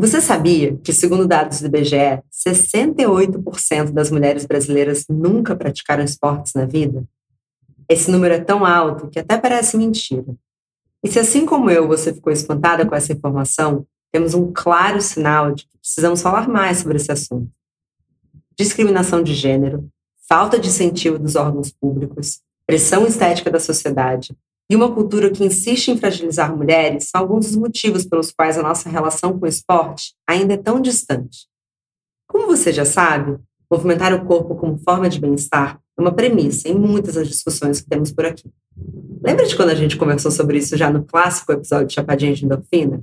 Você 0.00 0.18
sabia 0.18 0.78
que, 0.78 0.94
segundo 0.94 1.26
dados 1.26 1.60
do 1.60 1.66
IBGE, 1.66 2.22
68% 2.32 3.90
das 3.90 4.10
mulheres 4.10 4.46
brasileiras 4.46 5.04
nunca 5.10 5.54
praticaram 5.54 6.02
esportes 6.02 6.54
na 6.54 6.64
vida? 6.64 7.04
Esse 7.86 8.10
número 8.10 8.32
é 8.32 8.40
tão 8.40 8.64
alto 8.64 9.08
que 9.08 9.18
até 9.18 9.36
parece 9.36 9.76
mentira. 9.76 10.24
E 11.04 11.10
se, 11.10 11.18
assim 11.18 11.44
como 11.44 11.70
eu, 11.70 11.86
você 11.86 12.14
ficou 12.14 12.32
espantada 12.32 12.86
com 12.86 12.94
essa 12.94 13.12
informação, 13.12 13.86
temos 14.10 14.32
um 14.32 14.50
claro 14.50 15.02
sinal 15.02 15.52
de 15.52 15.64
que 15.66 15.76
precisamos 15.76 16.22
falar 16.22 16.48
mais 16.48 16.78
sobre 16.78 16.96
esse 16.96 17.12
assunto. 17.12 17.50
Discriminação 18.58 19.22
de 19.22 19.34
gênero, 19.34 19.86
falta 20.26 20.58
de 20.58 20.68
incentivo 20.68 21.18
dos 21.18 21.36
órgãos 21.36 21.72
públicos, 21.72 22.40
pressão 22.66 23.06
estética 23.06 23.50
da 23.50 23.60
sociedade 23.60 24.34
e 24.70 24.76
uma 24.76 24.94
cultura 24.94 25.30
que 25.30 25.44
insiste 25.44 25.88
em 25.88 25.98
fragilizar 25.98 26.56
mulheres 26.56 27.08
são 27.10 27.20
alguns 27.20 27.46
dos 27.46 27.56
motivos 27.56 28.06
pelos 28.06 28.30
quais 28.30 28.56
a 28.56 28.62
nossa 28.62 28.88
relação 28.88 29.36
com 29.36 29.44
o 29.44 29.48
esporte 29.48 30.14
ainda 30.24 30.54
é 30.54 30.56
tão 30.56 30.80
distante. 30.80 31.48
Como 32.28 32.46
você 32.46 32.72
já 32.72 32.84
sabe, 32.84 33.36
movimentar 33.68 34.14
o 34.14 34.24
corpo 34.24 34.54
como 34.54 34.78
forma 34.78 35.08
de 35.08 35.18
bem-estar 35.18 35.80
é 35.98 36.00
uma 36.00 36.12
premissa 36.12 36.68
em 36.68 36.74
muitas 36.74 37.16
das 37.16 37.26
discussões 37.26 37.80
que 37.80 37.88
temos 37.88 38.12
por 38.12 38.24
aqui. 38.24 38.48
Lembra 39.20 39.44
de 39.44 39.56
quando 39.56 39.70
a 39.70 39.74
gente 39.74 39.96
conversou 39.96 40.30
sobre 40.30 40.58
isso 40.58 40.76
já 40.76 40.88
no 40.88 41.02
clássico 41.04 41.50
episódio 41.50 41.88
de 41.88 41.94
Chapadinha 41.94 42.32
de 42.32 42.44
Endorfina? 42.44 43.02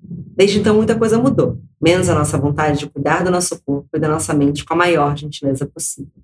Desde 0.00 0.60
então, 0.60 0.76
muita 0.76 0.96
coisa 0.96 1.18
mudou, 1.18 1.60
menos 1.82 2.08
a 2.08 2.14
nossa 2.14 2.38
vontade 2.38 2.78
de 2.78 2.88
cuidar 2.88 3.24
do 3.24 3.32
nosso 3.32 3.60
corpo 3.62 3.88
e 3.92 3.98
da 3.98 4.08
nossa 4.08 4.32
mente 4.32 4.64
com 4.64 4.74
a 4.74 4.76
maior 4.76 5.16
gentileza 5.16 5.66
possível. 5.66 6.22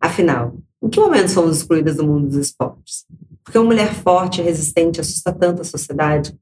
Afinal, 0.00 0.56
em 0.82 0.88
que 0.88 0.98
momento 0.98 1.28
somos 1.28 1.58
excluídas 1.58 1.96
do 1.96 2.06
mundo 2.06 2.28
dos 2.28 2.36
esportes? 2.36 3.04
Porque 3.44 3.58
uma 3.58 3.66
mulher 3.66 3.92
forte 3.92 4.40
e 4.40 4.44
resistente 4.44 5.00
assusta 5.00 5.32
tanto 5.32 5.62
a 5.62 5.64
sociedade? 5.64 6.38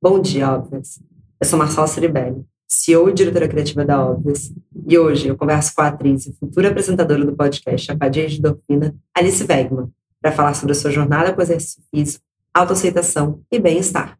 Bom 0.00 0.20
dia, 0.20 0.52
Óbvias. 0.52 1.00
Eu 1.40 1.46
sou 1.46 1.58
Marcela 1.58 1.86
Ceribelli, 1.86 2.44
CEO 2.68 3.08
e 3.08 3.14
diretora 3.14 3.48
criativa 3.48 3.84
da 3.84 4.04
Óbvias, 4.04 4.52
e 4.86 4.98
hoje 4.98 5.28
eu 5.28 5.36
converso 5.36 5.74
com 5.74 5.80
a 5.80 5.88
atriz 5.88 6.26
e 6.26 6.32
futura 6.34 6.68
apresentadora 6.68 7.24
do 7.24 7.34
podcast 7.34 7.86
Chapadinha 7.86 8.28
de 8.28 8.38
Endorfina, 8.38 8.94
Alice 9.14 9.42
Wegman, 9.42 9.88
para 10.20 10.32
falar 10.32 10.54
sobre 10.54 10.72
a 10.72 10.74
sua 10.74 10.90
jornada 10.90 11.32
com 11.32 11.40
exercício 11.40 11.82
físico, 11.90 12.24
autoaceitação 12.52 13.40
e 13.50 13.58
bem-estar. 13.58 14.18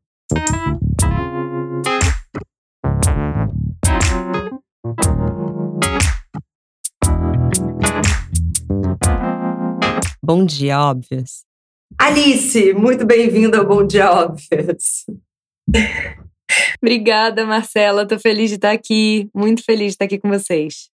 Bom 10.23 10.45
dia, 10.45 10.79
óbvias. 10.81 11.48
Alice, 12.01 12.73
muito 12.75 13.05
bem-vinda 13.05 13.59
ao 13.59 13.67
Bom 13.67 13.85
Dia 13.85 14.13
Óbvias. 14.13 15.05
Obrigada, 16.81 17.45
Marcela. 17.45 18.07
Tô 18.07 18.19
feliz 18.19 18.51
de 18.51 18.55
estar 18.55 18.71
aqui. 18.71 19.29
Muito 19.35 19.65
feliz 19.65 19.89
de 19.89 19.93
estar 19.95 20.05
aqui 20.05 20.17
com 20.17 20.29
vocês. 20.29 20.89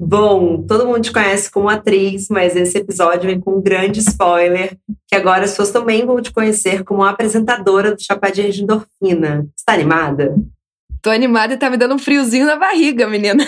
Bom, 0.00 0.62
todo 0.66 0.86
mundo 0.86 1.02
te 1.02 1.12
conhece 1.12 1.50
como 1.50 1.68
atriz, 1.68 2.28
mas 2.28 2.56
esse 2.56 2.78
episódio 2.78 3.28
vem 3.28 3.38
com 3.38 3.58
um 3.58 3.62
grande 3.62 4.00
spoiler, 4.00 4.76
que 5.08 5.14
agora 5.14 5.44
as 5.44 5.50
pessoas 5.50 5.70
também 5.70 6.04
vão 6.04 6.20
te 6.20 6.32
conhecer 6.32 6.84
como 6.84 7.04
apresentadora 7.04 7.94
do 7.94 8.02
Chapadinha 8.02 8.50
de 8.50 8.62
Endorfina. 8.62 9.46
Está 9.56 9.74
animada? 9.74 10.34
Tô 11.00 11.10
animada 11.10 11.54
e 11.54 11.56
tá 11.58 11.70
me 11.70 11.76
dando 11.76 11.94
um 11.94 11.98
friozinho 11.98 12.46
na 12.46 12.56
barriga, 12.56 13.06
menina. 13.06 13.44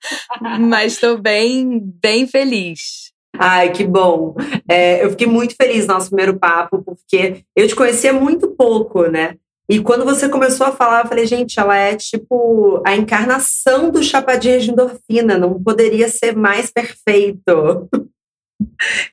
mas 0.60 0.98
tô 0.98 1.16
bem, 1.16 1.80
bem 2.02 2.26
feliz. 2.26 3.14
Ai, 3.38 3.72
que 3.72 3.84
bom. 3.84 4.34
É, 4.68 5.04
eu 5.04 5.10
fiquei 5.10 5.26
muito 5.26 5.54
feliz 5.54 5.86
no 5.86 5.94
nosso 5.94 6.08
primeiro 6.08 6.38
papo, 6.38 6.82
porque 6.82 7.42
eu 7.54 7.66
te 7.66 7.74
conhecia 7.74 8.12
muito 8.12 8.48
pouco, 8.48 9.06
né? 9.06 9.36
E 9.68 9.80
quando 9.80 10.04
você 10.04 10.28
começou 10.28 10.66
a 10.66 10.72
falar, 10.72 11.02
eu 11.02 11.08
falei, 11.08 11.26
gente, 11.26 11.58
ela 11.58 11.76
é 11.76 11.96
tipo 11.96 12.80
a 12.86 12.94
encarnação 12.94 13.90
do 13.90 14.02
Chapadinha 14.02 14.60
de 14.60 14.70
Endorfina, 14.70 15.36
não 15.36 15.60
poderia 15.60 16.08
ser 16.08 16.36
mais 16.36 16.70
perfeito. 16.70 17.88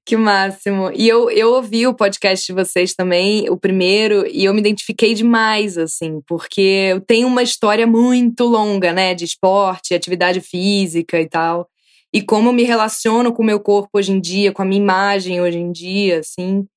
Que 0.05 0.15
máximo. 0.15 0.89
E 0.93 1.07
eu, 1.07 1.29
eu 1.29 1.51
ouvi 1.51 1.85
o 1.85 1.93
podcast 1.93 2.45
de 2.45 2.53
vocês 2.53 2.93
também, 2.93 3.49
o 3.49 3.57
primeiro, 3.57 4.25
e 4.25 4.45
eu 4.45 4.53
me 4.53 4.59
identifiquei 4.59 5.13
demais, 5.13 5.77
assim, 5.77 6.21
porque 6.27 6.91
eu 6.91 7.01
tenho 7.01 7.27
uma 7.27 7.43
história 7.43 7.85
muito 7.85 8.45
longa, 8.45 8.93
né, 8.93 9.13
de 9.13 9.25
esporte, 9.25 9.93
atividade 9.93 10.39
física 10.39 11.19
e 11.19 11.27
tal. 11.27 11.67
E 12.13 12.21
como 12.21 12.49
eu 12.49 12.53
me 12.53 12.63
relaciono 12.63 13.33
com 13.33 13.41
o 13.41 13.45
meu 13.45 13.59
corpo 13.59 13.89
hoje 13.93 14.11
em 14.11 14.21
dia, 14.21 14.51
com 14.51 14.61
a 14.61 14.65
minha 14.65 14.81
imagem 14.81 15.41
hoje 15.41 15.57
em 15.57 15.71
dia, 15.71 16.19
assim 16.19 16.67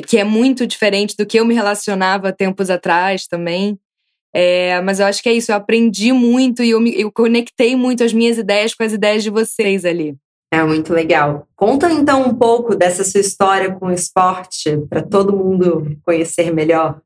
que 0.00 0.18
é 0.18 0.24
muito 0.24 0.66
diferente 0.66 1.16
do 1.16 1.26
que 1.26 1.38
eu 1.38 1.44
me 1.44 1.54
relacionava 1.54 2.32
tempos 2.32 2.70
atrás 2.70 3.26
também. 3.26 3.78
É, 4.34 4.80
mas 4.80 4.98
eu 4.98 5.06
acho 5.06 5.22
que 5.22 5.28
é 5.28 5.32
isso, 5.32 5.52
eu 5.52 5.56
aprendi 5.56 6.12
muito 6.12 6.62
e 6.62 6.70
eu, 6.70 6.80
me, 6.80 7.00
eu 7.00 7.10
conectei 7.12 7.76
muito 7.76 8.02
as 8.02 8.12
minhas 8.12 8.36
ideias 8.36 8.74
com 8.74 8.82
as 8.82 8.92
ideias 8.92 9.22
de 9.22 9.30
vocês 9.30 9.84
ali. 9.84 10.16
É 10.52 10.62
muito 10.64 10.92
legal. 10.92 11.46
Conta 11.54 11.90
então 11.90 12.22
um 12.26 12.34
pouco 12.34 12.74
dessa 12.74 13.04
sua 13.04 13.20
história 13.20 13.72
com 13.72 13.86
o 13.86 13.92
esporte, 13.92 14.76
para 14.88 15.02
todo 15.02 15.36
mundo 15.36 15.96
conhecer 16.04 16.52
melhor. 16.52 17.00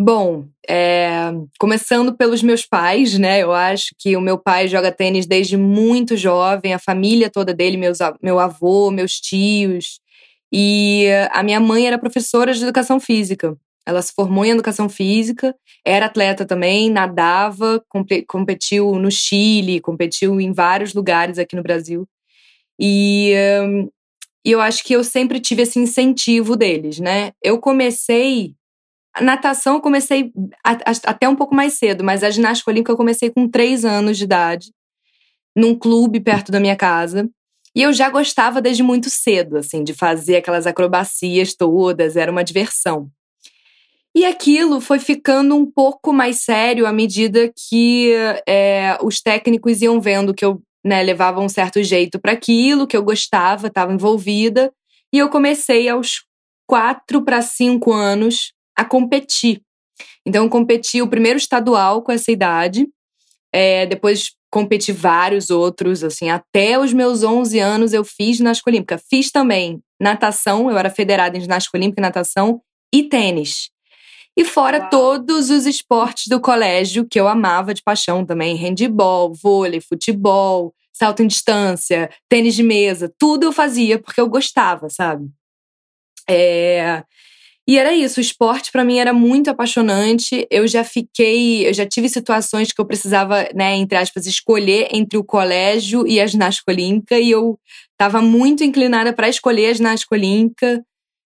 Bom, 0.00 0.46
é, 0.68 1.32
começando 1.58 2.16
pelos 2.16 2.40
meus 2.40 2.64
pais, 2.64 3.18
né? 3.18 3.42
Eu 3.42 3.52
acho 3.52 3.88
que 3.98 4.16
o 4.16 4.20
meu 4.20 4.38
pai 4.38 4.68
joga 4.68 4.92
tênis 4.92 5.26
desde 5.26 5.56
muito 5.56 6.16
jovem, 6.16 6.72
a 6.72 6.78
família 6.78 7.28
toda 7.28 7.52
dele, 7.52 7.76
meus, 7.76 7.98
meu 8.22 8.38
avô, 8.38 8.92
meus 8.92 9.14
tios. 9.20 9.98
E 10.52 11.06
a 11.32 11.42
minha 11.42 11.58
mãe 11.58 11.88
era 11.88 11.98
professora 11.98 12.54
de 12.54 12.62
educação 12.62 13.00
física. 13.00 13.56
Ela 13.84 14.00
se 14.00 14.12
formou 14.14 14.44
em 14.44 14.50
educação 14.50 14.88
física, 14.88 15.52
era 15.84 16.06
atleta 16.06 16.46
também, 16.46 16.88
nadava, 16.90 17.82
competiu 18.28 18.94
no 19.00 19.10
Chile, 19.10 19.80
competiu 19.80 20.40
em 20.40 20.52
vários 20.52 20.94
lugares 20.94 21.38
aqui 21.38 21.56
no 21.56 21.62
Brasil. 21.62 22.06
E, 22.80 23.32
eu 24.44 24.60
acho 24.60 24.84
que 24.84 24.94
eu 24.94 25.04
sempre 25.04 25.40
tive 25.40 25.62
esse 25.62 25.78
incentivo 25.80 26.56
deles, 26.56 27.00
né? 27.00 27.32
Eu 27.42 27.58
comecei. 27.58 28.54
A 29.14 29.22
natação 29.22 29.74
eu 29.74 29.80
comecei 29.80 30.32
até 30.62 31.28
um 31.28 31.34
pouco 31.34 31.54
mais 31.54 31.74
cedo, 31.74 32.04
mas 32.04 32.22
a 32.22 32.30
ginástica 32.30 32.70
olímpica 32.70 32.92
eu 32.92 32.96
comecei 32.96 33.30
com 33.30 33.48
três 33.48 33.84
anos 33.84 34.16
de 34.16 34.24
idade, 34.24 34.72
num 35.56 35.74
clube 35.74 36.20
perto 36.20 36.52
da 36.52 36.60
minha 36.60 36.76
casa. 36.76 37.28
E 37.74 37.82
eu 37.82 37.92
já 37.92 38.10
gostava 38.10 38.60
desde 38.60 38.82
muito 38.82 39.10
cedo, 39.10 39.56
assim, 39.56 39.84
de 39.84 39.94
fazer 39.94 40.36
aquelas 40.36 40.66
acrobacias 40.66 41.54
todas, 41.54 42.16
era 42.16 42.30
uma 42.30 42.44
diversão. 42.44 43.10
E 44.14 44.24
aquilo 44.24 44.80
foi 44.80 44.98
ficando 44.98 45.54
um 45.54 45.64
pouco 45.70 46.12
mais 46.12 46.38
sério 46.38 46.86
à 46.86 46.92
medida 46.92 47.52
que 47.68 48.12
é, 48.48 48.98
os 49.02 49.20
técnicos 49.20 49.80
iam 49.80 50.00
vendo 50.00 50.34
que 50.34 50.44
eu 50.44 50.60
né, 50.84 51.02
levava 51.02 51.40
um 51.40 51.48
certo 51.48 51.82
jeito 51.82 52.18
para 52.18 52.32
aquilo, 52.32 52.86
que 52.86 52.96
eu 52.96 53.02
gostava, 53.02 53.68
estava 53.68 53.92
envolvida. 53.92 54.72
E 55.12 55.18
eu 55.18 55.28
comecei 55.28 55.88
aos 55.88 56.24
quatro 56.66 57.24
para 57.24 57.42
cinco 57.42 57.92
anos 57.92 58.52
a 58.78 58.84
competir. 58.84 59.60
Então, 60.24 60.44
eu 60.44 60.50
competi 60.50 61.02
o 61.02 61.08
primeiro 61.08 61.36
estadual 61.36 62.02
com 62.02 62.12
essa 62.12 62.30
idade, 62.30 62.86
é, 63.52 63.86
depois 63.86 64.30
competi 64.50 64.92
vários 64.92 65.50
outros, 65.50 66.04
assim, 66.04 66.30
até 66.30 66.78
os 66.78 66.92
meus 66.92 67.22
11 67.22 67.58
anos 67.58 67.92
eu 67.92 68.04
fiz 68.04 68.36
ginástica 68.36 68.70
olímpica. 68.70 69.00
Fiz 69.10 69.30
também 69.30 69.82
natação, 70.00 70.70
eu 70.70 70.78
era 70.78 70.90
federada 70.90 71.36
em 71.36 71.40
ginástica 71.40 71.76
olímpica 71.76 72.00
e 72.00 72.02
natação 72.02 72.60
e 72.94 73.02
tênis. 73.02 73.68
E 74.36 74.44
fora 74.44 74.78
Uau. 74.78 74.90
todos 74.90 75.50
os 75.50 75.66
esportes 75.66 76.28
do 76.28 76.40
colégio 76.40 77.04
que 77.04 77.18
eu 77.18 77.26
amava 77.26 77.74
de 77.74 77.82
paixão 77.82 78.24
também, 78.24 78.56
handebol, 78.56 79.34
vôlei, 79.34 79.80
futebol, 79.80 80.72
salto 80.92 81.22
em 81.22 81.26
distância, 81.26 82.08
tênis 82.28 82.54
de 82.54 82.62
mesa, 82.62 83.12
tudo 83.18 83.44
eu 83.44 83.52
fazia 83.52 83.98
porque 83.98 84.20
eu 84.20 84.28
gostava, 84.28 84.88
sabe? 84.88 85.28
É, 86.28 87.02
e 87.68 87.76
era 87.76 87.92
isso, 87.92 88.18
o 88.18 88.22
esporte 88.22 88.72
para 88.72 88.82
mim 88.82 88.96
era 88.96 89.12
muito 89.12 89.50
apaixonante. 89.50 90.46
Eu 90.50 90.66
já 90.66 90.82
fiquei, 90.82 91.68
eu 91.68 91.74
já 91.74 91.84
tive 91.84 92.08
situações 92.08 92.72
que 92.72 92.80
eu 92.80 92.86
precisava, 92.86 93.46
né, 93.54 93.76
entre 93.76 93.98
aspas, 93.98 94.24
escolher 94.24 94.88
entre 94.90 95.18
o 95.18 95.22
colégio 95.22 96.06
e 96.06 96.18
a 96.18 96.26
ginástica 96.26 96.72
olímpica 96.72 97.18
e 97.18 97.30
eu 97.30 97.58
estava 97.92 98.22
muito 98.22 98.64
inclinada 98.64 99.12
para 99.12 99.28
escolher 99.28 99.66
a 99.66 99.74
ginástica 99.74 100.14
olímpica. 100.14 100.82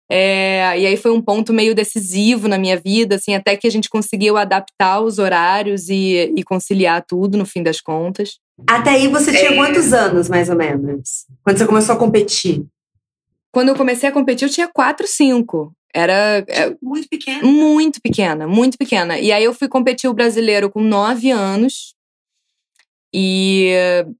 É, 0.09 0.79
e 0.79 0.87
aí 0.87 0.97
foi 0.97 1.11
um 1.11 1.21
ponto 1.21 1.53
meio 1.53 1.75
decisivo 1.75 2.47
na 2.47 2.57
minha 2.57 2.79
vida, 2.79 3.17
assim, 3.17 3.35
até 3.35 3.57
que 3.57 3.67
a 3.67 3.71
gente 3.71 3.89
conseguiu 3.89 4.37
adaptar 4.37 5.01
os 5.01 5.19
horários 5.19 5.89
e, 5.89 6.33
e 6.37 6.45
conciliar 6.45 7.05
tudo 7.05 7.37
no 7.37 7.45
fim 7.45 7.65
das 7.65 7.81
contas. 7.81 8.39
Até 8.65 8.91
aí 8.91 9.09
você 9.09 9.33
tinha 9.33 9.51
é... 9.51 9.57
quantos 9.57 9.93
anos, 9.93 10.29
mais 10.29 10.49
ou 10.49 10.55
menos? 10.55 11.27
Quando 11.43 11.59
você 11.59 11.67
começou 11.67 11.97
a 11.97 11.99
competir? 11.99 12.65
Quando 13.51 13.71
eu 13.71 13.75
comecei 13.75 14.09
a 14.09 14.13
competir, 14.13 14.47
eu 14.47 14.53
tinha 14.53 14.69
4, 14.69 15.05
5. 15.05 15.75
Era. 15.95 16.45
É, 16.49 16.75
muito 16.83 17.09
pequena. 17.09 17.43
Muito 17.43 18.01
pequena, 18.01 18.47
muito 18.47 18.79
pequena. 18.79 19.19
E 19.19 19.33
aí 19.33 19.45
eu 19.45 19.55
fui 19.55 19.69
competir 19.69 20.09
o 20.09 20.15
brasileiro 20.15 20.71
com 20.71 20.81
nove 20.81 21.31
anos. 21.31 21.95
E, 23.13 23.73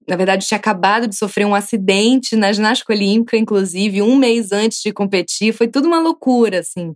na 0.09 0.17
verdade, 0.17 0.47
tinha 0.47 0.57
acabado 0.59 1.07
de 1.07 1.15
sofrer 1.15 1.47
um 1.47 1.55
acidente 1.55 2.35
na 2.35 2.53
ginástica 2.53 2.93
olímpica, 2.93 3.37
inclusive, 3.37 4.01
um 4.01 4.17
mês 4.17 4.51
antes 4.51 4.81
de 4.83 4.93
competir. 4.93 5.53
Foi 5.53 5.69
tudo 5.69 5.87
uma 5.87 6.01
loucura, 6.01 6.61
assim. 6.61 6.95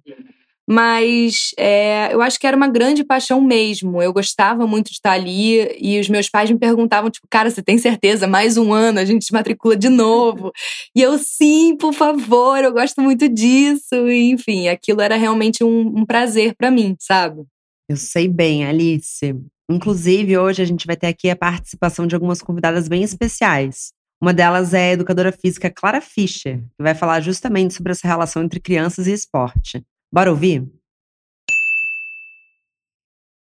Mas 0.68 1.50
é, 1.58 2.14
eu 2.14 2.22
acho 2.22 2.38
que 2.38 2.46
era 2.46 2.56
uma 2.56 2.68
grande 2.68 3.04
paixão 3.04 3.40
mesmo. 3.40 4.00
Eu 4.00 4.12
gostava 4.12 4.66
muito 4.66 4.86
de 4.86 4.94
estar 4.94 5.12
ali 5.12 5.76
e 5.80 5.98
os 5.98 6.08
meus 6.08 6.28
pais 6.28 6.50
me 6.50 6.58
perguntavam, 6.58 7.10
tipo, 7.10 7.26
cara, 7.28 7.50
você 7.50 7.62
tem 7.62 7.78
certeza? 7.78 8.26
Mais 8.28 8.56
um 8.56 8.72
ano, 8.72 9.00
a 9.00 9.04
gente 9.04 9.24
se 9.24 9.32
matricula 9.32 9.76
de 9.76 9.88
novo. 9.88 10.52
e 10.94 11.02
eu, 11.02 11.18
sim, 11.18 11.76
por 11.76 11.92
favor, 11.92 12.62
eu 12.62 12.72
gosto 12.72 13.00
muito 13.00 13.28
disso. 13.28 14.08
E, 14.08 14.30
enfim, 14.30 14.68
aquilo 14.68 15.00
era 15.00 15.16
realmente 15.16 15.64
um, 15.64 15.98
um 15.98 16.06
prazer 16.06 16.54
para 16.56 16.70
mim, 16.70 16.96
sabe? 16.98 17.42
Eu 17.88 17.96
sei 17.96 18.28
bem, 18.28 18.64
Alice. 18.64 19.34
Inclusive, 19.70 20.38
hoje 20.38 20.62
a 20.62 20.64
gente 20.64 20.86
vai 20.86 20.96
ter 20.96 21.08
aqui 21.08 21.28
a 21.28 21.36
participação 21.36 22.06
de 22.06 22.14
algumas 22.14 22.40
convidadas 22.40 22.88
bem 22.88 23.02
especiais. 23.02 23.92
Uma 24.20 24.32
delas 24.32 24.72
é 24.72 24.90
a 24.90 24.92
educadora 24.92 25.32
física 25.32 25.68
Clara 25.68 26.00
Fischer, 26.00 26.58
que 26.58 26.82
vai 26.82 26.94
falar 26.94 27.20
justamente 27.20 27.74
sobre 27.74 27.90
essa 27.90 28.06
relação 28.06 28.44
entre 28.44 28.60
crianças 28.60 29.08
e 29.08 29.12
esporte. 29.12 29.82
Bora 30.12 30.30
ouvir? 30.30 30.70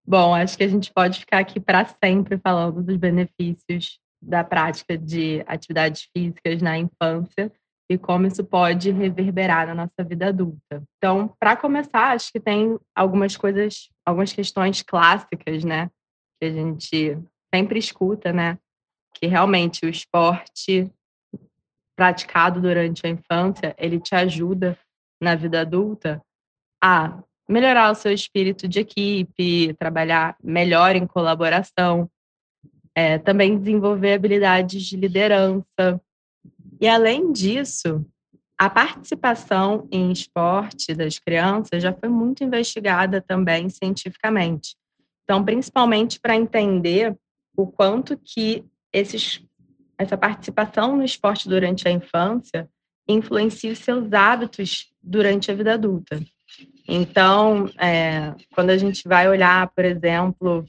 Bom, 0.07 0.35
acho 0.35 0.55
que 0.57 0.65
a 0.65 0.69
gente 0.69 0.93
pode 0.93 1.21
ficar 1.21 1.39
aqui 1.39 1.59
para 1.59 1.87
sempre 1.87 2.37
falando 2.37 2.83
dos 2.83 2.97
benefícios 2.97 3.99
da 4.21 4.45
prática 4.45 4.99
de 4.99 5.43
atividades 5.47 6.09
físicas 6.15 6.61
na 6.61 6.77
infância 6.77 7.51
e 7.91 7.97
como 7.97 8.27
isso 8.27 8.45
pode 8.45 8.91
reverberar 8.91 9.67
na 9.67 9.75
nossa 9.75 10.05
vida 10.07 10.29
adulta. 10.29 10.83
Então, 10.99 11.35
para 11.41 11.57
começar, 11.57 12.13
acho 12.13 12.31
que 12.31 12.39
tem 12.39 12.79
algumas 12.95 13.35
coisas, 13.35 13.89
algumas 14.05 14.31
questões 14.31 14.83
clássicas, 14.83 15.65
né, 15.65 15.91
que 16.39 16.49
a 16.49 16.53
gente 16.53 17.19
sempre 17.55 17.79
escuta, 17.79 18.31
né, 18.31 18.59
que 19.15 19.27
realmente 19.27 19.87
o 19.87 19.89
esporte 19.89 20.93
praticado 21.97 22.61
durante 22.61 23.07
a 23.07 23.11
infância, 23.11 23.75
ele 23.79 23.99
te 23.99 24.15
ajuda 24.15 24.79
na 25.21 25.35
vida 25.35 25.63
adulta 25.63 26.23
a 26.83 27.19
melhorar 27.49 27.91
o 27.91 27.95
seu 27.95 28.13
espírito 28.13 28.69
de 28.69 28.81
equipe, 28.81 29.75
trabalhar 29.75 30.37
melhor 30.43 30.95
em 30.95 31.07
colaboração, 31.07 32.11
é, 32.95 33.19
também 33.19 33.59
desenvolver 33.59 34.15
habilidades 34.15 34.83
de 34.83 34.97
liderança. 34.97 36.01
E, 36.81 36.87
além 36.87 37.33
disso, 37.33 38.05
a 38.59 38.69
participação 38.69 39.89
em 39.91 40.11
esporte 40.11 40.95
das 40.95 41.19
crianças 41.19 41.83
já 41.83 41.93
foi 41.93 42.09
muito 42.09 42.43
investigada 42.43 43.21
também 43.21 43.69
cientificamente. 43.69 44.77
Então, 45.25 45.45
principalmente 45.45 46.19
para 46.19 46.35
entender 46.35 47.17
o 47.57 47.67
quanto 47.67 48.19
que 48.19 48.65
esses, 48.93 49.45
essa 49.97 50.17
participação 50.17 50.97
no 50.97 51.05
esporte 51.05 51.49
durante 51.49 51.87
a 51.87 51.91
infância 51.91 52.69
influencia 53.07 53.73
os 53.73 53.79
seus 53.79 54.13
hábitos 54.13 54.93
durante 55.03 55.51
a 55.51 55.55
vida 55.55 55.75
adulta. 55.75 56.21
Então, 56.91 57.69
é, 57.79 58.35
quando 58.55 58.71
a 58.71 58.79
gente 58.79 59.07
vai 59.07 59.29
olhar, 59.29 59.69
por 59.69 59.85
exemplo, 59.85 60.65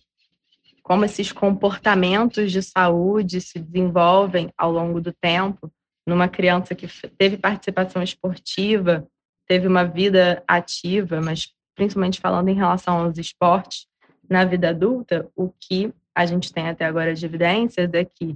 como 0.84 1.06
esses 1.06 1.32
comportamentos 1.32 2.52
de 2.52 2.62
saúde 2.62 3.40
se 3.40 3.58
desenvolvem 3.58 4.52
ao 4.58 4.70
longo 4.70 5.00
do 5.00 5.14
tempo, 5.14 5.72
numa 6.06 6.28
criança 6.28 6.76
que 6.76 6.88
teve 7.18 7.38
participação 7.38 8.04
esportiva, 8.04 9.08
teve 9.48 9.66
uma 9.66 9.86
vida 9.86 10.44
ativa, 10.46 11.22
mas 11.22 11.54
principalmente 11.74 12.20
falando 12.20 12.50
em 12.50 12.56
relação 12.56 13.06
aos 13.06 13.18
esportes, 13.18 13.88
na 14.30 14.44
vida 14.44 14.72
adulta, 14.72 15.30
o 15.36 15.50
que 15.50 15.94
a 16.14 16.26
gente 16.26 16.52
tem 16.52 16.68
até 16.68 16.84
agora 16.84 17.16
de 17.16 17.26
evidências 17.26 17.90
é 17.94 18.04
que, 18.04 18.36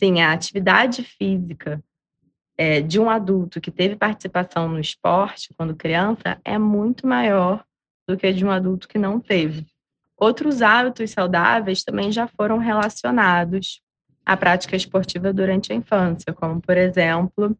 sim, 0.00 0.20
a 0.20 0.32
atividade 0.32 1.04
física 1.04 1.80
é, 2.56 2.80
de 2.80 3.00
um 3.00 3.10
adulto 3.10 3.60
que 3.60 3.70
teve 3.70 3.96
participação 3.96 4.68
no 4.68 4.78
esporte 4.78 5.52
quando 5.56 5.74
criança 5.74 6.38
é 6.44 6.58
muito 6.58 7.06
maior 7.06 7.64
do 8.06 8.16
que 8.16 8.32
de 8.32 8.44
um 8.44 8.50
adulto 8.50 8.88
que 8.88 8.98
não 8.98 9.18
teve. 9.18 9.66
Outros 10.16 10.62
hábitos 10.62 11.10
saudáveis 11.10 11.82
também 11.82 12.12
já 12.12 12.26
foram 12.28 12.58
relacionados 12.58 13.80
à 14.24 14.36
prática 14.36 14.76
esportiva 14.76 15.32
durante 15.32 15.72
a 15.72 15.76
infância, 15.76 16.32
como, 16.32 16.60
por 16.60 16.76
exemplo, 16.76 17.56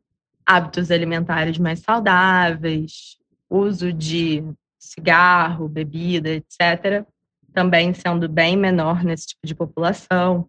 hábitos 0.47 0.91
alimentares 0.91 1.59
mais 1.59 1.81
saudáveis, 1.81 3.19
uso 3.51 3.93
de 3.93 4.45
cigarro, 4.79 5.69
bebida, 5.69 6.31
etc., 6.31 7.05
também 7.53 7.95
sendo 7.95 8.29
bem 8.29 8.57
menor 8.57 9.05
nesse 9.05 9.29
tipo 9.29 9.47
de 9.47 9.55
população. 9.55 10.49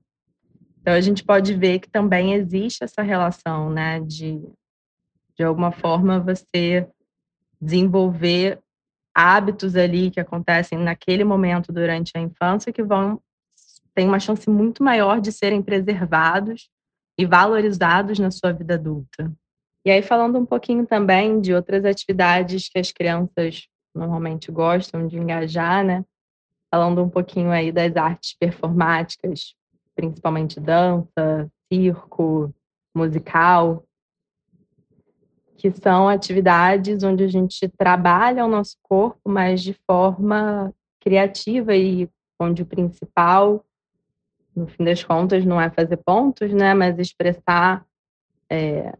Então, 0.86 0.94
a 0.94 1.02
gente 1.02 1.24
pode 1.24 1.56
ver 1.56 1.80
que 1.80 1.90
também 1.90 2.36
existe 2.36 2.84
essa 2.84 3.02
relação, 3.02 3.72
né, 3.72 4.00
de, 4.02 4.40
de 5.36 5.44
alguma 5.44 5.72
forma, 5.72 6.20
você 6.20 6.88
desenvolver 7.60 8.60
hábitos 9.12 9.76
ali 9.76 10.12
que 10.12 10.20
acontecem 10.20 10.78
naquele 10.78 11.24
momento 11.24 11.74
durante 11.74 12.12
a 12.16 12.20
infância 12.22 12.72
que 12.72 12.84
vão 12.84 13.20
tem 13.96 14.08
uma 14.08 14.20
chance 14.20 14.48
muito 14.48 14.84
maior 14.84 15.20
de 15.20 15.32
serem 15.32 15.60
preservados 15.60 16.70
e 17.18 17.26
valorizados 17.26 18.20
na 18.20 18.30
sua 18.30 18.52
vida 18.52 18.76
adulta. 18.76 19.34
E 19.84 19.90
aí 19.90 20.04
falando 20.04 20.38
um 20.38 20.46
pouquinho 20.46 20.86
também 20.86 21.42
de 21.42 21.52
outras 21.52 21.84
atividades 21.84 22.70
que 22.70 22.78
as 22.78 22.92
crianças 22.92 23.68
normalmente 23.96 24.52
gostam 24.52 25.08
de 25.08 25.18
engajar, 25.18 25.84
né? 25.84 26.06
Falando 26.70 27.02
um 27.02 27.10
pouquinho 27.10 27.50
aí 27.50 27.72
das 27.72 27.96
artes 27.96 28.36
performáticas, 28.38 29.56
principalmente 29.96 30.60
dança, 30.60 31.50
circo, 31.72 32.54
musical, 32.96 33.84
que 35.58 35.72
são 35.72 36.08
atividades 36.08 37.04
onde 37.04 37.24
a 37.24 37.28
gente 37.28 37.68
trabalha 37.70 38.46
o 38.46 38.50
nosso 38.50 38.78
corpo, 38.84 39.22
mas 39.26 39.64
de 39.64 39.74
forma 39.90 40.74
criativa 41.00 41.76
e 41.76 42.10
onde 42.40 42.62
o 42.62 42.66
principal, 42.66 43.64
no 44.56 44.68
fim 44.68 44.84
das 44.84 45.04
contas, 45.04 45.46
não 45.46 45.60
é 45.60 45.70
fazer 45.70 45.98
pontos, 45.98 46.52
né, 46.52 46.74
mas 46.74 47.00
expressar 47.00 47.86
é, 48.50 48.94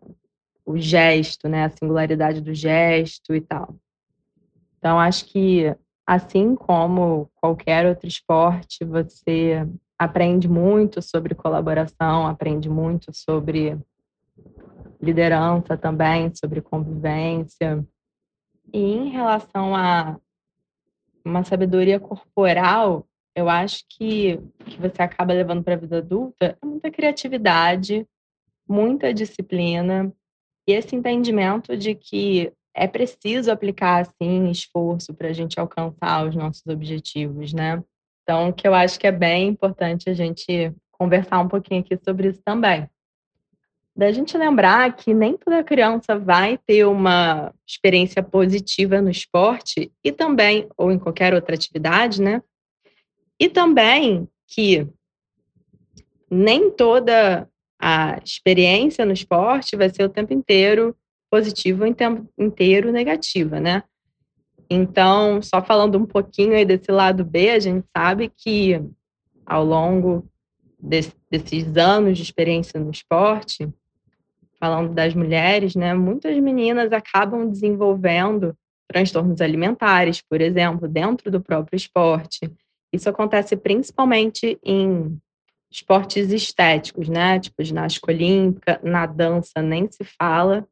o 0.66 0.78
gesto, 0.78 1.48
né, 1.48 1.66
a 1.66 1.70
singularidade 1.70 2.42
do 2.42 2.54
gesto 2.54 3.36
e 3.36 3.42
tal. 3.42 3.76
Então, 4.78 5.00
acho 5.00 5.26
que 5.26 5.76
assim 6.06 6.56
como 6.56 7.30
qualquer 7.36 7.86
outro 7.86 8.08
esporte, 8.08 8.86
você 8.86 9.68
aprende 9.98 10.48
muito 10.48 11.02
sobre 11.02 11.34
colaboração, 11.34 12.28
aprende 12.28 12.70
muito 12.70 13.14
sobre 13.14 13.78
liderança 15.02 15.78
também, 15.78 16.32
sobre 16.34 16.62
convivência. 16.62 17.86
E 18.74 18.80
em 18.80 19.10
relação 19.10 19.76
a 19.76 20.20
uma 21.24 21.44
sabedoria 21.44 22.00
corporal, 22.00 23.08
eu 23.36 23.50
acho 23.50 23.84
que 23.90 24.40
que 24.66 24.80
você 24.80 25.02
acaba 25.02 25.34
levando 25.34 25.64
para 25.64 25.74
a 25.74 25.78
vida 25.78 25.98
adulta 25.98 26.58
é 26.62 26.66
muita 26.66 26.92
criatividade, 26.92 28.08
muita 28.68 29.14
disciplina 29.14 30.12
e 30.68 30.72
esse 30.74 30.96
entendimento 30.96 31.78
de 31.78 31.94
que 31.96 32.52
é 32.74 32.88
preciso 32.88 33.52
aplicar 33.52 34.02
assim 34.02 34.50
esforço 34.50 35.14
para 35.14 35.30
a 35.30 35.34
gente 35.34 35.60
alcançar 35.60 36.28
os 36.28 36.36
nossos 36.36 36.66
objetivos, 36.68 37.54
né? 37.54 37.82
Então, 38.26 38.52
que 38.52 38.68
eu 38.68 38.74
acho 38.74 39.00
que 39.00 39.06
é 39.06 39.12
bem 39.12 39.50
importante 39.50 40.10
a 40.10 40.14
gente 40.14 40.74
conversar 40.92 41.40
um 41.40 41.48
pouquinho 41.48 41.82
aqui 41.82 41.96
sobre 42.04 42.30
isso 42.30 42.42
também. 42.44 42.90
Da 43.96 44.12
gente 44.12 44.36
lembrar 44.36 44.96
que 44.96 45.14
nem 45.14 45.38
toda 45.38 45.64
criança 45.64 46.18
vai 46.18 46.58
ter 46.58 46.86
uma 46.86 47.54
experiência 47.68 48.24
positiva 48.24 49.00
no 49.00 49.12
esporte 49.12 49.92
e 50.04 50.12
também, 50.12 50.68
ou 50.76 50.92
em 50.92 50.98
qualquer 50.98 51.36
outra 51.36 51.54
atividade, 51.54 52.20
né? 52.20 52.42
E 53.40 53.48
também 53.48 54.28
que 54.48 54.88
nem 56.30 56.72
toda 56.72 57.48
a 57.80 58.20
experiência 58.24 59.06
no 59.06 59.14
esporte 59.14 59.76
vai 59.76 59.90
ser 59.90 60.04
o 60.04 60.10
tempo 60.10 60.34
inteiro 60.34 60.98
positiva 61.30 61.86
ou 61.86 61.92
o 61.92 61.96
tempo 61.96 62.28
inteiro 62.40 62.92
negativa, 62.92 63.60
né? 63.60 63.84
Então, 64.70 65.42
só 65.42 65.62
falando 65.64 65.98
um 65.98 66.06
pouquinho 66.06 66.54
aí 66.54 66.66
desse 66.66 66.92
lado 66.92 67.24
B, 67.24 67.52
a 67.52 67.60
gente 67.60 67.86
sabe 67.96 68.32
que 68.36 68.82
ao 69.46 69.64
longo 69.64 70.28
desse, 70.80 71.14
desses 71.30 71.78
anos 71.78 72.18
de 72.18 72.24
experiência 72.24 72.80
no 72.80 72.90
esporte, 72.90 73.70
falando 74.60 74.94
das 74.94 75.14
mulheres, 75.14 75.76
né, 75.76 75.94
muitas 75.94 76.38
meninas 76.40 76.92
acabam 76.92 77.50
desenvolvendo 77.50 78.56
transtornos 78.88 79.42
alimentares, 79.42 80.22
por 80.22 80.42
exemplo, 80.42 80.88
dentro 80.88 81.30
do 81.30 81.42
próprio 81.42 81.76
esporte. 81.76 82.52
Isso 82.92 83.10
acontece 83.10 83.56
principalmente 83.56 84.58
em 84.64 85.20
esportes 85.70 86.32
estéticos, 86.32 87.10
né, 87.10 87.40
tipo 87.40 87.64
ginástica 87.64 88.12
olímpica, 88.12 88.80
na 88.84 89.06
dança 89.06 89.62
nem 89.62 89.92
se 89.92 90.04
fala, 90.04 90.66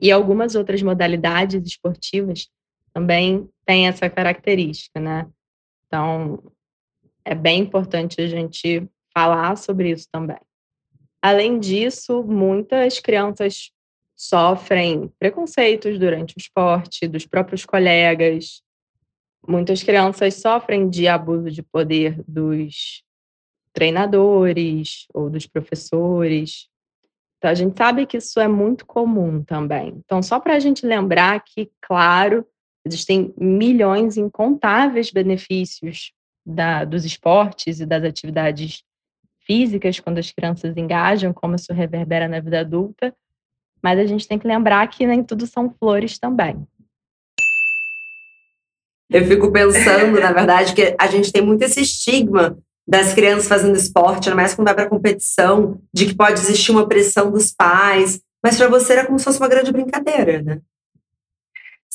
e 0.00 0.10
algumas 0.10 0.54
outras 0.54 0.82
modalidades 0.82 1.62
esportivas 1.64 2.48
também 3.00 3.48
tem 3.64 3.88
essa 3.88 4.10
característica, 4.10 5.00
né? 5.00 5.26
Então, 5.86 6.52
é 7.24 7.34
bem 7.34 7.60
importante 7.60 8.20
a 8.20 8.26
gente 8.26 8.86
falar 9.14 9.56
sobre 9.56 9.90
isso 9.90 10.06
também. 10.12 10.38
Além 11.22 11.58
disso, 11.58 12.22
muitas 12.22 13.00
crianças 13.00 13.70
sofrem 14.14 15.10
preconceitos 15.18 15.98
durante 15.98 16.36
o 16.36 16.38
esporte, 16.38 17.08
dos 17.08 17.26
próprios 17.26 17.64
colegas, 17.64 18.62
muitas 19.48 19.82
crianças 19.82 20.34
sofrem 20.34 20.88
de 20.88 21.08
abuso 21.08 21.50
de 21.50 21.62
poder 21.62 22.22
dos 22.28 23.02
treinadores 23.72 25.06
ou 25.14 25.30
dos 25.30 25.46
professores. 25.46 26.68
Então, 27.38 27.50
a 27.50 27.54
gente 27.54 27.76
sabe 27.76 28.04
que 28.04 28.18
isso 28.18 28.38
é 28.38 28.48
muito 28.48 28.84
comum 28.84 29.42
também. 29.42 29.94
Então, 30.04 30.22
só 30.22 30.38
para 30.38 30.54
a 30.54 30.58
gente 30.58 30.84
lembrar 30.84 31.42
que, 31.42 31.70
claro, 31.80 32.46
existem 32.84 33.32
milhões 33.36 34.16
incontáveis 34.16 35.10
benefícios 35.10 36.12
da, 36.44 36.84
dos 36.84 37.04
esportes 37.04 37.80
e 37.80 37.86
das 37.86 38.02
atividades 38.04 38.82
físicas 39.46 40.00
quando 40.00 40.18
as 40.18 40.30
crianças 40.30 40.76
engajam, 40.76 41.32
como 41.32 41.56
isso 41.56 41.72
reverbera 41.72 42.28
na 42.28 42.40
vida 42.40 42.60
adulta, 42.60 43.14
mas 43.82 43.98
a 43.98 44.06
gente 44.06 44.28
tem 44.28 44.38
que 44.38 44.46
lembrar 44.46 44.86
que 44.88 45.06
nem 45.06 45.24
tudo 45.24 45.46
são 45.46 45.70
flores 45.70 46.18
também. 46.18 46.66
Eu 49.10 49.24
fico 49.26 49.50
pensando, 49.50 50.20
na 50.20 50.32
verdade, 50.32 50.72
que 50.72 50.94
a 50.98 51.06
gente 51.08 51.32
tem 51.32 51.42
muito 51.42 51.62
esse 51.62 51.80
estigma 51.80 52.56
das 52.86 53.12
crianças 53.12 53.48
fazendo 53.48 53.76
esporte, 53.76 54.28
ainda 54.28 54.40
mais 54.40 54.54
quando 54.54 54.66
vai 54.66 54.74
para 54.74 54.88
competição, 54.88 55.80
de 55.92 56.06
que 56.06 56.14
pode 56.14 56.40
existir 56.40 56.70
uma 56.70 56.88
pressão 56.88 57.30
dos 57.30 57.52
pais, 57.52 58.20
mas 58.42 58.56
para 58.56 58.68
você 58.68 58.92
era 58.92 59.06
como 59.06 59.18
se 59.18 59.24
fosse 59.24 59.38
uma 59.38 59.48
grande 59.48 59.72
brincadeira, 59.72 60.42
né? 60.42 60.60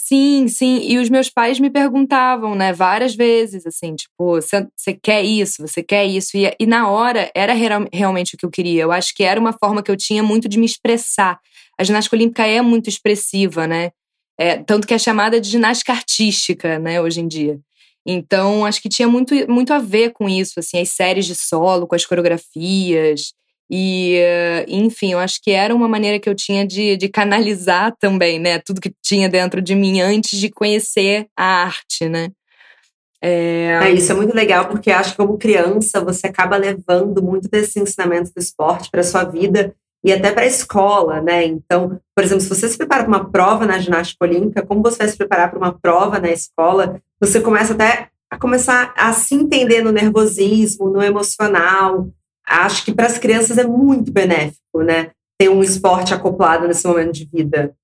Sim, 0.07 0.47
sim. 0.47 0.81
E 0.83 1.00
os 1.00 1.09
meus 1.09 1.31
pais 1.31 1.59
me 1.59 1.67
perguntavam, 1.67 2.53
né, 2.53 2.71
várias 2.71 3.15
vezes, 3.15 3.65
assim, 3.65 3.95
tipo, 3.95 4.35
você 4.39 4.93
quer 5.01 5.24
isso, 5.24 5.67
você 5.67 5.81
quer 5.81 6.05
isso. 6.05 6.38
E, 6.38 6.55
e 6.59 6.65
na 6.67 6.88
hora 6.88 7.31
era 7.35 7.53
real, 7.53 7.88
realmente 7.91 8.35
o 8.35 8.38
que 8.38 8.45
eu 8.45 8.51
queria. 8.51 8.83
Eu 8.83 8.91
acho 8.91 9.15
que 9.15 9.24
era 9.24 9.39
uma 9.39 9.51
forma 9.51 9.81
que 9.81 9.89
eu 9.89 9.97
tinha 9.97 10.21
muito 10.21 10.47
de 10.47 10.59
me 10.59 10.65
expressar. 10.67 11.39
A 11.75 11.83
ginástica 11.83 12.15
olímpica 12.15 12.45
é 12.45 12.62
muito 12.62 12.88
expressiva, 12.88 13.65
né? 13.65 13.89
É, 14.39 14.57
tanto 14.57 14.85
que 14.88 14.93
é 14.93 15.00
chamada 15.00 15.41
de 15.41 15.50
ginástica 15.50 15.91
artística, 15.93 16.77
né, 16.77 17.01
hoje 17.01 17.21
em 17.21 17.27
dia. 17.27 17.59
Então, 18.05 18.63
acho 18.65 18.81
que 18.83 18.89
tinha 18.89 19.07
muito, 19.07 19.33
muito 19.51 19.74
a 19.74 19.79
ver 19.79 20.12
com 20.13 20.29
isso, 20.29 20.59
assim, 20.59 20.79
as 20.79 20.89
séries 20.89 21.25
de 21.25 21.33
solo, 21.35 21.88
com 21.88 21.95
as 21.95 22.05
coreografias. 22.05 23.33
E, 23.69 24.19
enfim, 24.67 25.13
eu 25.13 25.19
acho 25.19 25.41
que 25.41 25.51
era 25.51 25.74
uma 25.74 25.88
maneira 25.88 26.19
que 26.19 26.29
eu 26.29 26.36
tinha 26.36 26.65
de, 26.65 26.95
de 26.98 27.10
canalizar 27.10 27.95
também, 28.00 28.39
né? 28.39 28.60
Tudo 28.60 28.81
que 28.81 28.93
tinha 29.01 29.27
dentro 29.27 29.62
de 29.62 29.74
mim 29.74 30.01
antes 30.01 30.39
de 30.39 30.50
conhecer 30.50 31.27
a 31.36 31.63
arte, 31.63 32.07
né? 32.07 32.29
É... 33.22 33.79
é... 33.81 33.91
isso 33.91 34.12
é 34.12 34.15
muito 34.15 34.36
legal, 34.36 34.67
porque 34.67 34.91
acho 34.91 35.12
que 35.12 35.17
como 35.17 35.38
criança 35.38 36.00
você 36.00 36.27
acaba 36.27 36.57
levando 36.57 37.24
muito 37.24 37.50
desses 37.50 37.75
ensinamentos 37.75 38.31
do 38.31 38.39
esporte 38.39 38.91
para 38.91 39.01
sua 39.01 39.24
vida 39.24 39.74
e 40.03 40.13
até 40.13 40.31
para 40.31 40.43
a 40.43 40.48
escola, 40.48 41.19
né? 41.19 41.43
Então, 41.43 42.00
por 42.15 42.24
exemplo, 42.24 42.43
se 42.43 42.50
você 42.50 42.69
se 42.69 42.77
prepara 42.77 43.03
para 43.03 43.10
uma 43.10 43.31
prova 43.31 43.65
na 43.65 43.79
ginástica 43.79 44.24
olímpica, 44.24 44.63
como 44.63 44.84
você 44.84 45.00
vai 45.00 45.07
se 45.07 45.17
preparar 45.17 45.50
para 45.50 45.57
uma 45.57 45.74
prova 45.74 46.19
na 46.19 46.29
escola, 46.29 47.01
você 47.19 47.41
começa 47.41 47.74
até 47.74 48.10
a 48.29 48.38
começar 48.38 48.93
a 48.95 49.12
se 49.13 49.34
entender 49.34 49.81
no 49.81 49.91
nervosismo, 49.91 50.91
no 50.91 51.01
emocional, 51.01 52.07
acho 52.47 52.85
que 52.85 52.93
para 52.93 53.07
as 53.07 53.17
crianças 53.17 53.57
é 53.57 53.65
muito 53.65 54.11
benéfico, 54.11 54.81
né? 54.83 55.11
Ter 55.37 55.49
um 55.49 55.63
esporte 55.63 56.13
acoplado 56.13 56.67
nesse 56.67 56.87
momento 56.87 57.13
de 57.13 57.25
vida. 57.25 57.75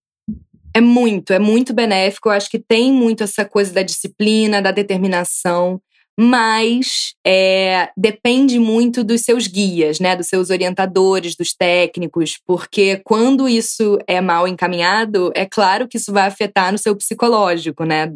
É 0.74 0.80
muito, 0.80 1.34
é 1.34 1.40
muito 1.40 1.74
benéfico. 1.74 2.30
Eu 2.30 2.34
acho 2.34 2.50
que 2.50 2.60
tem 2.60 2.92
muito 2.92 3.24
essa 3.24 3.44
coisa 3.44 3.74
da 3.74 3.82
disciplina, 3.82 4.62
da 4.62 4.72
determinação, 4.72 5.82
mas 6.18 7.14
é, 7.26 7.90
depende 7.98 8.60
muito 8.60 9.04
dos 9.04 9.22
seus 9.22 9.48
guias, 9.48 10.00
né? 10.00 10.16
Dos 10.16 10.28
seus 10.28 10.50
orientadores, 10.50 11.36
dos 11.36 11.54
técnicos, 11.54 12.40
porque 12.46 13.02
quando 13.04 13.50
isso 13.50 13.98
é 14.08 14.22
mal 14.22 14.48
encaminhado, 14.48 15.32
é 15.36 15.46
claro 15.46 15.88
que 15.88 15.98
isso 15.98 16.14
vai 16.14 16.28
afetar 16.28 16.72
no 16.72 16.78
seu 16.78 16.96
psicológico, 16.96 17.84
né? 17.84 18.12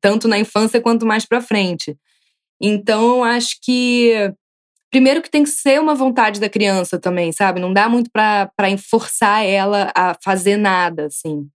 Tanto 0.00 0.28
na 0.28 0.38
infância 0.38 0.80
quanto 0.80 1.06
mais 1.06 1.24
para 1.24 1.40
frente. 1.40 1.96
Então, 2.60 3.24
acho 3.24 3.56
que 3.62 4.32
Primeiro 4.94 5.20
que 5.20 5.28
tem 5.28 5.42
que 5.42 5.50
ser 5.50 5.80
uma 5.80 5.96
vontade 5.96 6.38
da 6.38 6.48
criança 6.48 7.00
também, 7.00 7.32
sabe? 7.32 7.58
Não 7.58 7.72
dá 7.72 7.88
muito 7.88 8.08
para 8.12 8.48
forçar 8.78 9.44
ela 9.44 9.90
a 9.92 10.14
fazer 10.22 10.56
nada, 10.56 11.06
assim. 11.06 11.48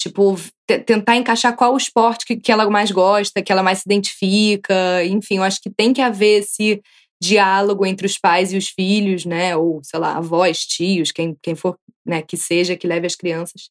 Tipo, 0.00 0.34
tentar 0.66 1.14
encaixar 1.14 1.54
qual 1.54 1.74
o 1.74 1.76
esporte 1.76 2.24
que, 2.24 2.36
que 2.36 2.50
ela 2.50 2.70
mais 2.70 2.90
gosta, 2.90 3.42
que 3.42 3.52
ela 3.52 3.62
mais 3.62 3.80
se 3.80 3.82
identifica. 3.84 5.04
Enfim, 5.04 5.36
eu 5.36 5.42
acho 5.42 5.60
que 5.60 5.68
tem 5.68 5.92
que 5.92 6.00
haver 6.00 6.40
esse 6.40 6.80
diálogo 7.22 7.84
entre 7.84 8.06
os 8.06 8.16
pais 8.16 8.50
e 8.54 8.56
os 8.56 8.68
filhos, 8.68 9.26
né? 9.26 9.54
Ou, 9.54 9.82
sei 9.84 10.00
lá, 10.00 10.16
avós, 10.16 10.60
tios, 10.60 11.12
quem, 11.12 11.36
quem 11.42 11.54
for, 11.54 11.76
né, 12.02 12.22
que 12.22 12.38
seja, 12.38 12.78
que 12.78 12.86
leve 12.86 13.06
as 13.06 13.14
crianças. 13.14 13.68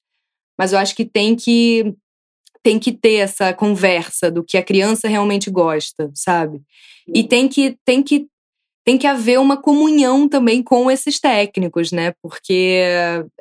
Mas 0.56 0.72
eu 0.72 0.78
acho 0.78 0.96
que 0.96 1.04
tem 1.04 1.36
que 1.36 1.96
tem 2.62 2.78
que 2.78 2.92
ter 2.92 3.16
essa 3.16 3.56
conversa 3.56 4.30
do 4.30 4.44
que 4.44 4.56
a 4.56 4.64
criança 4.64 5.08
realmente 5.08 5.50
gosta, 5.50 6.12
sabe? 6.14 6.62
E 7.08 7.24
tem 7.24 7.48
que 7.48 7.76
tem 7.84 8.04
que 8.04 8.28
tem 8.86 8.98
que 9.00 9.08
haver 9.08 9.40
uma 9.40 9.58
comunhão 9.58 10.30
também 10.30 10.62
com 10.62 10.92
esses 10.92 11.20
técnicos, 11.20 11.92
né? 11.92 12.14
Porque 12.22 12.84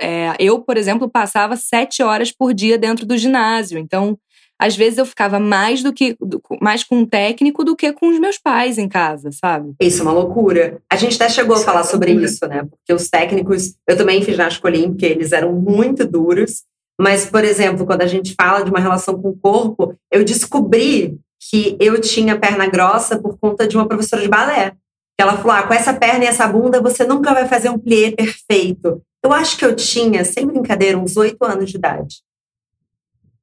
é, 0.00 0.34
eu, 0.38 0.60
por 0.60 0.78
exemplo, 0.78 1.08
passava 1.08 1.54
sete 1.54 2.02
horas 2.02 2.32
por 2.32 2.54
dia 2.54 2.78
dentro 2.78 3.04
do 3.04 3.18
ginásio. 3.18 3.78
Então, 3.78 4.18
às 4.58 4.74
vezes 4.74 4.98
eu 4.98 5.04
ficava 5.04 5.38
mais 5.38 5.82
do 5.82 5.92
que 5.92 6.16
mais 6.62 6.82
com 6.82 6.98
um 6.98 7.06
técnico 7.06 7.62
do 7.62 7.76
que 7.76 7.92
com 7.92 8.08
os 8.08 8.18
meus 8.18 8.38
pais 8.38 8.78
em 8.78 8.88
casa, 8.88 9.30
sabe? 9.32 9.74
Isso 9.80 10.00
é 10.00 10.02
uma 10.02 10.12
loucura. 10.12 10.80
A 10.90 10.96
gente 10.96 11.16
até 11.16 11.28
chegou 11.28 11.54
isso 11.54 11.64
a 11.64 11.66
falar 11.66 11.80
é 11.80 11.84
sobre 11.84 12.12
isso, 12.12 12.46
né? 12.46 12.64
Porque 12.64 12.94
os 12.94 13.10
técnicos, 13.10 13.74
eu 13.86 13.96
também 13.96 14.22
fiz 14.22 14.34
ginástica 14.34 14.68
olímpica, 14.68 15.06
eles 15.06 15.32
eram 15.32 15.52
muito 15.52 16.06
duros. 16.06 16.62
Mas, 16.98 17.26
por 17.26 17.44
exemplo, 17.44 17.84
quando 17.84 18.02
a 18.02 18.06
gente 18.06 18.34
fala 18.34 18.62
de 18.62 18.70
uma 18.70 18.80
relação 18.80 19.20
com 19.20 19.30
o 19.30 19.36
corpo, 19.36 19.94
eu 20.10 20.24
descobri 20.24 21.18
que 21.50 21.76
eu 21.78 22.00
tinha 22.00 22.38
perna 22.38 22.66
grossa 22.66 23.20
por 23.20 23.36
conta 23.38 23.66
de 23.66 23.76
uma 23.76 23.86
professora 23.86 24.22
de 24.22 24.28
balé. 24.28 24.72
Ela 25.18 25.36
falou: 25.36 25.52
ah, 25.52 25.62
com 25.62 25.74
essa 25.74 25.94
perna 25.94 26.24
e 26.24 26.28
essa 26.28 26.46
bunda 26.46 26.80
você 26.80 27.04
nunca 27.04 27.32
vai 27.32 27.46
fazer 27.46 27.68
um 27.68 27.78
plié 27.78 28.10
perfeito. 28.10 29.02
Eu 29.22 29.32
acho 29.32 29.56
que 29.56 29.64
eu 29.64 29.74
tinha, 29.74 30.24
sem 30.24 30.46
brincadeira, 30.46 30.98
uns 30.98 31.16
oito 31.16 31.42
anos 31.44 31.70
de 31.70 31.76
idade. 31.76 32.22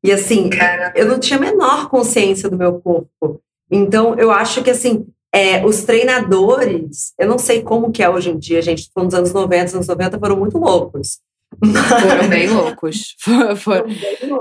E 0.03 0.11
assim, 0.11 0.49
eu 0.95 1.07
não 1.07 1.19
tinha 1.19 1.37
a 1.37 1.41
menor 1.41 1.89
consciência 1.89 2.49
do 2.49 2.57
meu 2.57 2.79
corpo. 2.79 3.41
Então, 3.69 4.15
eu 4.15 4.31
acho 4.31 4.63
que 4.63 4.69
assim, 4.69 5.07
é, 5.33 5.65
os 5.65 5.83
treinadores, 5.83 7.13
eu 7.17 7.27
não 7.27 7.37
sei 7.37 7.61
como 7.61 7.91
que 7.91 8.03
é 8.03 8.09
hoje 8.09 8.29
em 8.29 8.37
dia, 8.37 8.61
gente, 8.61 8.89
dos 8.95 9.13
anos 9.13 9.31
90, 9.31 9.65
os 9.65 9.75
anos 9.75 9.87
90 9.87 10.19
foram 10.19 10.37
muito 10.37 10.57
loucos. 10.57 11.19
Foram 11.61 12.27
bem 12.27 12.49
loucos. 12.49 13.15
Foram, 13.57 13.85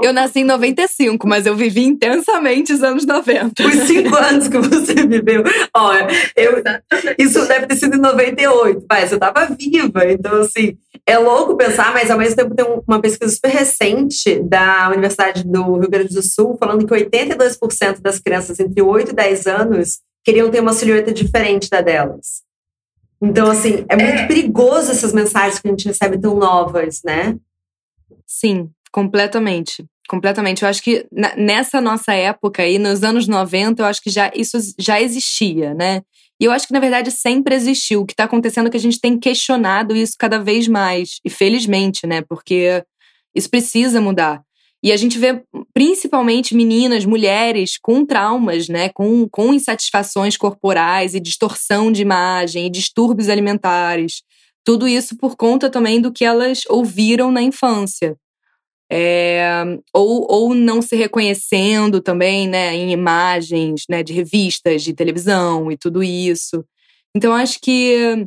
Eu 0.03 0.13
nasci 0.13 0.41
em 0.41 0.45
95, 0.45 1.29
mas 1.29 1.47
eu 1.47 1.55
vivi 1.55 1.85
intensamente 1.85 2.73
os 2.73 2.83
anos 2.83 3.05
90. 3.05 3.67
Os 3.67 3.75
cinco 3.87 4.17
anos 4.17 4.49
que 4.49 4.59
você 4.59 4.95
viveu. 5.07 5.45
Olha, 5.75 6.09
eu, 6.35 6.63
isso 7.19 7.47
deve 7.47 7.67
ter 7.67 7.77
sido 7.77 7.97
em 7.97 8.01
98, 8.01 8.85
mas 8.89 9.13
eu 9.13 9.17
estava 9.17 9.47
viva. 9.47 10.11
Então, 10.11 10.41
assim, 10.41 10.77
é 11.07 11.19
louco 11.19 11.57
pensar, 11.57 11.93
mas 11.93 12.11
ao 12.11 12.19
mesmo 12.19 12.37
tempo 12.37 12.55
tem 12.55 12.67
uma 12.87 13.01
pesquisa 13.01 13.33
super 13.33 13.51
recente 13.51 14.41
da 14.43 14.89
Universidade 14.89 15.45
do 15.45 15.79
Rio 15.79 15.91
Grande 15.91 16.15
do 16.15 16.23
Sul 16.23 16.57
falando 16.59 16.87
que 16.87 16.95
82% 16.95 18.01
das 18.01 18.19
crianças 18.19 18.59
entre 18.61 18.81
8 18.81 19.11
e 19.11 19.15
10 19.15 19.47
anos 19.47 19.99
queriam 20.25 20.51
ter 20.51 20.61
uma 20.61 20.73
silhueta 20.73 21.13
diferente 21.13 21.69
da 21.69 21.81
delas. 21.81 22.50
Então, 23.23 23.51
assim, 23.51 23.85
é 23.89 23.97
muito 23.97 24.21
é. 24.21 24.27
perigoso 24.27 24.91
essas 24.91 25.13
mensagens 25.13 25.59
que 25.61 25.69
a 25.69 25.71
gente 25.71 25.87
recebe 25.87 26.19
tão 26.19 26.37
novas, 26.37 27.03
né? 27.05 27.37
Sim, 28.27 28.71
completamente. 28.91 29.85
Completamente. 30.09 30.63
Eu 30.63 30.69
acho 30.69 30.83
que 30.83 31.07
nessa 31.37 31.81
nossa 31.81 32.13
época 32.13 32.63
aí, 32.63 32.79
nos 32.79 33.05
anos 33.05 33.29
90, 33.29 33.83
eu 33.83 33.87
acho 33.87 34.03
que 34.03 34.11
já 34.11 34.31
isso 34.35 34.59
já 34.79 35.01
existia, 35.01 35.73
né? 35.75 36.03
E 36.41 36.47
eu 36.47 36.53
acho 36.53 36.67
que, 36.67 36.73
na 36.73 36.81
verdade, 36.81 37.11
sempre 37.11 37.55
existiu. 37.55 38.01
O 38.01 38.07
que 38.07 38.15
está 38.15 38.25
acontecendo 38.25 38.67
é 38.67 38.71
que 38.71 38.77
a 38.77 38.81
gente 38.81 38.99
tem 38.99 39.19
questionado 39.19 39.95
isso 39.95 40.15
cada 40.19 40.39
vez 40.39 40.67
mais. 40.67 41.21
E 41.25 41.29
felizmente, 41.29 42.07
né? 42.07 42.23
Porque 42.23 42.83
isso 43.35 43.51
precisa 43.51 44.01
mudar. 44.01 44.43
E 44.83 44.93
a 44.93 44.97
gente 44.97 45.19
vê 45.19 45.43
principalmente 45.75 46.55
meninas, 46.55 47.05
mulheres 47.05 47.77
com 47.81 48.05
traumas, 48.05 48.69
né, 48.69 48.89
com, 48.89 49.29
com 49.29 49.53
insatisfações 49.53 50.37
corporais 50.37 51.15
e 51.15 51.21
distorção 51.21 51.93
de 51.93 52.03
imagem 52.03 52.67
e 52.67 52.71
distúrbios 52.71 53.29
alimentares. 53.29 54.23
Tudo 54.65 54.89
isso 54.89 55.17
por 55.17 55.37
conta 55.37 55.69
também 55.69 56.01
do 56.01 56.13
que 56.13 56.25
elas 56.25 56.63
ouviram 56.69 57.31
na 57.31 57.43
infância. 57.43 58.17
É, 58.93 59.63
ou, 59.95 60.27
ou 60.29 60.55
não 60.55 60.83
se 60.83 60.97
reconhecendo 60.97 62.01
também 62.01 62.49
né, 62.49 62.75
em 62.75 62.91
imagens 62.91 63.85
né, 63.89 64.03
de 64.03 64.13
revistas, 64.13 64.83
de 64.83 64.93
televisão 64.93 65.71
e 65.71 65.77
tudo 65.77 66.03
isso. 66.03 66.65
Então, 67.15 67.33
acho 67.33 67.61
que 67.61 68.27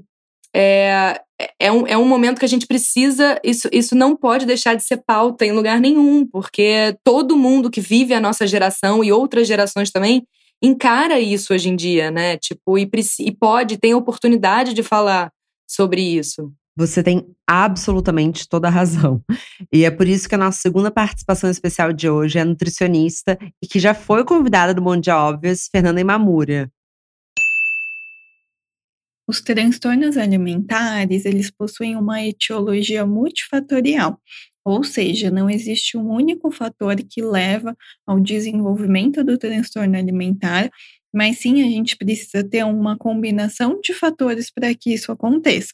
é, 0.55 1.19
é, 1.59 1.71
um, 1.71 1.87
é 1.87 1.97
um 1.97 2.07
momento 2.07 2.39
que 2.39 2.45
a 2.45 2.49
gente 2.49 2.67
precisa. 2.67 3.39
Isso, 3.43 3.67
isso 3.71 3.95
não 3.95 4.15
pode 4.15 4.45
deixar 4.45 4.75
de 4.75 4.83
ser 4.83 5.03
pauta 5.05 5.45
em 5.45 5.51
lugar 5.51 5.79
nenhum, 5.79 6.25
porque 6.25 6.95
todo 7.03 7.37
mundo 7.37 7.71
que 7.71 7.81
vive 7.81 8.13
a 8.13 8.21
nossa 8.21 8.45
geração 8.45 9.03
e 9.03 9.11
outras 9.11 9.47
gerações 9.47 9.91
também 9.91 10.23
encara 10.61 11.19
isso 11.19 11.53
hoje 11.53 11.69
em 11.69 11.75
dia, 11.75 12.09
né? 12.09 12.37
Tipo, 12.37 12.77
e, 12.77 12.89
e 13.19 13.31
pode, 13.31 13.77
tem 13.77 13.93
oportunidade 13.93 14.73
de 14.73 14.83
falar 14.83 15.31
sobre 15.67 16.01
isso. 16.01 16.53
Você 16.75 17.03
tem 17.03 17.27
absolutamente 17.47 18.47
toda 18.47 18.67
a 18.67 18.71
razão. 18.71 19.21
E 19.71 19.85
é 19.85 19.91
por 19.91 20.07
isso 20.07 20.27
que 20.27 20.35
a 20.35 20.37
nossa 20.37 20.59
segunda 20.59 20.89
participação 20.89 21.49
especial 21.49 21.93
de 21.93 22.09
hoje 22.09 22.39
é 22.39 22.41
a 22.41 22.45
nutricionista 22.45 23.37
e 23.61 23.67
que 23.67 23.79
já 23.79 23.93
foi 23.93 24.23
convidada 24.23 24.73
do 24.73 24.81
Monte 24.81 25.09
Óbvios, 25.09 25.67
Fernanda 25.71 26.01
Imamura. 26.01 26.71
Os 29.27 29.41
transtornos 29.41 30.17
alimentares, 30.17 31.25
eles 31.25 31.49
possuem 31.49 31.95
uma 31.95 32.23
etiologia 32.23 33.05
multifatorial, 33.05 34.19
ou 34.65 34.83
seja, 34.83 35.29
não 35.31 35.49
existe 35.49 35.97
um 35.97 36.09
único 36.09 36.51
fator 36.51 36.95
que 36.97 37.21
leva 37.21 37.75
ao 38.05 38.19
desenvolvimento 38.19 39.23
do 39.23 39.37
transtorno 39.37 39.97
alimentar, 39.97 40.69
mas 41.13 41.37
sim 41.39 41.61
a 41.61 41.65
gente 41.65 41.95
precisa 41.95 42.43
ter 42.43 42.65
uma 42.65 42.97
combinação 42.97 43.79
de 43.81 43.93
fatores 43.93 44.49
para 44.51 44.73
que 44.73 44.93
isso 44.93 45.11
aconteça. 45.11 45.73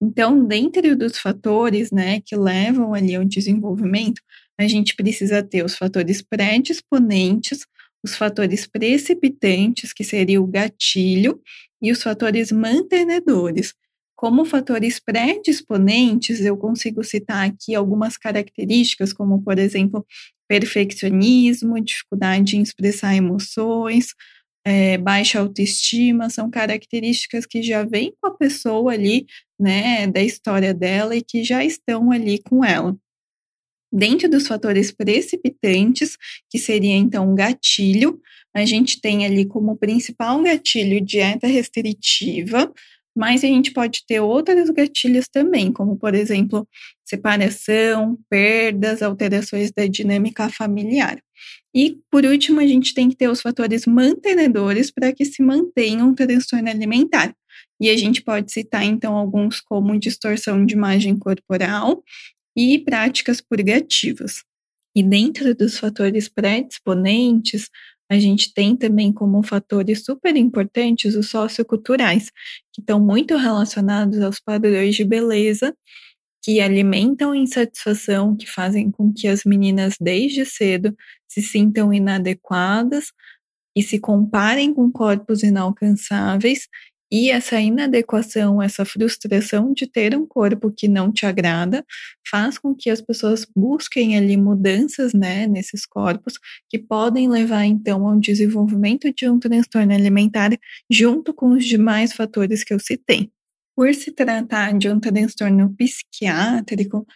Então, 0.00 0.44
dentre 0.44 0.94
dos 0.96 1.16
fatores, 1.18 1.92
né, 1.92 2.20
que 2.20 2.36
levam 2.36 2.92
ali 2.92 3.14
ao 3.14 3.24
desenvolvimento, 3.24 4.20
a 4.58 4.66
gente 4.66 4.96
precisa 4.96 5.42
ter 5.42 5.64
os 5.64 5.76
fatores 5.76 6.22
predisponentes, 6.22 7.64
os 8.04 8.16
fatores 8.16 8.66
precipitantes, 8.66 9.92
que 9.92 10.02
seria 10.02 10.42
o 10.42 10.46
gatilho, 10.46 11.40
e 11.82 11.92
os 11.92 12.02
fatores 12.02 12.52
mantenedores. 12.52 13.74
Como 14.16 14.44
fatores 14.44 15.00
predisponentes, 15.00 16.40
eu 16.40 16.56
consigo 16.56 17.02
citar 17.02 17.48
aqui 17.48 17.74
algumas 17.74 18.16
características, 18.16 19.12
como, 19.12 19.42
por 19.42 19.58
exemplo, 19.58 20.06
perfeccionismo, 20.48 21.82
dificuldade 21.82 22.56
em 22.56 22.62
expressar 22.62 23.16
emoções, 23.16 24.14
é, 24.64 24.96
baixa 24.98 25.40
autoestima, 25.40 26.30
são 26.30 26.50
características 26.50 27.46
que 27.46 27.62
já 27.62 27.84
vêm 27.84 28.14
com 28.20 28.28
a 28.28 28.36
pessoa 28.36 28.92
ali, 28.92 29.26
né, 29.58 30.06
da 30.06 30.22
história 30.22 30.72
dela 30.72 31.16
e 31.16 31.22
que 31.22 31.42
já 31.42 31.64
estão 31.64 32.12
ali 32.12 32.40
com 32.40 32.64
ela. 32.64 32.96
Dentro 33.92 34.28
dos 34.28 34.46
fatores 34.46 34.90
precipitantes, 34.90 36.16
que 36.50 36.58
seria 36.58 36.94
então 36.94 37.30
um 37.30 37.34
gatilho, 37.34 38.18
a 38.54 38.64
gente 38.64 39.00
tem 39.00 39.24
ali 39.26 39.46
como 39.46 39.76
principal 39.76 40.42
gatilho 40.42 41.00
dieta 41.00 41.46
restritiva, 41.46 42.72
mas 43.14 43.44
a 43.44 43.46
gente 43.46 43.72
pode 43.72 44.04
ter 44.06 44.20
outros 44.20 44.70
gatilhos 44.70 45.28
também, 45.28 45.70
como 45.70 45.96
por 45.98 46.14
exemplo, 46.14 46.66
separação, 47.04 48.18
perdas, 48.30 49.02
alterações 49.02 49.70
da 49.70 49.86
dinâmica 49.86 50.48
familiar. 50.48 51.18
E, 51.74 51.98
por 52.10 52.24
último, 52.24 52.60
a 52.60 52.66
gente 52.66 52.94
tem 52.94 53.08
que 53.08 53.16
ter 53.16 53.28
os 53.28 53.40
fatores 53.40 53.86
mantenedores 53.86 54.90
para 54.90 55.12
que 55.12 55.24
se 55.24 55.42
mantenha 55.42 56.04
um 56.04 56.14
transtorno 56.14 56.68
alimentar. 56.68 57.34
E 57.80 57.90
a 57.90 57.96
gente 57.96 58.22
pode 58.22 58.52
citar, 58.52 58.84
então, 58.84 59.16
alguns 59.16 59.60
como 59.60 59.98
distorção 59.98 60.64
de 60.64 60.74
imagem 60.74 61.18
corporal 61.18 62.02
e 62.56 62.78
práticas 62.78 63.40
purgativas. 63.40 64.42
E 64.94 65.02
dentro 65.02 65.54
dos 65.54 65.78
fatores 65.78 66.28
predisponentes, 66.28 67.70
a 68.10 68.18
gente 68.18 68.52
tem 68.52 68.76
também 68.76 69.12
como 69.12 69.42
fatores 69.42 70.04
super 70.04 70.36
importantes 70.36 71.14
os 71.14 71.30
socioculturais, 71.30 72.30
que 72.72 72.82
estão 72.82 73.00
muito 73.00 73.36
relacionados 73.36 74.20
aos 74.20 74.38
padrões 74.38 74.94
de 74.94 75.04
beleza 75.04 75.74
que 76.44 76.60
alimentam 76.60 77.34
insatisfação, 77.34 78.36
que 78.36 78.46
fazem 78.46 78.90
com 78.90 79.12
que 79.12 79.28
as 79.28 79.44
meninas 79.44 79.94
desde 80.00 80.44
cedo 80.44 80.94
se 81.28 81.40
sintam 81.40 81.92
inadequadas 81.92 83.12
e 83.76 83.82
se 83.82 83.98
comparem 83.98 84.74
com 84.74 84.90
corpos 84.90 85.42
inalcançáveis. 85.42 86.68
E 87.12 87.30
essa 87.30 87.60
inadequação, 87.60 88.62
essa 88.62 88.86
frustração 88.86 89.74
de 89.74 89.86
ter 89.86 90.16
um 90.16 90.26
corpo 90.26 90.72
que 90.74 90.88
não 90.88 91.12
te 91.12 91.26
agrada, 91.26 91.84
faz 92.30 92.58
com 92.58 92.74
que 92.74 92.88
as 92.88 93.02
pessoas 93.02 93.46
busquem 93.54 94.16
ali 94.16 94.36
mudanças, 94.36 95.12
né, 95.12 95.46
nesses 95.46 95.84
corpos, 95.84 96.34
que 96.70 96.78
podem 96.78 97.28
levar 97.28 97.66
então 97.66 98.06
ao 98.08 98.18
desenvolvimento 98.18 99.12
de 99.14 99.28
um 99.28 99.38
transtorno 99.38 99.92
alimentar, 99.92 100.52
junto 100.90 101.34
com 101.34 101.50
os 101.52 101.66
demais 101.66 102.14
fatores 102.14 102.64
que 102.64 102.72
eu 102.72 102.80
citei. 102.80 103.30
Por 103.76 103.94
se 103.94 104.10
tratar 104.12 104.76
de 104.78 104.88
um 104.88 104.98
transtorno 105.00 105.74
psiquiátrico, 105.76 107.06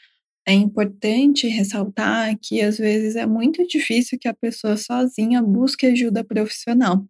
é 0.46 0.52
importante 0.54 1.48
ressaltar 1.48 2.36
que 2.42 2.60
às 2.62 2.78
vezes 2.78 3.16
é 3.16 3.26
muito 3.26 3.66
difícil 3.66 4.18
que 4.20 4.28
a 4.28 4.34
pessoa 4.34 4.76
sozinha 4.76 5.42
busque 5.42 5.86
ajuda 5.86 6.24
profissional. 6.24 7.04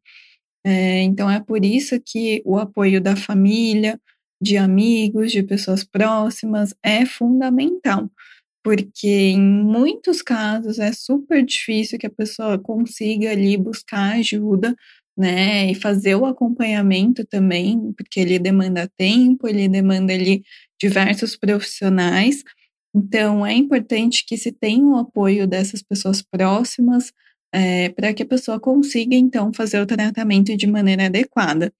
É, 0.66 1.02
então 1.02 1.30
é 1.30 1.40
por 1.40 1.64
isso 1.64 2.00
que 2.04 2.42
o 2.44 2.58
apoio 2.58 3.00
da 3.00 3.14
família, 3.16 4.00
de 4.42 4.56
amigos, 4.56 5.30
de 5.32 5.42
pessoas 5.44 5.84
próximas 5.84 6.74
é 6.82 7.06
fundamental, 7.06 8.10
porque 8.64 9.08
em 9.08 9.40
muitos 9.40 10.22
casos 10.22 10.78
é 10.80 10.92
super 10.92 11.44
difícil 11.44 11.98
que 11.98 12.06
a 12.06 12.10
pessoa 12.10 12.58
consiga 12.58 13.32
ali 13.32 13.56
buscar 13.58 14.14
ajuda 14.16 14.74
né? 15.18 15.70
E 15.72 15.74
fazer 15.74 16.14
o 16.16 16.26
acompanhamento 16.26 17.26
também, 17.26 17.92
porque 17.94 18.20
ele 18.20 18.38
demanda 18.38 18.88
tempo, 18.96 19.48
ele 19.48 19.68
demanda 19.68 20.14
ali 20.14 20.44
diversos 20.80 21.36
profissionais. 21.36 22.44
Então, 22.94 23.46
é 23.46 23.52
importante 23.54 24.24
que 24.26 24.36
se 24.38 24.52
tenha 24.52 24.84
o 24.86 24.96
apoio 24.98 25.46
dessas 25.46 25.82
pessoas 25.82 26.22
próximas 26.22 27.12
é, 27.52 27.88
para 27.90 28.12
que 28.14 28.22
a 28.22 28.26
pessoa 28.26 28.60
consiga, 28.60 29.14
então, 29.14 29.52
fazer 29.52 29.80
o 29.80 29.86
tratamento 29.86 30.56
de 30.56 30.66
maneira 30.66 31.06
adequada. 31.06 31.72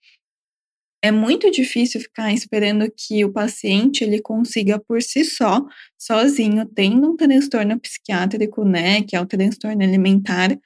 É 1.02 1.12
muito 1.12 1.50
difícil 1.50 2.00
ficar 2.00 2.32
esperando 2.32 2.90
que 2.90 3.24
o 3.24 3.32
paciente 3.32 4.02
ele 4.02 4.20
consiga 4.20 4.78
por 4.78 5.00
si 5.02 5.24
só, 5.24 5.64
sozinho, 5.98 6.66
tendo 6.66 7.12
um 7.12 7.16
transtorno 7.16 7.78
psiquiátrico, 7.78 8.64
né, 8.64 9.02
que 9.02 9.14
é 9.14 9.20
o 9.20 9.26
transtorno 9.26 9.82
alimentar, 9.82 10.58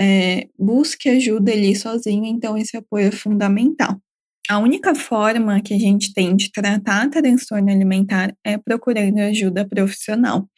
é, 0.00 0.48
busque 0.58 1.08
ajuda 1.08 1.52
ali 1.52 1.74
sozinho, 1.74 2.24
então 2.26 2.56
esse 2.56 2.76
apoio 2.76 3.08
é 3.08 3.10
fundamental. 3.10 4.00
A 4.48 4.58
única 4.58 4.94
forma 4.94 5.60
que 5.60 5.74
a 5.74 5.78
gente 5.78 6.14
tem 6.14 6.34
de 6.36 6.50
tratar 6.50 7.10
transtorno 7.10 7.70
alimentar 7.70 8.34
é 8.44 8.56
procurando 8.56 9.18
ajuda 9.18 9.68
profissional. 9.68 10.48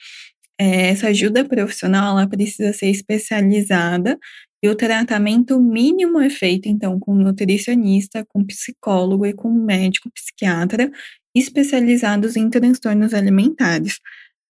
É, 0.60 0.90
essa 0.90 1.08
ajuda 1.08 1.42
profissional 1.42 2.18
ela 2.18 2.28
precisa 2.28 2.72
ser 2.74 2.88
especializada 2.88 4.18
e 4.62 4.68
o 4.68 4.74
tratamento 4.74 5.58
mínimo 5.58 6.20
é 6.20 6.28
feito, 6.28 6.68
então, 6.68 7.00
com 7.00 7.14
nutricionista, 7.14 8.26
com 8.28 8.44
psicólogo 8.44 9.24
e 9.24 9.32
com 9.32 9.50
médico 9.50 10.10
psiquiatra 10.12 10.90
especializados 11.34 12.36
em 12.36 12.50
transtornos 12.50 13.14
alimentares. 13.14 14.00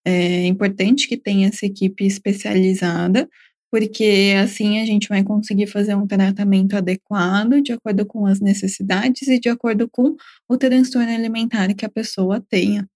É 0.05 0.47
importante 0.47 1.07
que 1.09 1.17
tenha 1.17 1.49
essa 1.49 1.67
equipe 1.67 2.05
especializada 2.07 3.29
porque 3.71 4.35
assim 4.43 4.81
a 4.81 4.85
gente 4.87 5.09
vai 5.09 5.23
conseguir 5.23 5.69
fazer 5.69 5.95
um 5.95 6.07
tratamento 6.07 6.77
adequado, 6.77 7.63
de 7.63 7.73
acordo 7.73 8.05
com 8.05 8.27
as 8.27 8.41
necessidades 8.41 9.29
e 9.29 9.39
de 9.39 9.49
acordo 9.49 9.89
com 9.89 10.17
o 10.49 10.57
transtorno 10.59 11.13
alimentar 11.13 11.73
que 11.75 11.85
a 11.87 11.91
pessoa 11.91 12.41
tenha. 12.51 12.89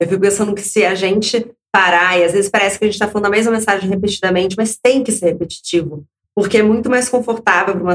Eu 0.00 0.08
fico 0.08 0.20
pensando 0.20 0.54
que 0.54 0.62
se 0.62 0.84
a 0.84 0.94
gente 0.94 1.46
parar, 1.72 2.18
e 2.18 2.24
às 2.24 2.32
vezes 2.32 2.50
parece 2.50 2.78
que 2.78 2.84
a 2.84 2.88
gente 2.88 2.94
está 2.94 3.06
falando 3.06 3.26
a 3.26 3.30
mesma 3.30 3.52
mensagem 3.52 3.88
repetidamente, 3.88 4.56
mas 4.56 4.76
tem 4.76 5.04
que 5.04 5.12
ser 5.12 5.26
repetitivo, 5.26 6.04
porque 6.34 6.58
é 6.58 6.62
muito 6.62 6.88
mais 6.88 7.08
confortável 7.08 7.74
para 7.74 7.82
uma, 7.82 7.94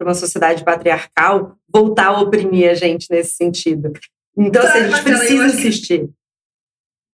uma 0.00 0.14
sociedade 0.14 0.62
patriarcal 0.62 1.56
voltar 1.72 2.08
a 2.08 2.20
oprimir 2.20 2.70
a 2.70 2.74
gente 2.74 3.06
nesse 3.10 3.34
sentido. 3.34 3.92
Então, 4.36 4.62
assim, 4.62 4.78
a 4.78 4.88
gente 4.88 5.02
precisa 5.02 5.46
insistir 5.46 6.10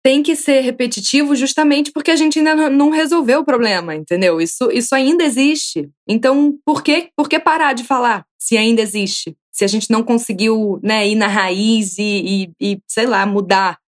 tem 0.06 0.22
que 0.22 0.36
ser 0.36 0.60
repetitivo 0.60 1.34
justamente 1.34 1.90
porque 1.90 2.12
a 2.12 2.16
gente 2.16 2.38
ainda 2.38 2.70
não 2.70 2.90
resolveu 2.90 3.40
o 3.40 3.44
problema, 3.44 3.92
entendeu? 3.92 4.40
Isso, 4.40 4.70
isso 4.70 4.94
ainda 4.94 5.24
existe. 5.24 5.90
Então, 6.06 6.56
por 6.64 6.84
que, 6.84 7.08
por 7.16 7.28
que 7.28 7.40
parar 7.40 7.72
de 7.72 7.82
falar 7.82 8.24
se 8.38 8.56
ainda 8.56 8.80
existe? 8.80 9.36
Se 9.50 9.64
a 9.64 9.66
gente 9.66 9.90
não 9.90 10.04
conseguiu 10.04 10.78
né, 10.80 11.08
ir 11.08 11.16
na 11.16 11.26
raiz 11.26 11.98
e, 11.98 12.52
e, 12.60 12.74
e 12.74 12.78
sei 12.86 13.04
lá, 13.04 13.26
mudar, 13.26 13.80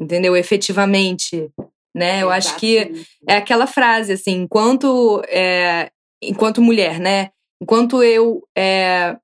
entendeu? 0.00 0.34
Efetivamente. 0.36 1.50
Né? 1.94 2.22
Eu 2.22 2.30
acho 2.30 2.56
que 2.56 3.04
é 3.28 3.36
aquela 3.36 3.66
frase 3.66 4.12
assim, 4.12 4.42
enquanto, 4.42 5.22
é, 5.28 5.90
enquanto 6.22 6.62
mulher, 6.62 7.00
né? 7.00 7.30
Enquanto 7.60 8.02
eu 8.02 8.42
é, 8.56 9.16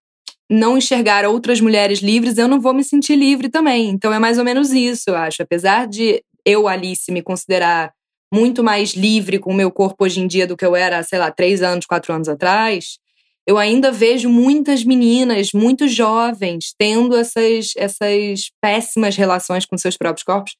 não 0.51 0.77
enxergar 0.77 1.25
outras 1.25 1.61
mulheres 1.61 2.01
livres, 2.01 2.37
eu 2.37 2.49
não 2.49 2.61
vou 2.61 2.75
me 2.75 2.85
sentir 2.85 3.17
livre 3.17 3.49
também. 3.49 3.89
Então 3.91 4.13
é 4.13 4.19
mais 4.19 4.37
ou 4.37 4.45
menos 4.45 4.73
isso, 4.73 5.05
eu 5.09 5.17
acho. 5.17 5.43
Apesar 5.43 5.87
de 5.87 6.23
eu, 6.45 6.67
Alice, 6.67 7.11
me 7.11 7.23
considerar 7.23 7.93
muito 8.35 8.63
mais 8.63 8.91
livre 8.91 9.39
com 9.39 9.53
o 9.53 9.57
meu 9.57 9.71
corpo 9.71 10.05
hoje 10.05 10.21
em 10.21 10.27
dia 10.27 10.47
do 10.47 10.57
que 10.57 10.67
eu 10.67 10.75
era, 10.75 11.03
sei 11.05 11.19
lá, 11.19 11.31
três 11.31 11.63
anos, 11.63 11.87
quatro 11.87 12.13
anos 12.13 12.29
atrás, 12.29 12.99
eu 13.47 13.59
ainda 13.59 13.93
vejo 13.93 14.29
muitas 14.29 14.83
meninas, 14.83 15.53
muito 15.53 15.87
jovens, 15.87 16.75
tendo 16.77 17.17
essas, 17.17 17.73
essas 17.77 18.51
péssimas 18.61 19.17
relações 19.17 19.65
com 19.65 19.79
seus 19.79 19.97
próprios 19.97 20.25
corpos 20.25 20.57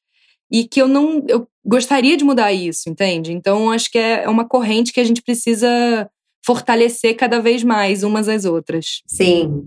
e 0.51 0.67
que 0.67 0.81
eu 0.81 0.87
não 0.87 1.23
eu 1.27 1.47
gostaria 1.65 2.15
de 2.15 2.23
mudar 2.23 2.53
isso, 2.53 2.89
entende? 2.89 3.31
Então 3.33 3.71
acho 3.71 3.91
que 3.91 3.97
é, 3.97 4.23
é 4.23 4.29
uma 4.29 4.47
corrente 4.47 4.93
que 4.93 4.99
a 4.99 5.03
gente 5.03 5.21
precisa 5.21 6.09
fortalecer 6.45 7.15
cada 7.15 7.39
vez 7.41 7.63
mais 7.63 8.03
umas 8.03 8.27
às 8.27 8.45
outras. 8.45 9.01
Sim. 9.05 9.65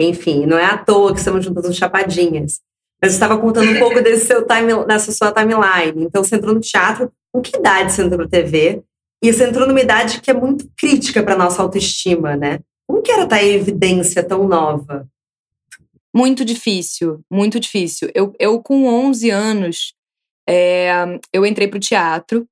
Enfim, 0.00 0.46
não 0.46 0.58
é 0.58 0.64
à 0.64 0.78
toa 0.78 1.12
que 1.12 1.18
estamos 1.18 1.44
juntando 1.44 1.72
chapadinhas. 1.72 2.60
Mas 3.02 3.12
você 3.12 3.16
estava 3.16 3.36
contando 3.36 3.68
um 3.70 3.78
pouco 3.80 4.00
desse 4.00 4.26
seu 4.26 4.46
time, 4.46 4.84
dessa 4.86 5.10
sua 5.10 5.32
timeline. 5.32 6.04
Então, 6.04 6.22
você 6.22 6.36
entrou 6.36 6.54
no 6.54 6.60
teatro. 6.60 7.12
Com 7.32 7.40
que 7.42 7.56
idade 7.56 7.92
você 7.92 8.02
entrou 8.02 8.20
na 8.20 8.28
TV? 8.28 8.82
E 9.20 9.32
você 9.32 9.48
entrou 9.48 9.66
numa 9.66 9.80
idade 9.80 10.20
que 10.20 10.30
é 10.30 10.34
muito 10.34 10.70
crítica 10.76 11.22
para 11.22 11.36
nossa 11.36 11.60
autoestima, 11.62 12.36
né? 12.36 12.60
Como 12.86 13.02
que 13.02 13.10
era 13.10 13.24
estar 13.24 13.36
tá 13.36 13.42
em 13.42 13.54
evidência 13.54 14.22
tão 14.22 14.46
nova? 14.46 15.08
Muito 16.14 16.44
difícil, 16.44 17.20
muito 17.30 17.58
difícil. 17.58 18.10
Eu, 18.14 18.34
eu 18.38 18.60
com 18.62 18.86
11 18.86 19.30
anos, 19.30 19.94
é, 20.48 20.92
eu 21.32 21.46
entrei 21.46 21.68
para 21.68 21.76
o 21.76 21.80
teatro 21.80 22.46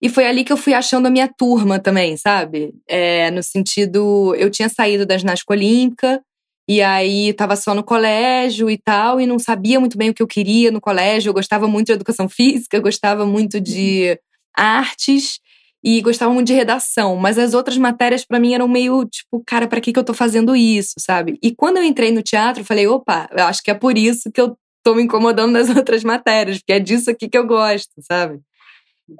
e 0.00 0.08
foi 0.08 0.26
ali 0.26 0.44
que 0.44 0.52
eu 0.52 0.56
fui 0.56 0.74
achando 0.74 1.06
a 1.06 1.10
minha 1.10 1.28
turma 1.28 1.78
também, 1.78 2.16
sabe? 2.16 2.74
É, 2.86 3.30
no 3.30 3.42
sentido, 3.42 4.34
eu 4.36 4.50
tinha 4.50 4.68
saído 4.68 5.06
da 5.06 5.16
ginástica 5.16 5.52
olímpica 5.52 6.22
e 6.68 6.82
aí 6.82 7.28
estava 7.28 7.56
só 7.56 7.74
no 7.74 7.82
colégio 7.82 8.70
e 8.70 8.78
tal, 8.78 9.20
e 9.20 9.26
não 9.26 9.38
sabia 9.38 9.78
muito 9.78 9.98
bem 9.98 10.10
o 10.10 10.14
que 10.14 10.22
eu 10.22 10.26
queria 10.26 10.70
no 10.70 10.80
colégio. 10.80 11.30
Eu 11.30 11.34
gostava 11.34 11.66
muito 11.66 11.86
de 11.86 11.92
educação 11.92 12.28
física, 12.30 12.80
gostava 12.80 13.24
muito 13.26 13.60
de 13.60 14.18
artes 14.56 15.40
e 15.82 16.00
gostava 16.00 16.32
muito 16.32 16.46
de 16.46 16.54
redação, 16.54 17.14
mas 17.16 17.38
as 17.38 17.52
outras 17.52 17.76
matérias 17.76 18.24
para 18.24 18.40
mim 18.40 18.54
eram 18.54 18.66
meio 18.66 19.04
tipo, 19.04 19.42
cara, 19.46 19.66
para 19.68 19.80
que 19.82 19.92
que 19.92 19.98
eu 19.98 20.04
tô 20.04 20.14
fazendo 20.14 20.56
isso, 20.56 20.94
sabe? 20.98 21.38
E 21.42 21.54
quando 21.54 21.76
eu 21.76 21.82
entrei 21.82 22.10
no 22.10 22.22
teatro, 22.22 22.62
eu 22.62 22.64
falei, 22.64 22.86
opa, 22.86 23.28
eu 23.32 23.44
acho 23.44 23.62
que 23.62 23.70
é 23.70 23.74
por 23.74 23.98
isso 23.98 24.32
que 24.32 24.40
eu 24.40 24.56
tô 24.84 24.94
me 24.94 25.02
incomodando 25.02 25.52
nas 25.52 25.68
outras 25.74 26.04
matérias, 26.04 26.58
porque 26.58 26.74
é 26.74 26.78
disso 26.78 27.10
aqui 27.10 27.28
que 27.28 27.36
eu 27.36 27.46
gosto, 27.46 27.90
sabe? 28.00 28.38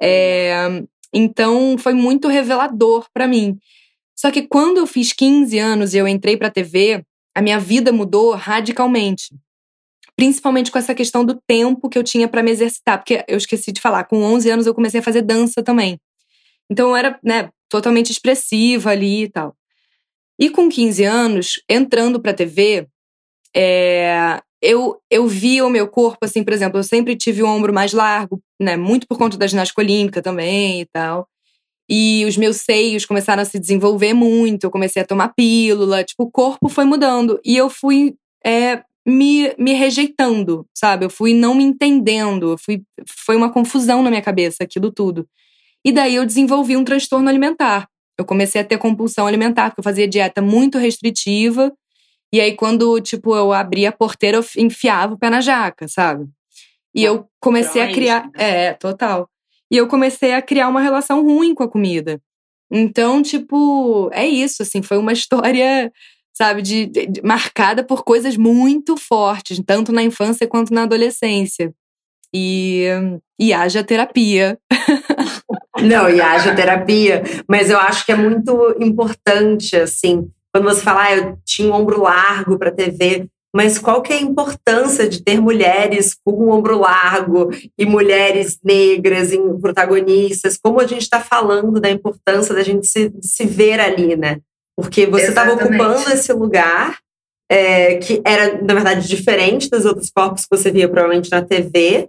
É, 0.01 0.53
então 1.13 1.77
foi 1.77 1.93
muito 1.93 2.27
revelador 2.27 3.07
para 3.13 3.27
mim. 3.27 3.57
Só 4.15 4.31
que 4.31 4.43
quando 4.43 4.77
eu 4.77 4.87
fiz 4.87 5.11
15 5.11 5.57
anos 5.59 5.93
e 5.93 5.97
eu 5.97 6.07
entrei 6.07 6.37
para 6.37 6.49
TV, 6.49 7.03
a 7.35 7.41
minha 7.41 7.59
vida 7.59 7.91
mudou 7.91 8.33
radicalmente. 8.33 9.35
Principalmente 10.15 10.71
com 10.71 10.77
essa 10.77 10.95
questão 10.95 11.25
do 11.25 11.41
tempo 11.45 11.89
que 11.89 11.97
eu 11.97 12.03
tinha 12.03 12.27
para 12.27 12.41
me 12.41 12.51
exercitar, 12.51 12.97
porque 12.97 13.25
eu 13.27 13.37
esqueci 13.37 13.73
de 13.73 13.81
falar, 13.81 14.05
com 14.05 14.23
11 14.23 14.49
anos 14.49 14.65
eu 14.65 14.73
comecei 14.73 15.01
a 15.01 15.03
fazer 15.03 15.21
dança 15.21 15.61
também. 15.61 15.99
Então 16.71 16.89
eu 16.89 16.95
era, 16.95 17.19
né, 17.21 17.49
totalmente 17.67 18.11
expressiva 18.11 18.91
ali 18.91 19.23
e 19.23 19.29
tal. 19.29 19.53
E 20.39 20.49
com 20.49 20.69
15 20.69 21.03
anos, 21.03 21.61
entrando 21.69 22.21
pra 22.21 22.33
TV, 22.33 22.87
é, 23.55 24.41
eu, 24.65 24.97
eu 25.09 25.27
via 25.27 25.65
o 25.65 25.69
meu 25.69 25.87
corpo, 25.87 26.25
assim, 26.25 26.43
por 26.43 26.53
exemplo, 26.53 26.79
eu 26.79 26.83
sempre 26.83 27.15
tive 27.15 27.43
o 27.43 27.47
ombro 27.47 27.73
mais 27.73 27.93
largo, 27.93 28.41
né, 28.59 28.75
muito 28.75 29.07
por 29.07 29.17
conta 29.17 29.37
da 29.37 29.47
ginástica 29.47 29.81
olímpica 29.81 30.21
também 30.21 30.81
e 30.81 30.85
tal. 30.85 31.27
E 31.89 32.25
os 32.25 32.35
meus 32.35 32.57
seios 32.57 33.05
começaram 33.05 33.43
a 33.43 33.45
se 33.45 33.59
desenvolver 33.59 34.13
muito, 34.13 34.63
eu 34.63 34.71
comecei 34.71 35.01
a 35.01 35.05
tomar 35.05 35.33
pílula, 35.35 36.03
tipo, 36.03 36.23
o 36.23 36.31
corpo 36.31 36.67
foi 36.67 36.83
mudando. 36.83 37.39
E 37.45 37.55
eu 37.55 37.69
fui 37.69 38.15
é, 38.43 38.81
me, 39.05 39.53
me 39.57 39.73
rejeitando, 39.73 40.65
sabe? 40.73 41.05
Eu 41.05 41.09
fui 41.09 41.33
não 41.33 41.53
me 41.53 41.63
entendendo, 41.63 42.53
eu 42.53 42.57
fui, 42.57 42.81
foi 43.07 43.35
uma 43.35 43.51
confusão 43.51 44.01
na 44.01 44.09
minha 44.09 44.21
cabeça 44.21 44.63
aquilo 44.63 44.91
tudo. 44.91 45.27
E 45.85 45.91
daí 45.91 46.15
eu 46.15 46.25
desenvolvi 46.25 46.75
um 46.75 46.83
transtorno 46.83 47.29
alimentar. 47.29 47.87
Eu 48.17 48.25
comecei 48.25 48.61
a 48.61 48.63
ter 48.63 48.77
compulsão 48.79 49.27
alimentar, 49.27 49.69
porque 49.69 49.81
eu 49.81 49.83
fazia 49.83 50.07
dieta 50.07 50.41
muito 50.41 50.79
restritiva. 50.79 51.71
E 52.35 52.41
aí, 52.41 52.53
quando, 52.53 52.99
tipo, 52.99 53.33
eu 53.33 53.53
abria 53.53 53.87
a 53.87 53.93
porteira, 53.93 54.35
eu 54.35 54.45
enfiava 54.57 55.13
o 55.13 55.17
pé 55.17 55.29
na 55.29 55.39
jaca, 55.39 55.87
sabe? 55.87 56.27
E 56.93 57.01
eu 57.01 57.29
comecei 57.39 57.81
a 57.81 57.89
criar. 57.89 58.29
É, 58.35 58.73
total. 58.73 59.29
E 59.71 59.77
eu 59.77 59.87
comecei 59.87 60.33
a 60.33 60.41
criar 60.41 60.67
uma 60.67 60.81
relação 60.81 61.23
ruim 61.23 61.55
com 61.55 61.63
a 61.63 61.69
comida. 61.69 62.19
Então, 62.69 63.21
tipo, 63.21 64.09
é 64.11 64.27
isso, 64.27 64.63
assim, 64.63 64.81
foi 64.81 64.97
uma 64.97 65.13
história, 65.13 65.89
sabe, 66.33 66.61
de, 66.61 66.87
de, 66.87 67.05
de 67.05 67.21
marcada 67.21 67.85
por 67.85 68.03
coisas 68.03 68.35
muito 68.35 68.97
fortes, 68.97 69.61
tanto 69.65 69.93
na 69.93 70.03
infância 70.03 70.45
quanto 70.45 70.73
na 70.73 70.83
adolescência. 70.83 71.73
E, 72.33 72.83
e 73.39 73.53
haja 73.53 73.81
terapia. 73.81 74.59
Não, 75.81 76.09
e 76.09 76.19
haja 76.19 76.53
terapia, 76.53 77.23
mas 77.47 77.69
eu 77.69 77.79
acho 77.79 78.05
que 78.05 78.11
é 78.11 78.15
muito 78.17 78.75
importante, 78.77 79.77
assim, 79.77 80.29
quando 80.55 80.69
você 80.69 80.79
fala, 80.79 81.03
ah, 81.03 81.17
eu 81.17 81.37
tinha 81.43 81.67
um 81.67 81.73
ombro 81.73 82.01
largo 82.01 82.57
para 82.57 82.71
TV, 82.71 83.27
mas 83.53 83.77
qual 83.77 84.01
que 84.01 84.13
é 84.13 84.15
a 84.15 84.21
importância 84.21 85.05
de 85.05 85.21
ter 85.21 85.41
mulheres 85.41 86.15
com 86.23 86.31
um 86.31 86.49
ombro 86.49 86.79
largo 86.79 87.49
e 87.77 87.85
mulheres 87.85 88.57
negras 88.63 89.33
em 89.33 89.59
protagonistas? 89.59 90.57
Como 90.57 90.79
a 90.79 90.87
gente 90.87 91.01
está 91.01 91.19
falando 91.19 91.77
da 91.81 91.89
importância 91.89 92.55
da 92.55 92.63
gente 92.63 92.87
se, 92.87 93.11
se 93.21 93.45
ver 93.45 93.81
ali, 93.81 94.15
né? 94.15 94.39
Porque 94.77 95.05
você 95.05 95.27
estava 95.27 95.55
ocupando 95.55 96.09
esse 96.13 96.31
lugar 96.31 96.99
é, 97.51 97.97
que 97.97 98.21
era, 98.25 98.61
na 98.61 98.75
verdade, 98.75 99.09
diferente 99.09 99.69
dos 99.69 99.83
outros 99.83 100.09
corpos 100.09 100.45
que 100.45 100.55
você 100.55 100.71
via 100.71 100.87
provavelmente 100.87 101.29
na 101.31 101.41
TV, 101.41 102.07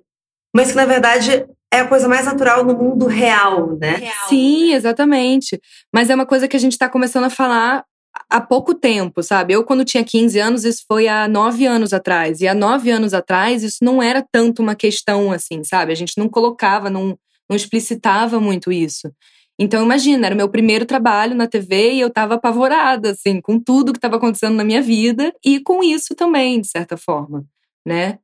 mas 0.54 0.70
que, 0.70 0.76
na 0.76 0.87
verdade, 0.87 1.44
é 1.74 1.80
a 1.80 1.88
coisa 1.88 2.06
mais 2.06 2.26
natural 2.26 2.64
no 2.64 2.76
mundo 2.76 3.06
real, 3.06 3.76
né? 3.76 3.96
Real. 3.96 4.28
Sim, 4.28 4.72
exatamente. 4.72 5.61
Mas 5.92 6.11
é 6.11 6.14
uma 6.14 6.26
coisa 6.26 6.46
que 6.46 6.56
a 6.56 6.61
gente 6.61 6.74
está 6.74 6.88
começando 6.88 7.24
a 7.24 7.30
falar 7.30 7.85
há 8.31 8.40
pouco 8.40 8.74
tempo, 8.74 9.22
sabe? 9.22 9.55
Eu, 9.55 9.64
quando 9.64 9.85
tinha 9.85 10.05
15 10.05 10.38
anos, 10.38 10.64
isso 10.64 10.85
foi 10.87 11.09
há 11.09 11.29
nove 11.29 11.66
anos 11.66 11.92
atrás. 11.92 12.40
E 12.40 12.48
há 12.48 12.55
nove 12.55 12.90
anos 12.90 13.14
atrás, 13.14 13.62
isso 13.62 13.79
não 13.83 14.02
era 14.02 14.24
tanto 14.33 14.62
uma 14.62 14.74
questão 14.74 15.33
assim, 15.33 15.62
sabe? 15.64 15.92
A 15.92 15.94
gente 15.94 16.14
não 16.18 16.29
colocava, 16.29 16.90
não, 16.90 17.18
não 17.48 17.57
explicitava 17.57 18.40
muito 18.40 18.72
isso. 18.72 19.11
Então, 19.59 19.83
imagina, 19.85 20.26
era 20.26 20.35
o 20.35 20.38
meu 20.38 20.48
primeiro 20.50 20.85
trabalho 20.85 21.35
na 21.35 21.46
TV 21.46 21.94
e 21.94 22.00
eu 22.00 22.09
estava 22.09 22.35
apavorada, 22.35 23.12
assim, 23.12 23.40
com 23.40 23.59
tudo 23.59 23.92
que 23.92 23.98
estava 23.98 24.16
acontecendo 24.16 24.55
na 24.55 24.64
minha 24.64 24.83
vida 24.83 25.33
e 25.44 25.61
com 25.61 25.83
isso 25.83 26.14
também, 26.14 26.61
de 26.61 26.68
certa 26.68 26.96
forma, 26.96 27.44
né? 27.87 28.18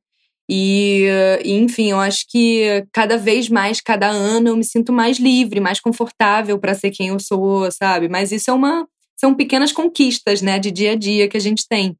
E, 0.49 1.07
enfim, 1.45 1.91
eu 1.91 1.99
acho 1.99 2.25
que 2.29 2.85
cada 2.91 3.17
vez 3.17 3.49
mais, 3.49 3.79
cada 3.81 4.07
ano, 4.09 4.49
eu 4.49 4.57
me 4.57 4.63
sinto 4.63 4.91
mais 4.91 5.17
livre, 5.17 5.59
mais 5.59 5.79
confortável 5.79 6.59
para 6.59 6.75
ser 6.75 6.91
quem 6.91 7.07
eu 7.07 7.19
sou, 7.19 7.71
sabe? 7.71 8.09
Mas 8.09 8.31
isso 8.31 8.51
é 8.51 8.53
uma. 8.53 8.87
São 9.23 9.33
pequenas 9.33 9.71
conquistas, 9.71 10.41
né, 10.41 10.59
de 10.59 10.69
dia 10.69 10.91
a 10.91 10.95
dia 10.95 11.29
que 11.29 11.37
a 11.37 11.39
gente 11.39 11.65
tem. 11.65 11.97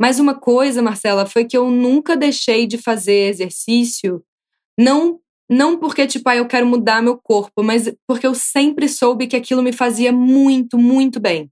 Mas 0.00 0.18
uma 0.18 0.34
coisa, 0.34 0.80
Marcela, 0.80 1.26
foi 1.26 1.44
que 1.44 1.54
eu 1.54 1.70
nunca 1.70 2.16
deixei 2.16 2.66
de 2.66 2.78
fazer 2.78 3.28
exercício, 3.28 4.22
não 4.78 5.20
não 5.46 5.78
porque, 5.78 6.06
tipo, 6.06 6.26
ah, 6.30 6.36
eu 6.36 6.46
quero 6.46 6.66
mudar 6.66 7.02
meu 7.02 7.18
corpo, 7.18 7.62
mas 7.62 7.92
porque 8.08 8.26
eu 8.26 8.34
sempre 8.34 8.88
soube 8.88 9.26
que 9.26 9.36
aquilo 9.36 9.62
me 9.62 9.74
fazia 9.74 10.10
muito, 10.10 10.78
muito 10.78 11.20
bem. 11.20 11.50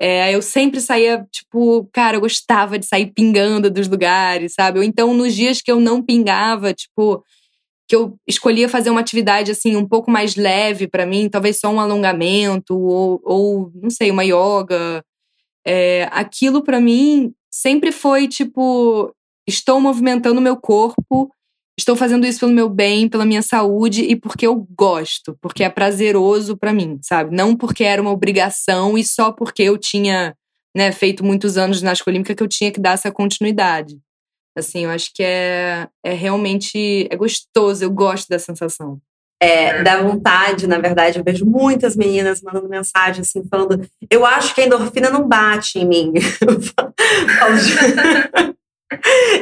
É, 0.00 0.32
eu 0.32 0.40
sempre 0.40 0.80
saía, 0.80 1.26
tipo, 1.32 1.88
cara, 1.92 2.16
eu 2.16 2.20
gostava 2.20 2.78
de 2.78 2.86
sair 2.86 3.12
pingando 3.12 3.68
dos 3.68 3.88
lugares, 3.88 4.54
sabe? 4.54 4.78
Ou 4.78 4.84
então, 4.84 5.12
nos 5.12 5.34
dias 5.34 5.60
que 5.60 5.72
eu 5.72 5.80
não 5.80 6.00
pingava, 6.00 6.72
tipo, 6.72 7.24
que 7.88 7.94
eu 7.94 8.16
escolhia 8.26 8.68
fazer 8.68 8.90
uma 8.90 9.00
atividade, 9.00 9.50
assim, 9.50 9.76
um 9.76 9.86
pouco 9.86 10.10
mais 10.10 10.36
leve 10.36 10.88
para 10.88 11.06
mim, 11.06 11.28
talvez 11.28 11.58
só 11.58 11.70
um 11.70 11.80
alongamento, 11.80 12.76
ou, 12.78 13.20
ou 13.24 13.72
não 13.74 13.90
sei, 13.90 14.10
uma 14.10 14.24
yoga. 14.24 15.04
É, 15.66 16.08
aquilo 16.12 16.62
para 16.62 16.80
mim 16.80 17.32
sempre 17.50 17.92
foi, 17.92 18.28
tipo, 18.28 19.14
estou 19.46 19.80
movimentando 19.80 20.40
meu 20.40 20.56
corpo 20.56 21.30
estou 21.78 21.94
fazendo 21.94 22.26
isso 22.26 22.40
pelo 22.40 22.52
meu 22.52 22.68
bem, 22.68 23.08
pela 23.08 23.26
minha 23.26 23.42
saúde 23.42 24.02
e 24.02 24.16
porque 24.16 24.46
eu 24.46 24.66
gosto, 24.76 25.36
porque 25.40 25.62
é 25.62 25.68
prazeroso 25.68 26.56
para 26.56 26.72
mim, 26.72 26.98
sabe? 27.02 27.36
Não 27.36 27.54
porque 27.54 27.84
era 27.84 28.00
uma 28.00 28.10
obrigação 28.10 28.96
e 28.96 29.04
só 29.04 29.30
porque 29.30 29.62
eu 29.62 29.76
tinha, 29.76 30.34
né, 30.74 30.90
feito 30.90 31.24
muitos 31.24 31.58
anos 31.58 31.78
ginástica 31.78 32.10
olímpica 32.10 32.34
que 32.34 32.42
eu 32.42 32.48
tinha 32.48 32.72
que 32.72 32.80
dar 32.80 32.92
essa 32.92 33.12
continuidade. 33.12 33.98
Assim, 34.56 34.84
eu 34.84 34.90
acho 34.90 35.12
que 35.14 35.22
é, 35.22 35.88
é 36.04 36.12
realmente 36.12 37.06
é 37.10 37.16
gostoso, 37.16 37.84
eu 37.84 37.90
gosto 37.90 38.28
da 38.28 38.38
sensação. 38.38 39.00
É, 39.38 39.82
dá 39.82 40.02
vontade, 40.02 40.66
na 40.66 40.78
verdade, 40.78 41.18
eu 41.18 41.24
vejo 41.24 41.44
muitas 41.44 41.94
meninas 41.94 42.40
mandando 42.40 42.68
mensagem 42.68 43.20
assim, 43.20 43.44
falando, 43.50 43.86
eu 44.10 44.24
acho 44.24 44.54
que 44.54 44.62
a 44.62 44.66
endorfina 44.66 45.10
não 45.10 45.28
bate 45.28 45.78
em 45.78 45.86
mim. 45.86 46.12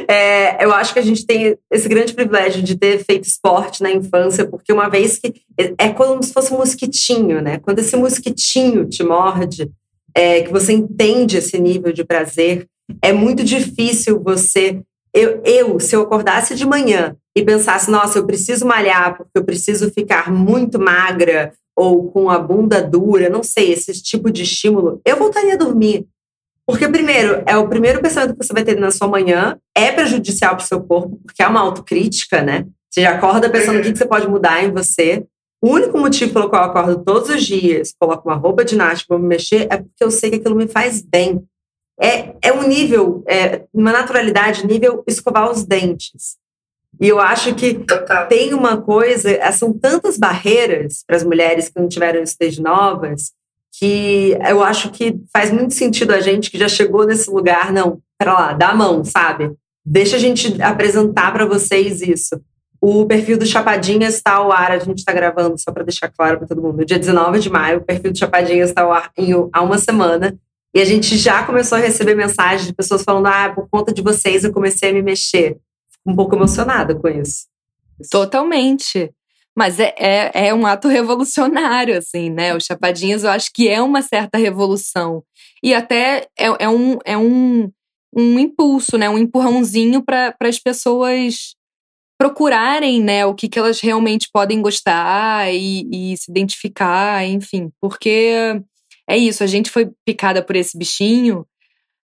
É, 0.07 0.63
eu 0.63 0.73
acho 0.73 0.93
que 0.93 0.99
a 0.99 1.03
gente 1.03 1.25
tem 1.25 1.57
esse 1.71 1.87
grande 1.87 2.13
privilégio 2.13 2.63
de 2.63 2.75
ter 2.75 3.03
feito 3.03 3.27
esporte 3.27 3.83
na 3.83 3.91
infância, 3.91 4.47
porque 4.47 4.73
uma 4.73 4.89
vez 4.89 5.19
que. 5.19 5.33
É 5.77 5.89
como 5.89 6.21
se 6.23 6.33
fosse 6.33 6.53
um 6.53 6.57
mosquitinho, 6.57 7.41
né? 7.41 7.59
Quando 7.59 7.79
esse 7.79 7.95
mosquitinho 7.95 8.85
te 8.85 9.03
morde, 9.03 9.69
é, 10.15 10.41
que 10.41 10.51
você 10.51 10.73
entende 10.73 11.37
esse 11.37 11.59
nível 11.59 11.93
de 11.93 12.03
prazer, 12.03 12.67
é 13.01 13.13
muito 13.13 13.43
difícil 13.43 14.19
você. 14.19 14.81
Eu, 15.15 15.41
eu, 15.45 15.79
se 15.79 15.95
eu 15.95 16.01
acordasse 16.01 16.53
de 16.55 16.67
manhã 16.67 17.15
e 17.33 17.41
pensasse, 17.41 17.89
nossa, 17.89 18.19
eu 18.19 18.25
preciso 18.25 18.67
malhar 18.67 19.15
porque 19.15 19.31
eu 19.33 19.45
preciso 19.45 19.89
ficar 19.89 20.29
muito 20.29 20.77
magra 20.77 21.53
ou 21.73 22.11
com 22.11 22.29
a 22.29 22.37
bunda 22.37 22.81
dura, 22.81 23.29
não 23.29 23.41
sei, 23.41 23.71
esse 23.71 23.93
tipo 24.03 24.29
de 24.29 24.43
estímulo, 24.43 24.99
eu 25.05 25.15
voltaria 25.15 25.53
a 25.53 25.57
dormir. 25.57 26.05
Porque, 26.67 26.87
primeiro, 26.87 27.43
é 27.45 27.55
o 27.57 27.67
primeiro 27.67 28.01
pensamento 28.01 28.35
que 28.35 28.43
você 28.43 28.51
vai 28.51 28.63
ter 28.63 28.77
na 28.77 28.91
sua 28.91 29.07
manhã, 29.07 29.57
é 29.75 29.91
prejudicial 29.91 30.55
para 30.55 30.63
o 30.63 30.67
seu 30.67 30.81
corpo, 30.81 31.19
porque 31.23 31.41
é 31.41 31.47
uma 31.47 31.61
autocrítica, 31.61 32.41
né? 32.41 32.65
Você 32.89 33.01
já 33.01 33.11
acorda 33.11 33.49
pensando 33.49 33.79
o 33.79 33.81
que 33.81 33.95
você 33.95 34.05
pode 34.05 34.27
mudar 34.27 34.63
em 34.63 34.71
você. 34.71 35.25
O 35.61 35.69
único 35.69 35.97
motivo 35.97 36.33
pelo 36.33 36.49
qual 36.49 36.63
eu 36.63 36.69
acordo 36.69 37.03
todos 37.03 37.29
os 37.29 37.43
dias, 37.43 37.93
coloco 37.99 38.27
uma 38.27 38.35
roupa 38.35 38.65
de 38.65 38.75
para 38.75 39.19
me 39.19 39.27
mexer, 39.27 39.67
é 39.69 39.77
porque 39.77 40.03
eu 40.03 40.11
sei 40.11 40.29
que 40.29 40.37
aquilo 40.37 40.55
me 40.55 40.67
faz 40.67 41.01
bem. 41.01 41.43
É, 41.99 42.33
é 42.41 42.53
um 42.53 42.67
nível, 42.67 43.23
é, 43.27 43.63
uma 43.73 43.91
naturalidade, 43.91 44.65
nível 44.65 45.03
escovar 45.07 45.49
os 45.49 45.63
dentes. 45.63 46.37
E 46.99 47.07
eu 47.07 47.19
acho 47.19 47.53
que 47.55 47.73
Total. 47.73 48.27
tem 48.27 48.53
uma 48.53 48.81
coisa, 48.81 49.29
é, 49.29 49.51
são 49.51 49.73
tantas 49.73 50.17
barreiras 50.17 51.03
para 51.05 51.15
as 51.15 51.23
mulheres 51.23 51.69
que 51.69 51.79
não 51.79 51.87
tiveram 51.87 52.21
stage 52.23 52.61
novas, 52.61 53.31
que 53.77 54.37
eu 54.47 54.63
acho 54.63 54.89
que 54.91 55.19
faz 55.33 55.51
muito 55.51 55.73
sentido 55.73 56.13
a 56.13 56.21
gente 56.21 56.49
que 56.49 56.57
já 56.57 56.69
chegou 56.69 57.05
nesse 57.05 57.29
lugar, 57.29 57.73
não, 57.73 57.99
para 58.17 58.33
lá, 58.33 58.53
dá 58.53 58.69
a 58.69 58.75
mão, 58.75 59.03
sabe? 59.03 59.51
Deixa 59.85 60.15
a 60.15 60.19
gente 60.19 60.61
apresentar 60.61 61.33
para 61.33 61.45
vocês 61.45 62.01
isso. 62.01 62.41
O 62.79 63.05
perfil 63.05 63.37
do 63.37 63.45
Chapadinhas 63.45 64.15
está 64.15 64.33
ao 64.33 64.51
ar, 64.51 64.71
a 64.71 64.79
gente 64.79 64.99
está 64.99 65.11
gravando, 65.11 65.57
só 65.57 65.71
para 65.71 65.83
deixar 65.83 66.09
claro 66.09 66.37
para 66.37 66.47
todo 66.47 66.61
mundo. 66.61 66.85
Dia 66.85 66.99
19 66.99 67.39
de 67.39 67.49
maio, 67.49 67.79
o 67.79 67.81
perfil 67.81 68.11
do 68.11 68.17
Chapadinhas 68.17 68.69
está 68.69 68.83
ao 68.83 68.91
ar 68.91 69.11
em, 69.17 69.31
há 69.51 69.61
uma 69.61 69.77
semana. 69.77 70.37
E 70.75 70.81
a 70.81 70.85
gente 70.85 71.17
já 71.17 71.41
começou 71.45 71.77
a 71.77 71.81
receber 71.81 72.15
mensagens 72.15 72.67
de 72.67 72.73
pessoas 72.73 73.01
falando: 73.01 73.27
ah, 73.27 73.49
por 73.55 73.69
conta 73.69 73.93
de 73.93 74.01
vocês 74.01 74.43
eu 74.43 74.51
comecei 74.51 74.89
a 74.89 74.93
me 74.93 75.01
mexer. 75.01 75.57
Fico 75.89 76.11
um 76.11 76.15
pouco 76.15 76.35
emocionada 76.35 76.93
com 76.93 77.07
isso. 77.07 77.45
Totalmente. 78.11 79.09
Mas 79.57 79.79
é, 79.79 79.95
é, 79.97 80.47
é, 80.47 80.53
um 80.53 80.65
ato 80.65 80.89
revolucionário, 80.89 81.97
assim, 81.97 82.29
né? 82.29 82.53
O 82.53 82.59
Chapadinhas 82.59 83.23
eu 83.23 83.29
acho 83.29 83.51
que 83.53 83.69
é 83.69 83.81
uma 83.81 84.01
certa 84.01 84.37
revolução. 84.37 85.23
E 85.63 85.73
até 85.73 86.27
é, 86.37 86.47
é 86.59 86.67
um, 86.67 86.97
é 87.05 87.17
um, 87.17 87.71
um 88.13 88.37
impulso, 88.37 88.97
né? 88.97 89.09
Um 89.09 89.17
empurrãozinho 89.17 90.03
para 90.03 90.35
as 90.41 90.59
pessoas 90.59 91.55
procurarem, 92.19 93.01
né? 93.01 93.25
O 93.25 93.33
que, 93.33 93.47
que 93.47 93.57
elas 93.57 93.79
realmente 93.79 94.27
podem 94.31 94.61
gostar 94.61 95.53
e, 95.53 95.87
e 95.89 96.17
se 96.17 96.29
identificar, 96.29 97.25
enfim. 97.25 97.71
Porque 97.79 98.61
é 99.09 99.17
isso, 99.17 99.43
a 99.43 99.47
gente 99.47 99.69
foi 99.69 99.89
picada 100.05 100.43
por 100.43 100.55
esse 100.55 100.77
bichinho, 100.77 101.45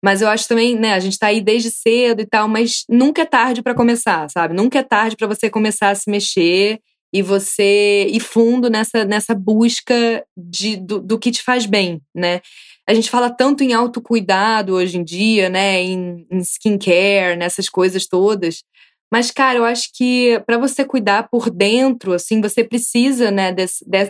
mas 0.04 0.22
eu 0.22 0.30
acho 0.30 0.48
também, 0.48 0.76
né, 0.76 0.94
a 0.94 1.00
gente 1.00 1.20
tá 1.20 1.28
aí 1.28 1.42
desde 1.42 1.70
cedo 1.72 2.22
e 2.22 2.26
tal, 2.26 2.48
mas 2.48 2.86
nunca 2.90 3.22
é 3.24 3.26
tarde 3.26 3.62
para 3.62 3.76
começar, 3.76 4.30
sabe? 4.30 4.54
Nunca 4.54 4.80
é 4.80 4.84
tarde 4.84 5.16
para 5.18 5.28
você 5.28 5.50
começar 5.50 5.90
a 5.90 5.96
se 5.96 6.10
mexer 6.10 6.80
e 7.14 7.22
você 7.22 8.08
ir 8.10 8.20
fundo 8.20 8.70
nessa, 8.70 9.04
nessa 9.04 9.36
busca 9.36 10.24
de, 10.38 10.78
do, 10.78 11.00
do 11.02 11.20
que 11.20 11.32
te 11.32 11.44
faz 11.44 11.66
bem, 11.66 12.02
né? 12.16 12.40
A 12.88 12.94
gente 12.94 13.10
fala 13.10 13.30
tanto 13.30 13.64
em 13.64 13.74
autocuidado 13.74 14.74
hoje 14.74 14.98
em 14.98 15.04
dia, 15.04 15.50
né? 15.50 15.82
Em, 15.82 16.26
em 16.32 16.40
skincare, 16.40 17.38
nessas 17.38 17.68
coisas 17.70 18.08
todas. 18.08 18.64
Mas, 19.12 19.32
cara, 19.32 19.58
eu 19.60 19.66
acho 19.66 19.90
que 19.94 20.40
para 20.46 20.58
você 20.58 20.86
cuidar 20.86 21.30
por 21.30 21.50
dentro, 21.50 22.14
assim, 22.14 22.40
você 22.42 22.64
precisa, 22.64 23.32
né, 23.32 23.54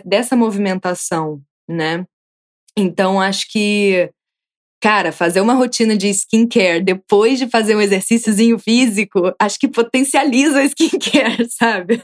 dessa 0.04 0.36
movimentação, 0.36 1.40
né? 1.68 2.04
Então, 2.80 3.20
acho 3.20 3.46
que, 3.50 4.10
cara, 4.82 5.12
fazer 5.12 5.40
uma 5.40 5.54
rotina 5.54 5.96
de 5.96 6.08
skincare 6.08 6.82
depois 6.82 7.38
de 7.38 7.48
fazer 7.48 7.76
um 7.76 7.80
exercíciozinho 7.80 8.58
físico, 8.58 9.32
acho 9.38 9.58
que 9.58 9.68
potencializa 9.68 10.60
a 10.60 10.64
skincare, 10.64 11.46
sabe? 11.50 12.00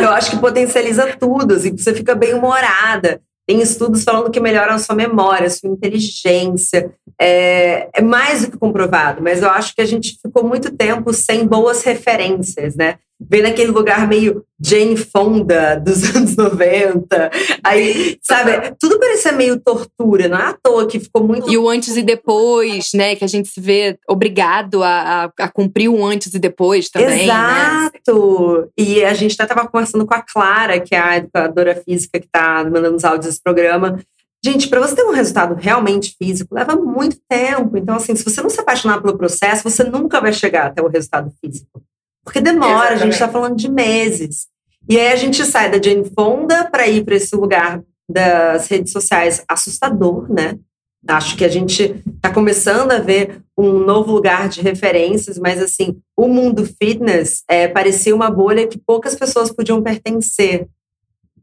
Eu 0.00 0.10
acho 0.10 0.30
que 0.30 0.38
potencializa 0.38 1.16
tudo, 1.16 1.54
assim, 1.54 1.76
você 1.76 1.94
fica 1.94 2.14
bem 2.14 2.34
humorada. 2.34 3.20
Tem 3.46 3.60
estudos 3.60 4.04
falando 4.04 4.30
que 4.30 4.38
melhoram 4.38 4.74
a 4.74 4.78
sua 4.78 4.94
memória, 4.94 5.48
a 5.48 5.50
sua 5.50 5.68
inteligência. 5.68 6.94
É, 7.20 7.90
é, 7.92 8.00
mais 8.00 8.44
do 8.44 8.52
que 8.52 8.56
comprovado, 8.56 9.20
mas 9.22 9.42
eu 9.42 9.50
acho 9.50 9.74
que 9.74 9.82
a 9.82 9.84
gente 9.84 10.16
ficou 10.24 10.42
muito 10.42 10.74
tempo 10.74 11.12
sem 11.12 11.46
boas 11.46 11.82
referências, 11.82 12.76
né? 12.76 12.96
Vem 13.28 13.42
naquele 13.42 13.70
lugar 13.70 14.08
meio 14.08 14.44
Jane 14.58 14.96
Fonda 14.96 15.76
dos 15.76 16.02
anos 16.16 16.36
90. 16.36 17.30
Aí, 17.62 18.18
sabe, 18.22 18.74
tudo 18.78 18.98
parecia 18.98 19.32
meio 19.32 19.60
tortura, 19.60 20.28
não 20.28 20.38
é 20.38 20.46
à 20.46 20.52
toa 20.52 20.86
que 20.86 20.98
ficou 20.98 21.22
muito. 21.22 21.50
E 21.50 21.58
o 21.58 21.68
antes 21.68 21.96
e 21.96 22.02
depois, 22.02 22.90
né? 22.94 23.14
Que 23.14 23.24
a 23.24 23.28
gente 23.28 23.48
se 23.48 23.60
vê 23.60 23.98
obrigado 24.08 24.82
a, 24.82 25.24
a, 25.38 25.44
a 25.44 25.48
cumprir 25.48 25.88
o 25.88 26.04
antes 26.04 26.32
e 26.32 26.38
depois 26.38 26.88
também. 26.88 27.08
Né? 27.08 27.24
Exato! 27.24 28.58
Né? 28.60 28.68
E 28.78 29.04
a 29.04 29.12
gente 29.12 29.34
até 29.34 29.44
estava 29.44 29.68
conversando 29.68 30.06
com 30.06 30.14
a 30.14 30.22
Clara, 30.22 30.80
que 30.80 30.94
é 30.94 30.98
a 30.98 31.16
educadora 31.18 31.74
física 31.74 32.18
que 32.18 32.26
está 32.26 32.64
mandando 32.64 32.96
os 32.96 33.04
áudios 33.04 33.26
desse 33.26 33.42
programa. 33.42 33.98
Gente, 34.42 34.68
para 34.68 34.80
você 34.80 34.96
ter 34.96 35.04
um 35.04 35.12
resultado 35.12 35.54
realmente 35.54 36.16
físico, 36.16 36.54
leva 36.54 36.74
muito 36.74 37.18
tempo. 37.28 37.76
Então, 37.76 37.96
assim, 37.96 38.16
se 38.16 38.24
você 38.24 38.40
não 38.40 38.48
se 38.48 38.58
apaixonar 38.58 39.00
pelo 39.02 39.18
processo, 39.18 39.68
você 39.68 39.84
nunca 39.84 40.18
vai 40.18 40.32
chegar 40.32 40.68
até 40.68 40.80
o 40.80 40.88
resultado 40.88 41.30
físico. 41.44 41.82
Porque 42.24 42.40
demora, 42.40 42.70
Exatamente. 42.70 43.02
a 43.02 43.04
gente 43.04 43.12
está 43.12 43.28
falando 43.28 43.56
de 43.56 43.70
meses. 43.70 44.46
E 44.88 44.98
aí 44.98 45.12
a 45.12 45.16
gente 45.16 45.44
sai 45.44 45.70
da 45.70 45.80
Jane 45.80 46.10
Fonda 46.14 46.68
para 46.70 46.86
ir 46.88 47.04
para 47.04 47.16
esse 47.16 47.34
lugar 47.36 47.82
das 48.08 48.66
redes 48.68 48.92
sociais 48.92 49.44
assustador, 49.48 50.30
né? 50.32 50.58
Acho 51.06 51.36
que 51.36 51.44
a 51.44 51.48
gente 51.48 52.02
está 52.14 52.30
começando 52.30 52.92
a 52.92 52.98
ver 52.98 53.42
um 53.56 53.78
novo 53.78 54.12
lugar 54.12 54.48
de 54.48 54.60
referências, 54.60 55.38
mas 55.38 55.62
assim, 55.62 55.98
o 56.16 56.28
mundo 56.28 56.66
fitness 56.66 57.42
é, 57.48 57.68
parecia 57.68 58.14
uma 58.14 58.30
bolha 58.30 58.66
que 58.66 58.78
poucas 58.78 59.14
pessoas 59.14 59.50
podiam 59.50 59.82
pertencer. 59.82 60.66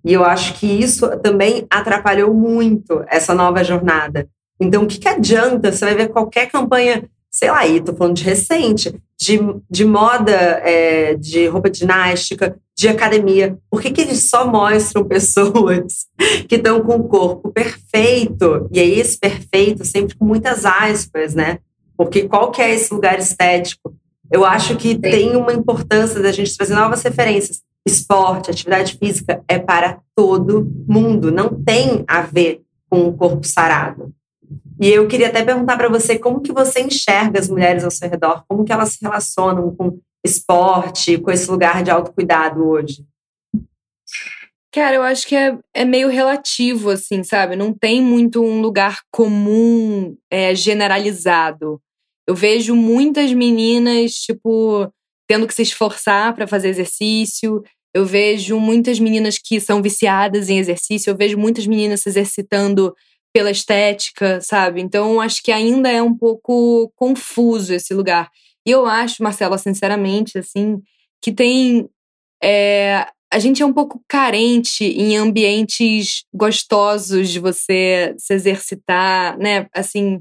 E 0.05 0.13
eu 0.13 0.23
acho 0.23 0.53
que 0.59 0.65
isso 0.65 1.07
também 1.17 1.65
atrapalhou 1.69 2.33
muito 2.33 3.03
essa 3.07 3.33
nova 3.33 3.63
jornada. 3.63 4.27
Então, 4.59 4.83
o 4.83 4.87
que, 4.87 4.99
que 4.99 5.07
adianta? 5.07 5.71
Você 5.71 5.85
vai 5.85 5.95
ver 5.95 6.09
qualquer 6.09 6.49
campanha, 6.49 7.09
sei 7.37 7.51
lá, 7.51 7.59
aí, 7.59 7.79
tô 7.79 7.93
falando 7.93 8.15
de 8.15 8.23
recente, 8.23 8.99
de, 9.15 9.39
de 9.69 9.85
moda, 9.85 10.31
é, 10.31 11.13
de 11.13 11.45
roupa 11.45 11.71
ginástica, 11.71 12.57
de 12.75 12.87
academia. 12.87 13.59
Por 13.69 13.79
que, 13.79 13.91
que 13.91 14.01
eles 14.01 14.27
só 14.27 14.47
mostram 14.47 15.05
pessoas 15.07 16.07
que 16.49 16.55
estão 16.55 16.81
com 16.81 16.95
o 16.95 17.07
corpo 17.07 17.51
perfeito? 17.51 18.67
E 18.71 18.79
aí, 18.79 18.99
esse 18.99 19.19
perfeito 19.19 19.85
sempre 19.85 20.15
com 20.15 20.25
muitas 20.25 20.65
aspas, 20.65 21.35
né? 21.35 21.59
Porque 21.95 22.27
qual 22.27 22.49
que 22.49 22.59
é 22.59 22.73
esse 22.73 22.91
lugar 22.91 23.19
estético? 23.19 23.95
Eu 24.31 24.43
acho 24.43 24.75
que 24.75 24.97
tem 24.97 25.35
uma 25.35 25.53
importância 25.53 26.19
da 26.19 26.31
gente 26.31 26.57
trazer 26.57 26.73
novas 26.73 27.03
referências. 27.03 27.61
Esporte, 27.85 28.49
atividade 28.49 28.97
física 28.97 29.43
é 29.47 29.59
para 29.59 29.99
todo 30.15 30.67
mundo, 30.87 31.31
não 31.31 31.49
tem 31.49 32.03
a 32.07 32.21
ver 32.21 32.61
com 32.89 33.07
o 33.07 33.13
corpo 33.13 33.45
sarado. 33.45 34.11
E 34.79 34.89
eu 34.89 35.07
queria 35.07 35.27
até 35.27 35.43
perguntar 35.43 35.77
para 35.77 35.89
você 35.89 36.19
como 36.19 36.41
que 36.41 36.51
você 36.51 36.81
enxerga 36.81 37.39
as 37.39 37.49
mulheres 37.49 37.83
ao 37.83 37.91
seu 37.91 38.09
redor, 38.09 38.43
como 38.47 38.63
que 38.63 38.71
elas 38.71 38.93
se 38.93 38.99
relacionam 39.01 39.75
com 39.75 39.99
esporte, 40.25 41.17
com 41.17 41.31
esse 41.31 41.49
lugar 41.49 41.83
de 41.83 41.89
autocuidado 41.89 42.67
hoje? 42.67 43.03
Cara, 44.71 44.95
eu 44.95 45.01
acho 45.01 45.25
que 45.25 45.35
é, 45.35 45.57
é 45.73 45.83
meio 45.83 46.09
relativo, 46.09 46.91
assim, 46.91 47.23
sabe? 47.23 47.55
Não 47.55 47.73
tem 47.73 48.01
muito 48.01 48.43
um 48.43 48.61
lugar 48.61 48.99
comum, 49.11 50.15
é, 50.31 50.53
generalizado. 50.53 51.81
Eu 52.27 52.35
vejo 52.35 52.75
muitas 52.75 53.33
meninas, 53.33 54.11
tipo, 54.13 54.91
tendo 55.27 55.47
que 55.47 55.53
se 55.53 55.63
esforçar 55.63 56.35
para 56.35 56.45
fazer 56.45 56.67
exercício. 56.69 57.63
Eu 57.93 58.05
vejo 58.05 58.59
muitas 58.59 58.99
meninas 58.99 59.39
que 59.39 59.59
são 59.59 59.81
viciadas 59.81 60.49
em 60.49 60.59
exercício. 60.59 61.09
Eu 61.09 61.17
vejo 61.17 61.37
muitas 61.37 61.65
meninas 61.65 62.01
se 62.01 62.09
exercitando 62.09 62.93
pela 63.37 63.51
estética, 63.51 64.41
sabe? 64.41 64.81
Então, 64.81 65.21
acho 65.21 65.43
que 65.43 65.51
ainda 65.51 65.91
é 65.91 66.01
um 66.01 66.17
pouco 66.17 66.91
confuso 66.95 67.71
esse 67.71 67.93
lugar. 67.93 68.31
E 68.65 68.71
eu 68.71 68.87
acho, 68.87 69.21
Marcela, 69.21 69.59
sinceramente, 69.59 70.39
assim, 70.39 70.81
que 71.21 71.31
tem. 71.31 71.87
É, 72.41 73.05
a 73.31 73.37
gente 73.37 73.61
é 73.61 73.65
um 73.65 73.73
pouco 73.73 74.03
carente 74.07 74.85
em 74.85 75.15
ambientes 75.15 76.23
gostosos 76.33 77.29
de 77.29 77.39
você 77.39 78.15
se 78.17 78.33
exercitar, 78.33 79.37
né? 79.37 79.67
Assim, 79.71 80.19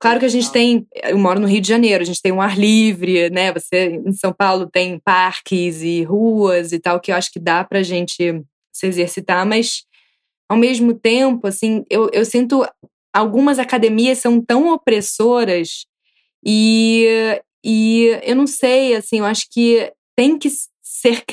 claro 0.00 0.18
que 0.18 0.26
a 0.26 0.28
gente 0.28 0.50
tem. 0.50 0.84
Eu 1.04 1.16
moro 1.16 1.38
no 1.38 1.46
Rio 1.46 1.60
de 1.60 1.68
Janeiro, 1.68 2.02
a 2.02 2.06
gente 2.06 2.20
tem 2.20 2.32
um 2.32 2.42
ar 2.42 2.58
livre, 2.58 3.30
né? 3.30 3.52
Você 3.52 4.02
em 4.04 4.12
São 4.14 4.32
Paulo 4.32 4.68
tem 4.68 4.98
parques 4.98 5.80
e 5.80 6.02
ruas 6.02 6.72
e 6.72 6.80
tal, 6.80 6.98
que 6.98 7.12
eu 7.12 7.16
acho 7.16 7.30
que 7.30 7.38
dá 7.38 7.62
pra 7.62 7.84
gente 7.84 8.42
se 8.72 8.86
exercitar, 8.88 9.46
mas 9.46 9.84
ao 10.48 10.56
mesmo 10.56 10.94
tempo, 10.94 11.46
assim, 11.46 11.84
eu, 11.90 12.08
eu 12.12 12.24
sinto 12.24 12.66
algumas 13.12 13.58
academias 13.58 14.18
são 14.18 14.40
tão 14.40 14.72
opressoras 14.72 15.86
e, 16.44 17.06
e 17.64 18.18
eu 18.22 18.36
não 18.36 18.46
sei, 18.46 18.94
assim, 18.94 19.18
eu 19.18 19.24
acho 19.24 19.46
que 19.50 19.92
tem 20.16 20.38
que 20.38 20.48
ser 20.82 21.24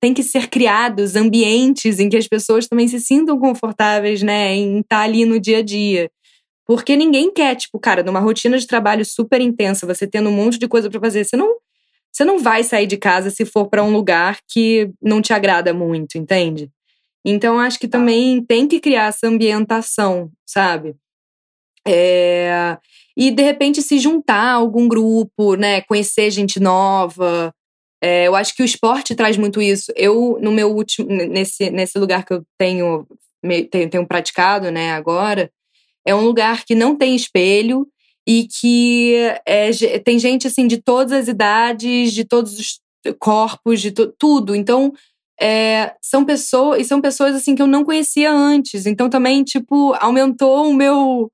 tem 0.00 0.14
que 0.14 0.22
ser 0.22 0.48
criados 0.48 1.16
ambientes 1.16 1.98
em 1.98 2.08
que 2.08 2.16
as 2.16 2.28
pessoas 2.28 2.68
também 2.68 2.86
se 2.86 3.00
sintam 3.00 3.38
confortáveis, 3.38 4.22
né, 4.22 4.54
em 4.54 4.80
estar 4.80 5.00
ali 5.00 5.24
no 5.24 5.40
dia 5.40 5.58
a 5.58 5.62
dia. 5.62 6.10
Porque 6.66 6.96
ninguém 6.96 7.32
quer, 7.32 7.56
tipo, 7.56 7.78
cara, 7.80 8.02
numa 8.02 8.20
rotina 8.20 8.56
de 8.58 8.66
trabalho 8.66 9.04
super 9.04 9.40
intensa, 9.40 9.86
você 9.86 10.06
tendo 10.06 10.28
um 10.28 10.32
monte 10.32 10.58
de 10.58 10.68
coisa 10.68 10.88
para 10.90 11.00
fazer, 11.00 11.24
você 11.24 11.36
não 11.36 11.56
você 12.12 12.24
não 12.26 12.38
vai 12.38 12.62
sair 12.62 12.86
de 12.86 12.98
casa 12.98 13.30
se 13.30 13.44
for 13.46 13.68
para 13.68 13.82
um 13.82 13.90
lugar 13.90 14.38
que 14.46 14.90
não 15.02 15.22
te 15.22 15.32
agrada 15.32 15.72
muito, 15.72 16.18
entende? 16.18 16.70
Então, 17.24 17.58
acho 17.58 17.78
que 17.78 17.88
também 17.88 18.44
tem 18.44 18.66
que 18.66 18.80
criar 18.80 19.06
essa 19.06 19.28
ambientação, 19.28 20.30
sabe? 20.44 20.96
É, 21.86 22.76
e 23.16 23.30
de 23.30 23.42
repente 23.42 23.82
se 23.82 23.98
juntar 23.98 24.42
a 24.42 24.54
algum 24.54 24.88
grupo, 24.88 25.54
né? 25.54 25.80
Conhecer 25.82 26.30
gente 26.30 26.60
nova. 26.60 27.52
É, 28.02 28.26
eu 28.26 28.34
acho 28.34 28.54
que 28.54 28.62
o 28.62 28.64
esporte 28.64 29.14
traz 29.14 29.36
muito 29.36 29.62
isso. 29.62 29.92
Eu, 29.96 30.38
no 30.40 30.50
meu 30.50 30.74
último, 30.74 31.08
nesse, 31.08 31.70
nesse 31.70 31.98
lugar 31.98 32.24
que 32.24 32.34
eu 32.34 32.44
tenho, 32.58 33.06
tenho, 33.70 33.90
tenho 33.90 34.06
praticado, 34.06 34.70
né, 34.70 34.92
agora, 34.92 35.50
é 36.04 36.14
um 36.14 36.22
lugar 36.22 36.64
que 36.64 36.74
não 36.74 36.96
tem 36.96 37.14
espelho 37.14 37.86
e 38.26 38.48
que 38.48 39.14
é, 39.46 39.70
tem 40.00 40.18
gente 40.18 40.46
assim 40.46 40.66
de 40.66 40.78
todas 40.78 41.12
as 41.12 41.28
idades, 41.28 42.12
de 42.12 42.24
todos 42.24 42.58
os 42.58 42.80
corpos, 43.18 43.80
de 43.80 43.92
tudo. 43.92 44.54
Então, 44.54 44.92
é, 45.42 45.94
são 46.00 46.24
pessoas 46.24 46.80
e 46.80 46.84
são 46.84 47.00
pessoas 47.00 47.34
assim 47.34 47.56
que 47.56 47.62
eu 47.62 47.66
não 47.66 47.84
conhecia 47.84 48.32
antes. 48.32 48.86
Então 48.86 49.10
também 49.10 49.42
tipo 49.42 49.92
aumentou 49.94 50.68
o 50.68 50.74
meu 50.74 51.30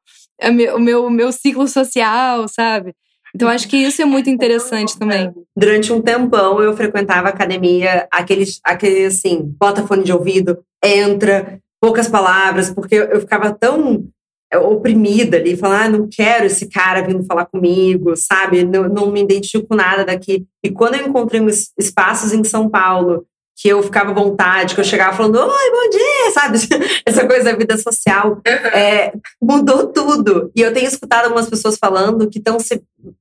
o 0.74 0.78
meu, 0.78 1.10
meu 1.10 1.32
ciclo 1.32 1.68
social, 1.68 2.48
sabe? 2.48 2.94
Então 3.34 3.48
acho 3.48 3.68
que 3.68 3.76
isso 3.76 4.00
é 4.00 4.04
muito 4.06 4.30
interessante 4.30 4.98
também. 4.98 5.32
Durante 5.54 5.92
um 5.92 6.00
tempão 6.00 6.62
eu 6.62 6.74
frequentava 6.74 7.28
academia, 7.28 8.08
aqueles, 8.10 8.60
aquele 8.64 9.06
assim, 9.06 9.42
bota 9.60 9.86
fone 9.86 10.04
de 10.04 10.12
ouvido, 10.12 10.58
entra, 10.82 11.60
poucas 11.80 12.08
palavras, 12.08 12.70
porque 12.70 12.94
eu 12.94 13.20
ficava 13.20 13.52
tão 13.52 14.08
é, 14.50 14.56
oprimida 14.56 15.36
ali, 15.36 15.56
falar, 15.56 15.84
ah, 15.84 15.88
não 15.90 16.08
quero 16.10 16.46
esse 16.46 16.68
cara 16.68 17.02
vindo 17.02 17.24
falar 17.24 17.44
comigo, 17.46 18.16
sabe? 18.16 18.64
Não, 18.64 18.88
não 18.88 19.10
me 19.10 19.20
identifico 19.20 19.68
com 19.68 19.74
nada 19.74 20.04
daqui. 20.04 20.46
E 20.64 20.70
quando 20.70 20.94
eu 20.94 21.06
encontrei 21.06 21.42
espaços 21.78 22.32
em 22.32 22.42
São 22.44 22.70
Paulo 22.70 23.26
que 23.60 23.68
eu 23.68 23.82
ficava 23.82 24.12
à 24.12 24.14
vontade, 24.14 24.72
que 24.72 24.80
eu 24.80 24.84
chegava 24.84 25.16
falando, 25.16 25.34
oi, 25.36 25.70
bom 25.70 25.90
dia, 25.90 26.32
sabe? 26.32 26.58
Essa 27.04 27.26
coisa 27.26 27.50
da 27.50 27.56
vida 27.56 27.76
social 27.76 28.40
é, 28.72 29.12
mudou 29.42 29.88
tudo. 29.88 30.52
E 30.54 30.60
eu 30.60 30.72
tenho 30.72 30.86
escutado 30.86 31.24
algumas 31.24 31.50
pessoas 31.50 31.76
falando 31.76 32.30
que 32.30 32.38
estão 32.38 32.60
se 32.60 32.80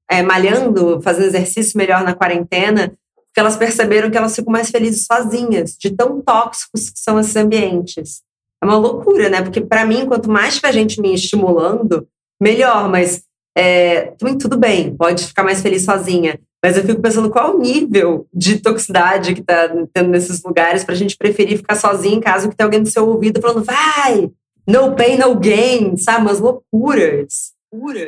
é, 0.10 0.21
malhando, 0.21 1.02
fazendo 1.02 1.26
exercício 1.26 1.76
melhor 1.76 2.04
na 2.04 2.13
quarentena, 2.13 2.93
porque 3.15 3.39
elas 3.39 3.58
perceberam 3.58 4.12
que 4.12 4.17
elas 4.17 4.36
ficam 4.36 4.52
mais 4.52 4.69
felizes 4.69 5.08
sozinhas, 5.12 5.76
de 5.76 5.89
tão 5.89 6.21
tóxicos 6.21 6.91
que 6.91 7.00
são 7.00 7.19
esses 7.19 7.36
ambientes. 7.36 8.21
É 8.62 8.65
uma 8.65 8.78
loucura, 8.78 9.30
né? 9.30 9.41
Porque 9.41 9.62
para 9.62 9.88
mim, 9.88 10.06
quanto 10.06 10.30
mais 10.30 10.58
tiver 10.58 10.71
gente 10.71 11.02
me 11.02 11.15
estimulando, 11.15 12.08
melhor, 12.39 12.88
mas 12.88 13.23
é, 13.58 14.13
tudo 14.39 14.56
bem, 14.56 14.95
pode 14.95 15.26
ficar 15.26 15.43
mais 15.43 15.63
feliz 15.63 15.84
sozinha. 15.84 16.39
Mas 16.63 16.76
eu 16.76 16.84
fico 16.84 17.02
pensando 17.02 17.30
qual 17.30 17.56
o 17.56 17.60
nível 17.60 18.28
de 18.34 18.60
toxicidade 18.60 19.36
que 19.36 19.43
tá 19.43 19.70
tendo 19.93 20.10
nesses 20.10 20.41
lugares 20.43 20.84
pra 20.84 20.96
gente 20.96 21.15
preferir 21.15 21.58
ficar 21.58 21.76
sozinho 21.76 22.15
em 22.15 22.20
casa 22.22 22.48
do 22.48 22.52
que 22.52 22.58
ter 22.58 22.63
alguém 22.63 22.82
do 22.82 22.89
seu 22.89 23.08
ouvido 23.08 23.39
falando, 23.39 23.63
vai! 23.63 24.32
No 24.67 24.96
pain, 24.96 25.17
no 25.17 25.36
gain, 25.39 25.96
sabe? 25.96 26.22
Umas 26.22 26.39
loucuras. 26.39 27.54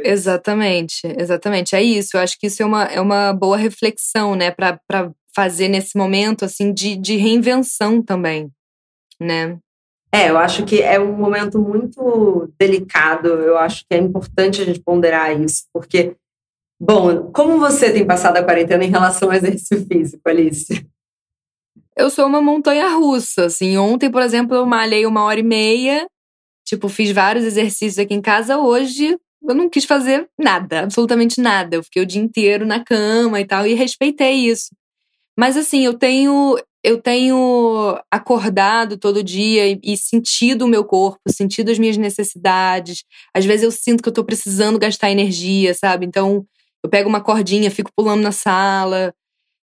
Exatamente, 0.03 1.01
exatamente. 1.17 1.75
É 1.75 1.81
isso. 1.81 2.17
Eu 2.17 2.21
acho 2.21 2.37
que 2.39 2.47
isso 2.47 2.61
é 2.61 2.65
uma, 2.65 2.83
é 2.85 2.99
uma 2.99 3.33
boa 3.33 3.55
reflexão, 3.55 4.35
né, 4.35 4.51
para 4.51 4.79
fazer 5.35 5.67
nesse 5.67 5.97
momento, 5.97 6.43
assim, 6.43 6.73
de, 6.73 6.95
de 6.95 7.15
reinvenção 7.15 8.01
também, 8.01 8.51
né? 9.19 9.57
É, 10.11 10.29
eu 10.29 10.37
acho 10.37 10.65
que 10.65 10.81
é 10.81 10.99
um 10.99 11.13
momento 11.13 11.59
muito 11.59 12.51
delicado. 12.59 13.27
Eu 13.27 13.57
acho 13.57 13.85
que 13.87 13.95
é 13.95 13.97
importante 13.97 14.61
a 14.61 14.65
gente 14.65 14.79
ponderar 14.79 15.39
isso, 15.39 15.65
porque 15.71 16.15
Bom, 16.79 17.29
como 17.33 17.59
você 17.59 17.91
tem 17.91 18.07
passado 18.07 18.37
a 18.37 18.43
quarentena 18.43 18.85
em 18.85 18.89
relação 18.89 19.29
ao 19.29 19.35
exercício 19.35 19.85
físico, 19.85 20.21
Alice? 20.25 20.87
Eu 21.97 22.09
sou 22.09 22.25
uma 22.25 22.41
montanha 22.41 22.87
russa, 22.89 23.45
assim. 23.45 23.77
Ontem, 23.77 24.09
por 24.09 24.21
exemplo, 24.21 24.55
eu 24.55 24.65
malhei 24.65 25.05
uma 25.05 25.23
hora 25.23 25.41
e 25.41 25.43
meia, 25.43 26.07
tipo, 26.65 26.87
fiz 26.87 27.11
vários 27.11 27.43
exercícios 27.43 27.99
aqui 27.99 28.13
em 28.13 28.21
casa. 28.21 28.57
Hoje, 28.57 29.17
eu 29.43 29.53
não 29.53 29.69
quis 29.69 29.83
fazer 29.83 30.29
nada, 30.39 30.81
absolutamente 30.81 31.41
nada. 31.41 31.75
Eu 31.75 31.83
fiquei 31.83 32.01
o 32.01 32.05
dia 32.05 32.21
inteiro 32.21 32.65
na 32.65 32.81
cama 32.81 33.41
e 33.41 33.45
tal, 33.45 33.67
e 33.67 33.73
respeitei 33.73 34.47
isso. 34.49 34.69
Mas, 35.37 35.57
assim, 35.57 35.83
eu 35.85 35.93
tenho, 35.93 36.57
eu 36.81 37.01
tenho 37.01 37.99
acordado 38.09 38.97
todo 38.97 39.21
dia 39.21 39.67
e, 39.67 39.79
e, 39.83 39.97
sentido 39.97 40.63
o 40.63 40.67
meu 40.69 40.85
corpo, 40.85 41.19
sentido 41.27 41.71
as 41.71 41.79
minhas 41.79 41.97
necessidades. 41.97 43.03
Às 43.33 43.43
vezes 43.43 43.63
eu 43.63 43.71
sinto 43.71 44.01
que 44.01 44.07
eu 44.07 44.13
tô 44.13 44.23
precisando 44.23 44.79
gastar 44.79 45.11
energia, 45.11 45.73
sabe? 45.73 46.05
Então, 46.05 46.45
eu 46.83 46.89
pego 46.89 47.09
uma 47.09 47.21
cordinha, 47.21 47.71
fico 47.71 47.91
pulando 47.95 48.21
na 48.21 48.31
sala. 48.31 49.13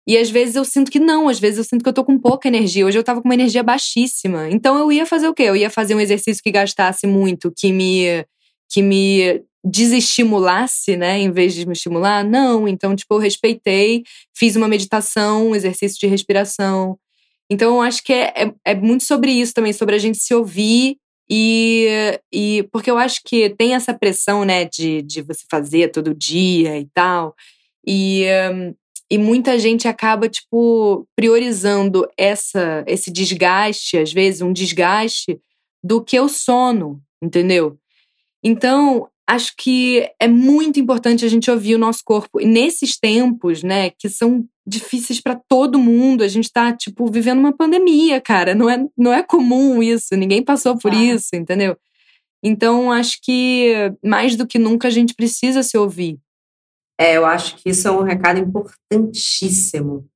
E 0.07 0.17
às 0.17 0.29
vezes 0.29 0.55
eu 0.55 0.63
sinto 0.63 0.91
que 0.91 0.99
não, 0.99 1.27
às 1.27 1.39
vezes 1.39 1.57
eu 1.57 1.63
sinto 1.63 1.81
que 1.81 1.89
eu 1.89 1.93
tô 1.93 2.05
com 2.05 2.19
pouca 2.19 2.47
energia. 2.47 2.85
Hoje 2.85 2.97
eu 2.97 3.03
tava 3.03 3.21
com 3.21 3.27
uma 3.27 3.33
energia 3.33 3.63
baixíssima. 3.63 4.49
Então 4.49 4.77
eu 4.77 4.91
ia 4.91 5.05
fazer 5.05 5.27
o 5.27 5.33
quê? 5.33 5.43
Eu 5.43 5.55
ia 5.55 5.69
fazer 5.69 5.95
um 5.95 5.99
exercício 5.99 6.43
que 6.43 6.51
gastasse 6.51 7.07
muito, 7.07 7.51
que 7.55 7.71
me 7.71 8.25
que 8.69 8.81
me 8.81 9.43
desestimulasse, 9.63 10.95
né, 10.95 11.19
em 11.19 11.31
vez 11.31 11.53
de 11.55 11.65
me 11.65 11.73
estimular? 11.73 12.23
Não, 12.23 12.67
então 12.67 12.95
tipo 12.95 13.15
eu 13.15 13.19
respeitei, 13.19 14.03
fiz 14.35 14.55
uma 14.55 14.67
meditação, 14.67 15.49
um 15.49 15.55
exercício 15.55 15.99
de 15.99 16.07
respiração. 16.07 16.97
Então 17.49 17.75
eu 17.75 17.81
acho 17.81 18.03
que 18.03 18.13
é, 18.13 18.33
é, 18.35 18.53
é 18.65 18.75
muito 18.75 19.03
sobre 19.05 19.31
isso 19.31 19.53
também, 19.53 19.73
sobre 19.73 19.95
a 19.95 19.99
gente 19.99 20.19
se 20.19 20.33
ouvir 20.35 20.97
e, 21.29 22.19
e 22.31 22.67
porque 22.71 22.89
eu 22.89 22.97
acho 22.97 23.21
que 23.25 23.49
tem 23.49 23.73
essa 23.73 23.93
pressão, 23.93 24.45
né, 24.45 24.65
de, 24.65 25.01
de 25.01 25.21
você 25.21 25.43
fazer 25.49 25.91
todo 25.91 26.13
dia 26.13 26.77
e 26.77 26.85
tal. 26.93 27.35
E, 27.85 28.25
um, 28.53 28.75
e 29.09 29.17
muita 29.17 29.57
gente 29.59 29.87
acaba, 29.87 30.27
tipo, 30.27 31.07
priorizando 31.15 32.07
essa, 32.17 32.83
esse 32.87 33.11
desgaste, 33.11 33.97
às 33.97 34.11
vezes, 34.11 34.41
um 34.41 34.53
desgaste, 34.53 35.39
do 35.83 36.03
que 36.03 36.19
o 36.19 36.27
sono, 36.27 36.99
entendeu? 37.21 37.77
Então, 38.43 39.07
acho 39.27 39.53
que 39.57 40.09
é 40.19 40.27
muito 40.27 40.79
importante 40.79 41.25
a 41.25 41.27
gente 41.27 41.49
ouvir 41.49 41.75
o 41.75 41.79
nosso 41.79 42.01
corpo. 42.03 42.41
E 42.41 42.45
nesses 42.45 42.97
tempos, 42.97 43.61
né, 43.63 43.91
que 43.91 44.09
são 44.09 44.47
difíceis 44.65 45.21
para 45.21 45.39
todo 45.47 45.79
mundo, 45.79 46.23
a 46.23 46.27
gente 46.27 46.51
tá, 46.51 46.73
tipo, 46.73 47.09
vivendo 47.11 47.39
uma 47.39 47.55
pandemia, 47.55 48.19
cara. 48.19 48.55
Não 48.55 48.69
é, 48.69 48.83
não 48.97 49.13
é 49.13 49.21
comum 49.21 49.81
isso, 49.83 50.15
ninguém 50.15 50.43
passou 50.43 50.77
por 50.77 50.91
ah. 50.91 50.95
isso, 50.95 51.35
entendeu? 51.35 51.77
Então, 52.43 52.91
acho 52.91 53.19
que 53.21 53.91
mais 54.03 54.35
do 54.35 54.45
que 54.45 54.59
nunca 54.59 54.87
a 54.87 54.91
gente 54.91 55.13
precisa 55.13 55.63
se 55.63 55.77
ouvir. 55.77 56.19
É, 56.99 57.17
eu 57.17 57.25
acho 57.25 57.57
que 57.57 57.69
isso 57.69 57.87
é 57.87 57.91
um 57.91 58.03
recado 58.03 58.39
importantíssimo. 58.39 60.07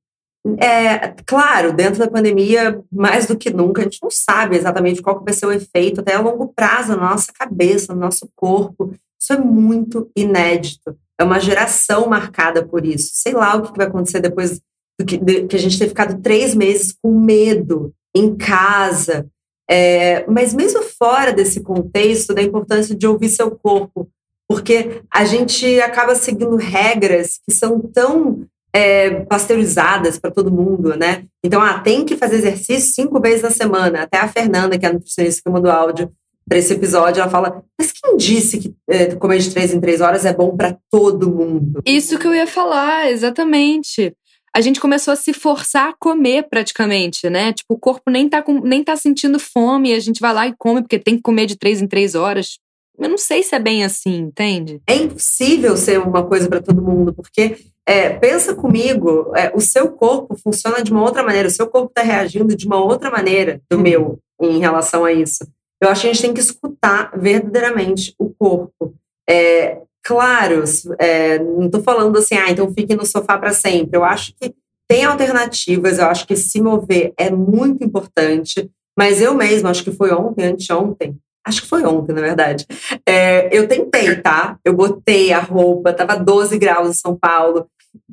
É, 0.57 1.09
claro, 1.25 1.73
dentro 1.73 1.99
da 1.99 2.09
pandemia, 2.09 2.81
mais 2.91 3.25
do 3.25 3.38
que 3.38 3.49
nunca, 3.49 3.81
a 3.81 3.83
gente 3.83 3.99
não 4.01 4.09
sabe 4.09 4.55
exatamente 4.55 5.01
qual 5.01 5.23
vai 5.23 5.33
ser 5.33 5.45
o 5.45 5.51
efeito 5.51 5.99
até 5.99 6.15
a 6.15 6.21
longo 6.21 6.47
prazo 6.53 6.95
na 6.95 7.09
nossa 7.09 7.33
cabeça, 7.33 7.93
no 7.93 7.99
nosso 7.99 8.29
corpo. 8.35 8.93
Isso 9.19 9.33
é 9.33 9.38
muito 9.38 10.09
inédito. 10.15 10.97
É 11.19 11.23
uma 11.23 11.39
geração 11.39 12.08
marcada 12.08 12.65
por 12.65 12.86
isso. 12.86 13.10
Sei 13.13 13.34
lá 13.34 13.55
o 13.55 13.63
que 13.63 13.77
vai 13.77 13.88
acontecer 13.88 14.21
depois 14.21 14.62
do 14.97 15.05
que, 15.05 15.17
de, 15.17 15.47
que 15.47 15.55
a 15.55 15.60
gente 15.60 15.77
ter 15.77 15.88
ficado 15.88 16.21
três 16.21 16.55
meses 16.55 16.95
com 17.01 17.19
medo 17.19 17.93
em 18.15 18.36
casa. 18.36 19.27
É, 19.69 20.25
mas 20.27 20.53
mesmo 20.53 20.82
fora 20.82 21.32
desse 21.32 21.62
contexto, 21.62 22.34
da 22.34 22.41
importância 22.41 22.95
de 22.95 23.05
ouvir 23.05 23.29
seu 23.29 23.51
corpo, 23.51 24.10
porque 24.47 25.01
a 25.12 25.25
gente 25.25 25.79
acaba 25.79 26.15
seguindo 26.15 26.55
regras 26.55 27.39
que 27.45 27.53
são 27.53 27.79
tão 27.79 28.47
é, 28.73 29.21
pasteurizadas 29.25 30.17
para 30.17 30.32
todo 30.32 30.51
mundo, 30.51 30.95
né? 30.95 31.25
Então, 31.43 31.62
ah, 31.62 31.79
tem 31.79 32.05
que 32.05 32.17
fazer 32.17 32.38
exercício 32.38 32.93
cinco 32.93 33.19
vezes 33.19 33.43
na 33.43 33.51
semana. 33.51 34.03
Até 34.03 34.17
a 34.17 34.27
Fernanda, 34.27 34.77
que 34.77 34.86
é 34.86 34.89
a 34.89 34.93
nutricionista 34.93 35.41
que 35.43 35.51
mandou 35.51 35.71
áudio 35.71 36.12
para 36.49 36.57
esse 36.57 36.73
episódio, 36.73 37.21
ela 37.21 37.29
fala: 37.29 37.63
Mas 37.77 37.91
quem 37.91 38.17
disse 38.17 38.57
que 38.57 38.75
é, 38.89 39.15
comer 39.15 39.38
de 39.38 39.51
três 39.51 39.71
em 39.71 39.79
três 39.79 40.01
horas 40.01 40.25
é 40.25 40.33
bom 40.33 40.57
para 40.57 40.75
todo 40.91 41.31
mundo? 41.31 41.81
Isso 41.85 42.17
que 42.17 42.27
eu 42.27 42.33
ia 42.33 42.47
falar, 42.47 43.09
exatamente. 43.12 44.13
A 44.53 44.62
gente 44.62 44.79
começou 44.79 45.13
a 45.13 45.15
se 45.15 45.31
forçar 45.31 45.89
a 45.89 45.95
comer 45.97 46.49
praticamente, 46.49 47.29
né? 47.29 47.53
Tipo, 47.53 47.75
o 47.75 47.79
corpo 47.79 48.09
nem 48.09 48.27
tá, 48.27 48.41
com, 48.41 48.59
nem 48.59 48.83
tá 48.83 48.95
sentindo 48.95 49.39
fome, 49.39 49.93
a 49.93 49.99
gente 49.99 50.19
vai 50.19 50.33
lá 50.33 50.47
e 50.47 50.55
come 50.57 50.81
porque 50.81 50.97
tem 50.97 51.17
que 51.17 51.21
comer 51.21 51.45
de 51.45 51.55
três 51.55 51.81
em 51.81 51.88
três 51.88 52.15
horas. 52.15 52.57
Eu 52.97 53.07
não 53.07 53.17
sei 53.17 53.43
se 53.43 53.55
é 53.55 53.59
bem 53.59 53.85
assim, 53.85 54.17
entende? 54.17 54.81
É 54.88 54.95
impossível 54.95 55.77
ser 55.77 55.99
uma 55.99 56.25
coisa 56.25 56.49
para 56.49 56.62
todo 56.62 56.81
mundo, 56.81 57.13
porque 57.13 57.57
é, 57.85 58.09
pensa 58.09 58.53
comigo, 58.55 59.31
é, 59.35 59.51
o 59.55 59.62
seu 59.62 59.91
corpo 59.91 60.35
funciona 60.35 60.83
de 60.83 60.91
uma 60.91 61.03
outra 61.03 61.23
maneira, 61.23 61.47
o 61.47 61.51
seu 61.51 61.67
corpo 61.67 61.89
está 61.89 62.01
reagindo 62.01 62.55
de 62.55 62.65
uma 62.65 62.83
outra 62.83 63.09
maneira 63.09 63.62
do 63.69 63.79
meu 63.79 64.19
em 64.41 64.59
relação 64.59 65.05
a 65.05 65.13
isso. 65.13 65.47
Eu 65.82 65.89
acho 65.89 66.02
que 66.02 66.08
a 66.08 66.13
gente 66.13 66.22
tem 66.22 66.34
que 66.34 66.42
escutar 66.42 67.12
verdadeiramente 67.18 68.13
o 68.20 68.30
corpo. 68.30 68.94
É, 69.30 69.82
claro, 70.04 70.63
é, 71.00 71.39
não 71.39 71.68
estou 71.68 71.82
falando 71.82 72.18
assim, 72.18 72.36
ah, 72.36 72.50
então 72.50 72.74
fique 72.74 72.96
no 72.96 73.06
sofá 73.06 73.38
para 73.38 73.54
sempre. 73.54 73.98
Eu 73.98 74.04
acho 74.04 74.34
que 74.39 74.54
tem 74.89 75.06
alternativas, 75.06 76.00
eu 76.00 76.06
acho 76.06 76.26
que 76.26 76.36
se 76.36 76.60
mover 76.60 77.13
é 77.15 77.30
muito 77.30 77.84
importante, 77.84 78.70
mas 78.98 79.22
eu 79.22 79.36
mesma, 79.36 79.70
acho 79.70 79.84
que 79.84 79.92
foi 79.92 80.12
ontem, 80.12 80.46
anteontem, 80.46 81.15
acho 81.46 81.62
que 81.62 81.67
foi 81.67 81.86
ontem, 81.86 82.12
na 82.12 82.21
verdade. 82.21 82.65
É, 83.06 83.56
eu 83.56 83.67
tentei, 83.67 84.15
tá? 84.15 84.58
Eu 84.65 84.73
botei 84.73 85.32
a 85.32 85.40
roupa, 85.40 85.94
tava 85.94 86.15
12 86.17 86.58
graus 86.58 86.90
em 86.90 86.94
São 86.94 87.15
Paulo, 87.15 87.67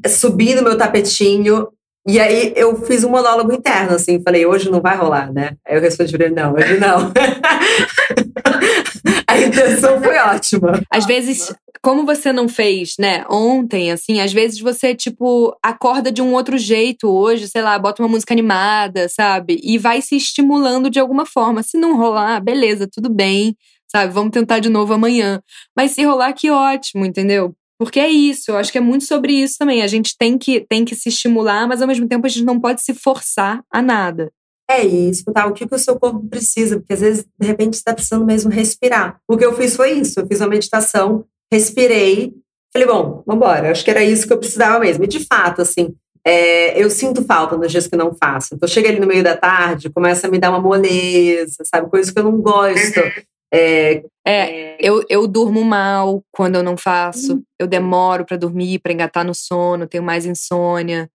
subi 0.06 0.54
no 0.54 0.62
meu 0.62 0.76
tapetinho. 0.76 1.68
E 2.08 2.20
aí 2.20 2.52
eu 2.54 2.76
fiz 2.82 3.02
um 3.02 3.10
monólogo 3.10 3.52
interno, 3.52 3.96
assim, 3.96 4.22
falei, 4.22 4.46
hoje 4.46 4.70
não 4.70 4.80
vai 4.80 4.96
rolar, 4.96 5.32
né? 5.32 5.56
Aí 5.66 5.76
eu 5.76 5.80
respondi 5.80 6.16
não, 6.28 6.52
hoje 6.54 6.78
não. 6.78 7.10
a 9.26 9.38
intenção 9.38 10.00
foi 10.00 10.16
ótima. 10.18 10.82
Às 10.90 11.06
vezes, 11.06 11.54
como 11.82 12.04
você 12.04 12.32
não 12.32 12.48
fez, 12.48 12.94
né, 12.98 13.24
ontem, 13.30 13.90
assim, 13.92 14.20
às 14.20 14.32
vezes 14.32 14.60
você, 14.60 14.94
tipo, 14.94 15.56
acorda 15.62 16.10
de 16.10 16.22
um 16.22 16.32
outro 16.34 16.58
jeito 16.58 17.08
hoje, 17.08 17.48
sei 17.48 17.62
lá, 17.62 17.78
bota 17.78 18.02
uma 18.02 18.08
música 18.08 18.34
animada, 18.34 19.08
sabe? 19.08 19.60
E 19.62 19.78
vai 19.78 20.00
se 20.02 20.16
estimulando 20.16 20.90
de 20.90 20.98
alguma 20.98 21.26
forma. 21.26 21.62
Se 21.62 21.76
não 21.76 21.96
rolar, 21.96 22.40
beleza, 22.40 22.88
tudo 22.90 23.08
bem 23.08 23.56
sabe? 23.88 24.12
Vamos 24.12 24.32
tentar 24.32 24.58
de 24.58 24.68
novo 24.68 24.92
amanhã. 24.92 25.40
Mas 25.76 25.92
se 25.92 26.04
rolar, 26.04 26.32
que 26.32 26.50
ótimo, 26.50 27.04
entendeu? 27.04 27.54
Porque 27.78 28.00
é 28.00 28.08
isso, 28.08 28.50
eu 28.50 28.56
acho 28.56 28.72
que 28.72 28.78
é 28.78 28.80
muito 28.80 29.04
sobre 29.04 29.32
isso 29.32 29.56
também. 29.58 29.82
A 29.82 29.86
gente 29.86 30.16
tem 30.18 30.38
que, 30.38 30.60
tem 30.60 30.84
que 30.84 30.94
se 30.94 31.08
estimular, 31.08 31.68
mas 31.68 31.82
ao 31.82 31.88
mesmo 31.88 32.08
tempo 32.08 32.26
a 32.26 32.28
gente 32.28 32.44
não 32.44 32.58
pode 32.58 32.82
se 32.82 32.94
forçar 32.94 33.62
a 33.70 33.82
nada. 33.82 34.32
É, 34.68 34.84
e 34.84 35.08
escutar 35.10 35.46
o 35.46 35.52
que, 35.52 35.66
que 35.66 35.74
o 35.74 35.78
seu 35.78 35.98
corpo 35.98 36.26
precisa, 36.28 36.78
porque 36.78 36.92
às 36.92 37.00
vezes, 37.00 37.24
de 37.38 37.46
repente, 37.46 37.76
você 37.76 37.80
está 37.80 37.94
precisando 37.94 38.26
mesmo 38.26 38.50
respirar. 38.50 39.20
O 39.28 39.36
que 39.36 39.44
eu 39.44 39.54
fiz 39.54 39.76
foi 39.76 39.92
isso, 39.92 40.18
eu 40.18 40.26
fiz 40.26 40.40
uma 40.40 40.48
meditação, 40.48 41.24
respirei, 41.52 42.34
falei, 42.72 42.88
bom, 42.88 43.22
vambora, 43.24 43.70
acho 43.70 43.84
que 43.84 43.90
era 43.90 44.02
isso 44.02 44.26
que 44.26 44.32
eu 44.32 44.38
precisava 44.38 44.80
mesmo. 44.80 45.04
E 45.04 45.06
de 45.08 45.24
fato, 45.24 45.62
assim, 45.62 45.94
é, 46.26 46.82
eu 46.82 46.90
sinto 46.90 47.24
falta 47.24 47.56
nos 47.56 47.70
dias 47.70 47.86
que 47.86 47.96
não 47.96 48.12
faço. 48.12 48.56
Então, 48.56 48.68
chega 48.68 48.88
ali 48.88 48.98
no 48.98 49.06
meio 49.06 49.22
da 49.22 49.36
tarde, 49.36 49.88
começa 49.88 50.26
a 50.26 50.30
me 50.30 50.38
dar 50.38 50.50
uma 50.50 50.60
moleza, 50.60 51.62
sabe? 51.72 51.88
Coisas 51.88 52.10
que 52.10 52.18
eu 52.18 52.24
não 52.24 52.40
gosto. 52.40 52.98
Uhum. 52.98 53.22
É, 53.54 54.02
é, 54.26 54.76
eu, 54.80 55.04
eu 55.08 55.28
durmo 55.28 55.62
mal 55.64 56.24
quando 56.32 56.56
eu 56.56 56.62
não 56.64 56.76
faço. 56.76 57.34
Uhum. 57.34 57.42
Eu 57.60 57.68
demoro 57.68 58.24
para 58.24 58.36
dormir, 58.36 58.80
para 58.80 58.92
engatar 58.92 59.24
no 59.24 59.32
sono, 59.32 59.86
tenho 59.86 60.02
mais 60.02 60.26
insônia. 60.26 61.08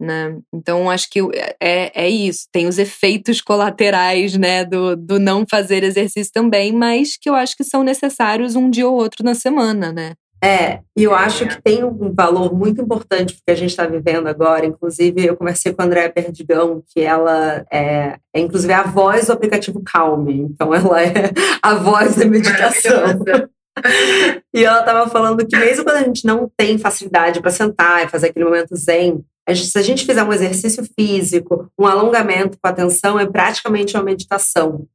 Né? 0.00 0.38
Então, 0.54 0.88
acho 0.88 1.10
que 1.10 1.20
é, 1.60 2.04
é 2.04 2.08
isso. 2.08 2.46
Tem 2.50 2.66
os 2.66 2.78
efeitos 2.78 3.42
colaterais 3.42 4.34
né, 4.34 4.64
do, 4.64 4.96
do 4.96 5.18
não 5.18 5.44
fazer 5.48 5.84
exercício 5.84 6.32
também, 6.32 6.72
mas 6.72 7.18
que 7.20 7.28
eu 7.28 7.34
acho 7.34 7.54
que 7.54 7.62
são 7.62 7.84
necessários 7.84 8.56
um 8.56 8.70
dia 8.70 8.88
ou 8.88 8.94
outro 8.94 9.22
na 9.22 9.34
semana, 9.34 9.92
né? 9.92 10.14
É, 10.42 10.80
e 10.96 11.04
eu 11.04 11.14
acho 11.14 11.46
que 11.46 11.60
tem 11.60 11.84
um 11.84 12.14
valor 12.14 12.54
muito 12.54 12.80
importante 12.80 13.34
que 13.34 13.50
a 13.52 13.54
gente 13.54 13.70
está 13.70 13.86
vivendo 13.86 14.26
agora. 14.26 14.64
Inclusive, 14.64 15.26
eu 15.26 15.36
conversei 15.36 15.74
com 15.74 15.82
a 15.82 15.84
Andréa 15.84 16.10
Perdigão, 16.10 16.82
que 16.88 17.00
ela 17.00 17.66
é, 17.70 18.16
é, 18.34 18.40
inclusive, 18.40 18.72
a 18.72 18.84
voz 18.84 19.26
do 19.26 19.34
aplicativo 19.34 19.82
Calme. 19.84 20.48
Então, 20.50 20.74
ela 20.74 21.02
é 21.02 21.30
a 21.62 21.74
voz 21.74 22.16
da 22.16 22.24
meditação. 22.24 23.04
e 24.54 24.64
ela 24.64 24.80
estava 24.80 25.10
falando 25.10 25.46
que 25.46 25.56
mesmo 25.56 25.84
quando 25.84 25.96
a 25.96 26.04
gente 26.04 26.26
não 26.26 26.50
tem 26.56 26.78
facilidade 26.78 27.40
para 27.40 27.50
sentar 27.50 28.04
e 28.04 28.08
fazer 28.08 28.28
aquele 28.28 28.46
momento 28.46 28.74
zen, 28.74 29.22
se 29.54 29.78
a 29.78 29.82
gente 29.82 30.04
fizer 30.04 30.22
um 30.22 30.32
exercício 30.32 30.84
físico, 30.98 31.70
um 31.78 31.86
alongamento 31.86 32.58
com 32.60 32.68
atenção, 32.68 33.18
é 33.18 33.26
praticamente 33.26 33.96
uma 33.96 34.02
meditação. 34.02 34.86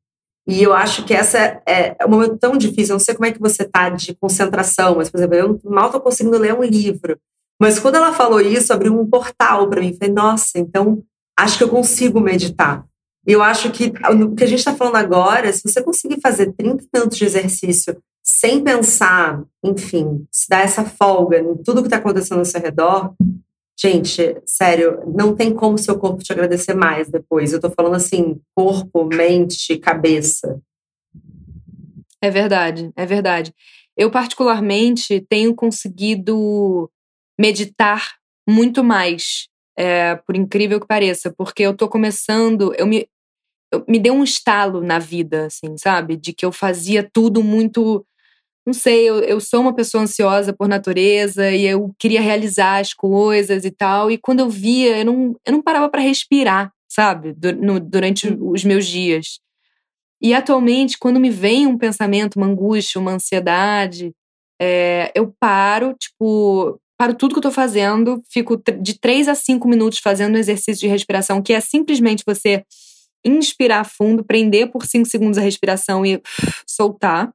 E 0.47 0.61
eu 0.61 0.73
acho 0.73 1.03
que 1.05 1.13
essa 1.13 1.37
é, 1.67 1.95
é 1.99 2.05
um 2.05 2.09
momento 2.09 2.37
tão 2.37 2.55
difícil. 2.57 2.93
Eu 2.93 2.97
não 2.97 2.99
sei 2.99 3.15
como 3.15 3.25
é 3.25 3.31
que 3.31 3.39
você 3.39 3.63
está 3.63 3.89
de 3.89 4.13
concentração, 4.15 4.95
mas, 4.95 5.09
por 5.09 5.17
exemplo, 5.17 5.35
eu 5.35 5.59
mal 5.63 5.87
estou 5.87 6.01
conseguindo 6.01 6.37
ler 6.37 6.53
um 6.53 6.63
livro. 6.63 7.17
Mas 7.59 7.79
quando 7.79 7.95
ela 7.95 8.13
falou 8.13 8.39
isso, 8.39 8.71
abriu 8.71 8.99
um 8.99 9.09
portal 9.09 9.67
para 9.67 9.81
mim. 9.81 9.95
Falei, 9.97 10.13
nossa, 10.13 10.59
então 10.59 11.03
acho 11.37 11.57
que 11.57 11.63
eu 11.63 11.69
consigo 11.69 12.19
meditar. 12.19 12.85
E 13.27 13.31
eu 13.31 13.41
acho 13.41 13.71
que 13.71 13.91
o 14.21 14.35
que 14.35 14.43
a 14.43 14.47
gente 14.47 14.59
está 14.59 14.75
falando 14.75 14.97
agora, 14.97 15.51
se 15.51 15.63
você 15.67 15.81
conseguir 15.81 16.21
fazer 16.21 16.53
30 16.53 16.85
minutos 16.93 17.17
de 17.17 17.25
exercício 17.25 17.97
sem 18.23 18.63
pensar, 18.63 19.43
enfim, 19.63 20.25
se 20.31 20.47
dar 20.47 20.61
essa 20.61 20.83
folga 20.83 21.39
em 21.39 21.55
tudo 21.57 21.81
que 21.81 21.87
está 21.87 21.97
acontecendo 21.97 22.39
ao 22.39 22.45
seu 22.45 22.61
redor, 22.61 23.13
Gente, 23.77 24.41
sério, 24.45 25.03
não 25.05 25.35
tem 25.35 25.53
como 25.53 25.77
seu 25.77 25.99
corpo 25.99 26.23
te 26.23 26.31
agradecer 26.31 26.73
mais 26.73 27.09
depois. 27.09 27.51
Eu 27.51 27.59
tô 27.59 27.69
falando 27.69 27.95
assim, 27.95 28.39
corpo, 28.55 29.03
mente, 29.05 29.77
cabeça. 29.77 30.61
É 32.21 32.29
verdade, 32.29 32.91
é 32.95 33.05
verdade. 33.05 33.53
Eu, 33.97 34.09
particularmente, 34.09 35.19
tenho 35.29 35.53
conseguido 35.53 36.89
meditar 37.39 38.15
muito 38.47 38.83
mais, 38.83 39.47
é, 39.77 40.15
por 40.15 40.35
incrível 40.37 40.79
que 40.79 40.87
pareça, 40.87 41.33
porque 41.37 41.63
eu 41.63 41.75
tô 41.75 41.89
começando, 41.89 42.73
eu 42.75 42.85
me, 42.85 43.09
eu, 43.71 43.83
me 43.87 43.99
deu 43.99 44.13
um 44.13 44.23
estalo 44.23 44.81
na 44.81 44.99
vida, 44.99 45.47
assim, 45.47 45.77
sabe? 45.77 46.15
De 46.15 46.33
que 46.33 46.45
eu 46.45 46.51
fazia 46.51 47.07
tudo 47.11 47.43
muito 47.43 48.05
não 48.65 48.73
sei, 48.73 49.07
eu, 49.07 49.19
eu 49.19 49.39
sou 49.39 49.61
uma 49.61 49.75
pessoa 49.75 50.03
ansiosa 50.03 50.51
por 50.51 50.67
natureza 50.67 51.51
e 51.51 51.65
eu 51.65 51.93
queria 51.99 52.19
realizar 52.19 52.79
as 52.79 52.93
coisas 52.93 53.63
e 53.63 53.71
tal. 53.71 54.09
E 54.09 54.17
quando 54.17 54.39
eu 54.39 54.49
via, 54.49 54.97
eu 54.97 55.05
não, 55.05 55.35
eu 55.45 55.53
não 55.53 55.61
parava 55.61 55.87
para 55.87 56.01
respirar, 56.01 56.71
sabe? 56.87 57.35
no, 57.61 57.79
durante 57.79 58.27
hum. 58.27 58.49
os 58.51 58.63
meus 58.63 58.87
dias. 58.87 59.39
E 60.21 60.33
atualmente, 60.33 60.97
quando 60.97 61.19
me 61.19 61.29
vem 61.29 61.67
um 61.67 61.77
pensamento, 61.77 62.37
uma 62.37 62.47
angústia, 62.47 62.99
uma 62.99 63.11
ansiedade, 63.11 64.11
é, 64.59 65.11
eu 65.13 65.31
paro, 65.39 65.93
tipo, 65.93 66.79
paro 66.97 67.13
tudo 67.13 67.33
que 67.33 67.39
eu 67.39 67.43
tô 67.43 67.51
fazendo, 67.51 68.19
fico 68.31 68.59
de 68.81 68.99
três 68.99 69.27
a 69.27 69.35
cinco 69.35 69.67
minutos 69.67 69.99
fazendo 69.99 70.35
um 70.35 70.39
exercício 70.39 70.81
de 70.81 70.87
respiração, 70.87 71.41
que 71.41 71.53
é 71.53 71.59
simplesmente 71.59 72.23
você 72.25 72.63
inspirar 73.23 73.83
fundo, 73.83 74.23
prender 74.23 74.71
por 74.71 74.85
cinco 74.85 75.07
segundos 75.07 75.37
a 75.37 75.41
respiração 75.41 76.05
e 76.05 76.21
soltar. 76.67 77.31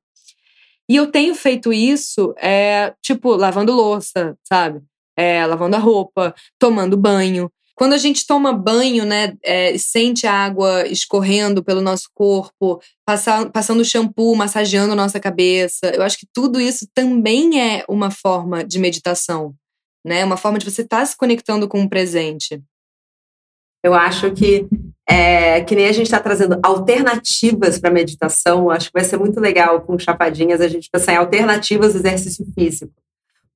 E 0.91 0.97
eu 0.97 1.09
tenho 1.09 1.37
feito 1.37 1.73
isso, 1.73 2.35
é, 2.37 2.93
tipo, 3.01 3.37
lavando 3.37 3.73
louça, 3.73 4.37
sabe? 4.43 4.83
É, 5.17 5.47
lavando 5.47 5.77
a 5.77 5.79
roupa, 5.79 6.35
tomando 6.59 6.97
banho. 6.97 7.49
Quando 7.77 7.93
a 7.93 7.97
gente 7.97 8.27
toma 8.27 8.53
banho, 8.53 9.05
né, 9.05 9.37
é, 9.45 9.79
sente 9.79 10.27
a 10.27 10.33
água 10.33 10.85
escorrendo 10.89 11.63
pelo 11.63 11.81
nosso 11.81 12.09
corpo, 12.13 12.83
passar, 13.07 13.49
passando 13.53 13.85
shampoo, 13.85 14.35
massageando 14.35 14.97
nossa 14.97 15.21
cabeça, 15.21 15.93
eu 15.95 16.03
acho 16.03 16.19
que 16.19 16.27
tudo 16.35 16.61
isso 16.61 16.89
também 16.93 17.63
é 17.63 17.85
uma 17.89 18.11
forma 18.11 18.65
de 18.65 18.81
meditação, 18.81 19.55
né? 20.05 20.25
Uma 20.25 20.37
forma 20.37 20.59
de 20.59 20.69
você 20.69 20.83
estar 20.83 20.99
tá 20.99 21.07
se 21.07 21.17
conectando 21.17 21.69
com 21.69 21.81
o 21.85 21.89
presente. 21.89 22.61
Eu 23.85 23.95
acho 23.95 24.33
que 24.33 24.67
é, 25.11 25.61
que 25.63 25.75
nem 25.75 25.89
a 25.89 25.93
gente 25.93 26.07
está 26.07 26.21
trazendo 26.21 26.61
alternativas 26.63 27.81
para 27.81 27.91
meditação, 27.91 28.71
acho 28.71 28.87
que 28.87 28.93
vai 28.95 29.03
ser 29.03 29.17
muito 29.17 29.41
legal 29.41 29.81
com 29.81 29.99
chapadinhas 29.99 30.61
a 30.61 30.69
gente 30.69 30.89
pensar 30.89 31.15
em 31.15 31.17
alternativas 31.17 31.95
do 31.95 31.99
exercício 31.99 32.47
físico. 32.57 32.93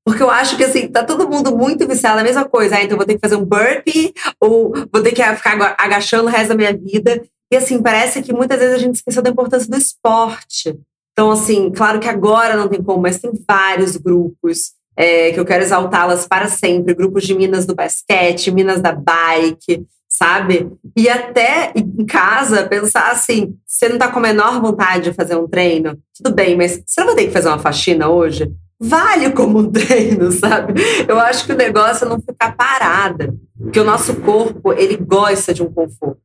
Porque 0.05 0.21
eu 0.21 0.29
acho 0.29 0.57
que 0.57 0.65
assim, 0.65 0.89
tá 0.89 1.05
todo 1.05 1.31
mundo 1.31 1.57
muito 1.57 1.87
viciado 1.87 2.17
na 2.17 2.25
mesma 2.25 2.45
coisa. 2.45 2.77
Ah, 2.77 2.83
então 2.83 2.97
vou 2.97 3.07
ter 3.07 3.15
que 3.15 3.21
fazer 3.21 3.37
um 3.37 3.45
burpee, 3.45 4.13
ou 4.41 4.75
vou 4.93 5.01
ter 5.01 5.13
que 5.13 5.23
ficar 5.37 5.77
agachando 5.79 6.25
o 6.25 6.31
resto 6.31 6.49
da 6.49 6.57
minha 6.57 6.77
vida. 6.77 7.23
E 7.53 7.57
assim, 7.57 7.81
parece 7.81 8.21
que 8.21 8.33
muitas 8.33 8.59
vezes 8.59 8.75
a 8.75 8.79
gente 8.79 8.97
esqueceu 8.97 9.23
da 9.23 9.31
importância 9.31 9.71
do 9.71 9.77
esporte. 9.77 10.77
Então, 11.13 11.31
assim, 11.31 11.71
claro 11.71 12.01
que 12.01 12.09
agora 12.09 12.57
não 12.57 12.69
tem 12.69 12.83
como, 12.83 13.01
mas 13.01 13.21
tem 13.21 13.31
vários 13.49 13.97
grupos 13.97 14.73
é, 14.97 15.31
que 15.31 15.39
eu 15.39 15.45
quero 15.45 15.63
exaltá-las 15.63 16.27
para 16.27 16.49
sempre. 16.49 16.95
Grupos 16.95 17.25
de 17.25 17.35
minas 17.35 17.65
do 17.65 17.77
basquete, 17.77 18.51
minas 18.51 18.81
da 18.81 18.91
bike, 18.91 19.87
sabe? 20.17 20.71
E 20.97 21.09
até 21.09 21.73
em 21.75 22.07
casa 22.07 22.67
pensar 22.69 23.11
assim: 23.11 23.55
você 23.67 23.89
não 23.89 23.99
tá 23.99 24.09
com 24.09 24.19
a 24.19 24.23
menor 24.23 24.61
vontade 24.61 25.05
de 25.05 25.13
fazer 25.13 25.37
um 25.37 25.49
treino, 25.49 25.99
tudo 26.17 26.35
bem, 26.35 26.57
mas 26.57 26.83
você 26.87 27.01
não 27.01 27.09
vai 27.09 27.17
ter 27.17 27.27
que 27.27 27.33
fazer 27.33 27.49
uma 27.49 27.59
faxina 27.59 28.09
hoje? 28.09 28.51
Vale 28.81 29.31
como 29.31 29.59
um 29.59 29.71
treino, 29.73 30.31
sabe? 30.31 30.75
Eu 31.09 31.19
acho 31.19 31.47
que 31.47 31.53
o 31.53 31.57
negócio 31.57 32.05
é 32.05 32.09
não 32.09 32.21
ficar 32.21 32.57
parada, 32.57 33.35
porque 33.59 33.81
o 33.81 33.85
nosso 33.85 34.15
corpo, 34.17 34.73
ele 34.73 34.97
gosta 34.97 35.53
de 35.53 35.63
um 35.63 35.73
conforto. 35.73 36.21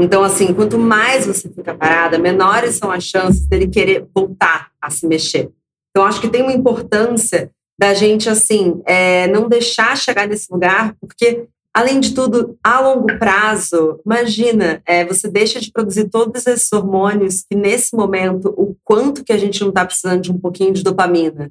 Então, 0.00 0.24
assim, 0.24 0.52
quanto 0.52 0.76
mais 0.76 1.24
você 1.24 1.48
fica 1.48 1.72
parada, 1.72 2.18
menores 2.18 2.76
são 2.76 2.90
as 2.90 3.04
chances 3.04 3.46
dele 3.46 3.68
querer 3.68 4.04
voltar 4.12 4.70
a 4.82 4.90
se 4.90 5.06
mexer. 5.06 5.50
Então, 5.90 6.04
acho 6.04 6.20
que 6.20 6.28
tem 6.28 6.42
uma 6.42 6.52
importância 6.52 7.50
da 7.78 7.94
gente, 7.94 8.28
assim, 8.28 8.80
é, 8.86 9.28
não 9.28 9.48
deixar 9.48 9.96
chegar 9.96 10.26
nesse 10.26 10.52
lugar, 10.52 10.94
porque 11.00 11.46
Além 11.74 11.98
de 11.98 12.14
tudo, 12.14 12.56
a 12.62 12.78
longo 12.78 13.18
prazo, 13.18 14.00
imagina, 14.06 14.80
é, 14.86 15.04
você 15.04 15.28
deixa 15.28 15.60
de 15.60 15.72
produzir 15.72 16.08
todos 16.08 16.46
esses 16.46 16.72
hormônios 16.72 17.42
que 17.42 17.56
nesse 17.56 17.96
momento, 17.96 18.54
o 18.56 18.76
quanto 18.84 19.24
que 19.24 19.32
a 19.32 19.36
gente 19.36 19.60
não 19.60 19.70
está 19.70 19.84
precisando 19.84 20.22
de 20.22 20.30
um 20.30 20.38
pouquinho 20.38 20.72
de 20.72 20.84
dopamina 20.84 21.50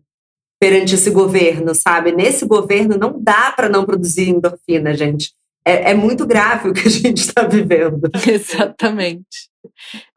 perante 0.57 0.95
esse 0.95 1.09
governo, 1.09 1.75
sabe? 1.75 2.13
Nesse 2.13 2.45
governo 2.45 2.97
não 2.97 3.21
dá 3.21 3.51
para 3.51 3.67
não 3.67 3.85
produzir 3.85 4.29
endorfina, 4.29 4.93
gente. 4.93 5.33
É, 5.65 5.91
é 5.91 5.93
muito 5.93 6.25
grave 6.25 6.69
o 6.71 6.73
que 6.73 6.87
a 6.87 6.91
gente 6.91 7.17
está 7.17 7.43
vivendo. 7.43 8.09
Exatamente. 8.25 9.49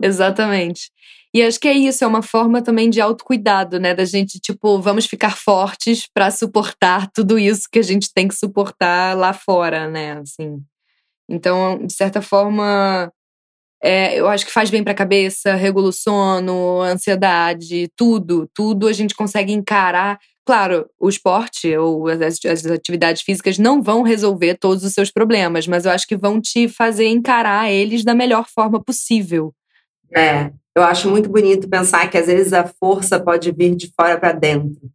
Exatamente. 0.00 0.90
E 1.36 1.42
acho 1.42 1.60
que 1.60 1.68
é 1.68 1.74
isso, 1.74 2.02
é 2.02 2.06
uma 2.06 2.22
forma 2.22 2.62
também 2.62 2.88
de 2.88 2.98
autocuidado, 2.98 3.78
né? 3.78 3.94
Da 3.94 4.06
gente, 4.06 4.40
tipo, 4.40 4.80
vamos 4.80 5.04
ficar 5.04 5.36
fortes 5.36 6.06
para 6.06 6.30
suportar 6.30 7.10
tudo 7.12 7.38
isso 7.38 7.68
que 7.70 7.78
a 7.78 7.82
gente 7.82 8.10
tem 8.10 8.26
que 8.26 8.34
suportar 8.34 9.14
lá 9.14 9.34
fora, 9.34 9.86
né? 9.86 10.12
Assim. 10.12 10.62
Então, 11.28 11.84
de 11.86 11.92
certa 11.92 12.22
forma, 12.22 13.12
é, 13.82 14.18
eu 14.18 14.28
acho 14.28 14.46
que 14.46 14.50
faz 14.52 14.70
bem 14.70 14.82
para 14.82 14.92
a 14.92 14.96
cabeça, 14.96 15.54
regula 15.54 15.90
o 15.90 15.92
sono, 15.92 16.80
ansiedade, 16.80 17.90
tudo, 17.94 18.48
tudo 18.54 18.88
a 18.88 18.92
gente 18.94 19.14
consegue 19.14 19.52
encarar. 19.52 20.18
Claro, 20.46 20.88
o 20.98 21.06
esporte 21.06 21.76
ou 21.76 22.08
as, 22.08 22.42
as, 22.46 22.64
atividades 22.64 23.20
físicas 23.20 23.58
não 23.58 23.82
vão 23.82 24.00
resolver 24.00 24.54
todos 24.54 24.84
os 24.84 24.94
seus 24.94 25.10
problemas, 25.10 25.66
mas 25.66 25.84
eu 25.84 25.92
acho 25.92 26.06
que 26.06 26.16
vão 26.16 26.40
te 26.40 26.66
fazer 26.66 27.08
encarar 27.08 27.70
eles 27.70 28.04
da 28.04 28.14
melhor 28.14 28.46
forma 28.48 28.82
possível. 28.82 29.52
É, 30.14 30.50
eu 30.76 30.82
acho 30.82 31.08
muito 31.08 31.28
bonito 31.28 31.68
pensar 31.68 32.08
que 32.10 32.18
às 32.18 32.26
vezes 32.26 32.52
a 32.52 32.66
força 32.66 33.18
pode 33.18 33.50
vir 33.52 33.74
de 33.74 33.92
fora 33.98 34.18
para 34.18 34.32
dentro. 34.32 34.90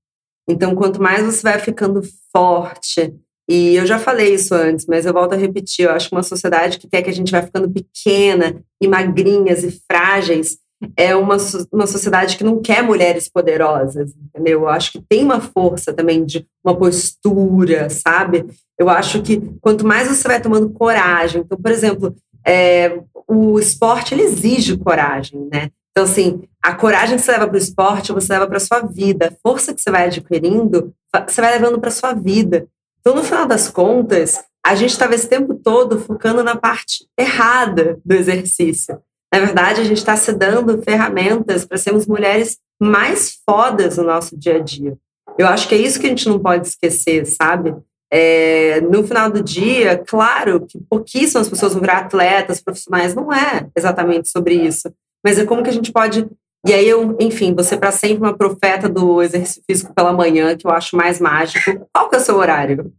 Então, 0.48 0.76
quanto 0.76 1.02
mais 1.02 1.26
você 1.26 1.42
vai 1.42 1.60
ficando 1.60 2.02
forte, 2.32 3.14
e 3.50 3.76
eu 3.76 3.86
já 3.86 4.00
falei 4.00 4.34
isso 4.34 4.54
antes, 4.54 4.86
mas 4.86 5.06
eu 5.06 5.14
volto 5.14 5.34
a 5.34 5.38
repetir, 5.38 5.86
eu 5.86 5.92
acho 5.92 6.10
que 6.10 6.16
uma 6.16 6.24
sociedade 6.24 6.78
que 6.78 6.88
quer 6.88 7.02
que 7.02 7.10
a 7.10 7.14
gente 7.14 7.32
vá 7.32 7.42
ficando 7.42 7.70
pequena 7.70 8.64
e 8.82 8.88
magrinhas 8.88 9.64
e 9.64 9.82
frágeis, 9.92 10.58
é 10.96 11.16
uma, 11.16 11.38
uma 11.72 11.86
sociedade 11.86 12.38
que 12.38 12.44
não 12.44 12.62
quer 12.62 12.82
mulheres 12.82 13.30
poderosas, 13.30 14.14
entendeu? 14.16 14.62
Eu 14.62 14.70
acho 14.70 14.94
que 14.94 15.02
tem 15.02 15.24
uma 15.24 15.40
força 15.40 15.94
também 15.94 16.26
de 16.26 16.46
uma 16.64 16.76
postura, 16.76 17.90
sabe? 17.90 18.46
Eu 18.80 18.90
acho 18.90 19.22
que 19.22 19.40
quanto 19.62 19.86
mais 19.86 20.08
você 20.08 20.28
vai 20.28 20.42
tomando 20.42 20.72
coragem, 20.72 21.42
então, 21.42 21.58
por 21.58 21.72
exemplo, 21.72 22.16
é, 22.46 23.00
o 23.28 23.60
esporte 23.60 24.14
ele 24.14 24.24
exige 24.24 24.78
coragem, 24.78 25.48
né? 25.52 25.70
Então, 25.92 26.06
assim, 26.06 26.44
a 26.64 26.74
coragem 26.74 27.18
que 27.18 27.24
você 27.24 27.32
leva 27.32 27.48
para 27.48 27.56
o 27.56 27.58
esporte, 27.58 28.14
você 28.14 28.34
leva 28.34 28.48
para 28.48 28.60
sua 28.60 28.82
vida. 28.82 29.28
A 29.28 29.50
força 29.50 29.74
que 29.74 29.82
você 29.82 29.92
vai 29.92 30.06
adquirindo, 30.06 30.94
você 31.28 31.42
vai 31.42 31.54
levando 31.54 31.80
para 31.80 31.92
sua 31.92 32.14
vida. 32.14 32.68
Então, 33.00 33.16
no 33.16 33.24
final 33.24 33.46
das 33.46 33.70
contas, 33.70 34.42
a 34.66 34.76
gente 34.76 34.92
estava 34.92 35.16
esse 35.16 35.28
tempo 35.28 35.56
todo 35.56 36.00
focando 36.00 36.44
na 36.44 36.56
parte 36.56 37.08
errada 37.18 38.00
do 38.06 38.14
exercício. 38.14 39.02
Na 39.34 39.40
verdade, 39.40 39.82
a 39.82 39.84
gente 39.84 39.98
está 39.98 40.16
se 40.16 40.32
dando 40.34 40.82
ferramentas 40.82 41.66
para 41.66 41.78
sermos 41.78 42.06
mulheres 42.06 42.58
mais 42.82 43.40
fodas 43.46 43.98
no 43.98 44.04
nosso 44.04 44.38
dia 44.38 44.58
a 44.58 44.60
dia. 44.60 44.98
Eu 45.38 45.48
acho 45.48 45.68
que 45.68 45.76
é 45.76 45.78
isso 45.78 46.00
que 46.00 46.06
a 46.06 46.10
gente 46.10 46.28
não 46.28 46.40
pode 46.40 46.68
esquecer, 46.68 47.26
sabe? 47.26 47.74
É, 48.14 48.82
no 48.82 49.04
final 49.08 49.32
do 49.32 49.42
dia, 49.42 49.98
claro 49.98 50.66
que 50.68 50.78
pouquíssimas 50.90 51.48
pessoas 51.48 51.72
vão 51.72 51.82
virar 51.82 52.00
atletas 52.00 52.60
profissionais, 52.60 53.16
não 53.16 53.32
é 53.32 53.70
exatamente 53.74 54.28
sobre 54.28 54.54
isso, 54.54 54.94
mas 55.24 55.40
é 55.40 55.46
como 55.46 55.64
que 55.64 55.70
a 55.70 55.74
gente 55.74 55.94
pode. 55.94 56.28
E 56.68 56.74
aí, 56.74 56.88
eu, 56.88 57.16
enfim, 57.20 57.56
você 57.56 57.78
para 57.78 57.92
sempre 57.92 58.18
uma 58.18 58.38
profeta 58.38 58.90
do 58.90 59.22
exercício 59.22 59.64
físico 59.66 59.94
pela 59.96 60.12
manhã, 60.12 60.56
que 60.58 60.68
eu 60.68 60.72
acho 60.72 60.96
mais 60.96 61.20
mágico. 61.20 61.88
Qual 61.94 62.10
que 62.10 62.16
é 62.16 62.20
o 62.20 62.22
seu 62.22 62.36
horário? 62.36 62.94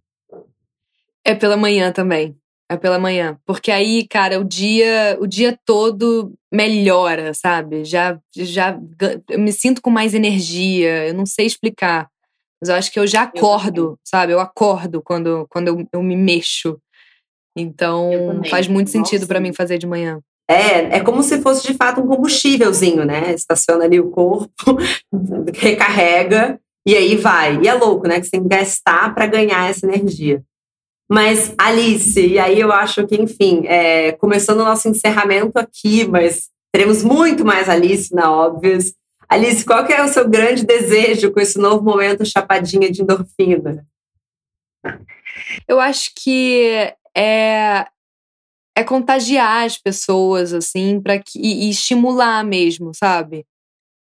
É 1.24 1.34
pela 1.34 1.56
manhã 1.56 1.92
também. 1.92 2.34
É 2.68 2.76
pela 2.76 2.98
manhã. 2.98 3.38
Porque 3.44 3.70
aí, 3.70 4.06
cara, 4.08 4.40
o 4.40 4.44
dia, 4.44 5.16
o 5.20 5.26
dia 5.26 5.56
todo 5.64 6.32
melhora, 6.50 7.34
sabe? 7.34 7.84
Já, 7.84 8.18
já 8.34 8.78
eu 9.28 9.38
me 9.38 9.52
sinto 9.52 9.82
com 9.82 9.90
mais 9.90 10.14
energia. 10.14 11.06
Eu 11.06 11.14
não 11.14 11.26
sei 11.26 11.46
explicar. 11.46 12.08
Mas 12.62 12.68
eu 12.68 12.76
acho 12.76 12.92
que 12.92 13.00
eu 13.00 13.08
já 13.08 13.22
acordo, 13.22 13.82
eu 13.82 13.98
sabe? 14.04 14.32
Eu 14.32 14.38
acordo 14.38 15.02
quando, 15.02 15.44
quando 15.50 15.66
eu, 15.66 15.84
eu 15.92 16.00
me 16.00 16.14
mexo. 16.14 16.78
Então, 17.58 18.40
faz 18.48 18.68
muito 18.68 18.88
sentido 18.88 19.26
para 19.26 19.40
mim 19.40 19.52
fazer 19.52 19.78
de 19.78 19.86
manhã. 19.86 20.20
É, 20.48 20.98
é 20.98 21.00
como 21.00 21.24
se 21.24 21.42
fosse 21.42 21.66
de 21.66 21.74
fato 21.74 22.00
um 22.00 22.06
combustívelzinho, 22.06 23.04
né? 23.04 23.34
Estaciona 23.34 23.84
ali 23.84 23.98
o 23.98 24.10
corpo, 24.10 24.76
recarrega 25.52 26.60
e 26.86 26.94
aí 26.94 27.16
vai. 27.16 27.60
E 27.60 27.66
é 27.66 27.74
louco, 27.74 28.06
né? 28.06 28.20
Que 28.20 28.26
você 28.26 28.30
tem 28.30 28.42
que 28.42 28.48
gastar 28.48 29.12
para 29.12 29.26
ganhar 29.26 29.68
essa 29.68 29.84
energia. 29.84 30.40
Mas, 31.10 31.52
Alice, 31.58 32.24
e 32.24 32.38
aí 32.38 32.60
eu 32.60 32.70
acho 32.70 33.04
que, 33.08 33.20
enfim, 33.20 33.66
é, 33.66 34.12
começando 34.12 34.60
o 34.60 34.64
nosso 34.64 34.88
encerramento 34.88 35.58
aqui, 35.58 36.06
mas 36.06 36.48
teremos 36.72 37.02
muito 37.02 37.44
mais 37.44 37.68
Alice 37.68 38.14
na 38.14 38.32
Óbvias. 38.32 38.94
Alice, 39.32 39.64
qual 39.64 39.86
é 39.86 40.04
o 40.04 40.08
seu 40.08 40.28
grande 40.28 40.62
desejo 40.62 41.32
com 41.32 41.40
esse 41.40 41.58
novo 41.58 41.82
momento 41.82 42.22
chapadinha 42.22 42.90
de 42.90 43.00
endorfina? 43.00 43.86
Eu 45.66 45.80
acho 45.80 46.10
que 46.14 46.92
é, 47.16 47.86
é 48.76 48.84
contagiar 48.84 49.64
as 49.64 49.78
pessoas, 49.78 50.52
assim, 50.52 51.00
para 51.00 51.18
que 51.18 51.38
e, 51.38 51.70
estimular 51.70 52.44
mesmo, 52.44 52.92
sabe? 52.94 53.46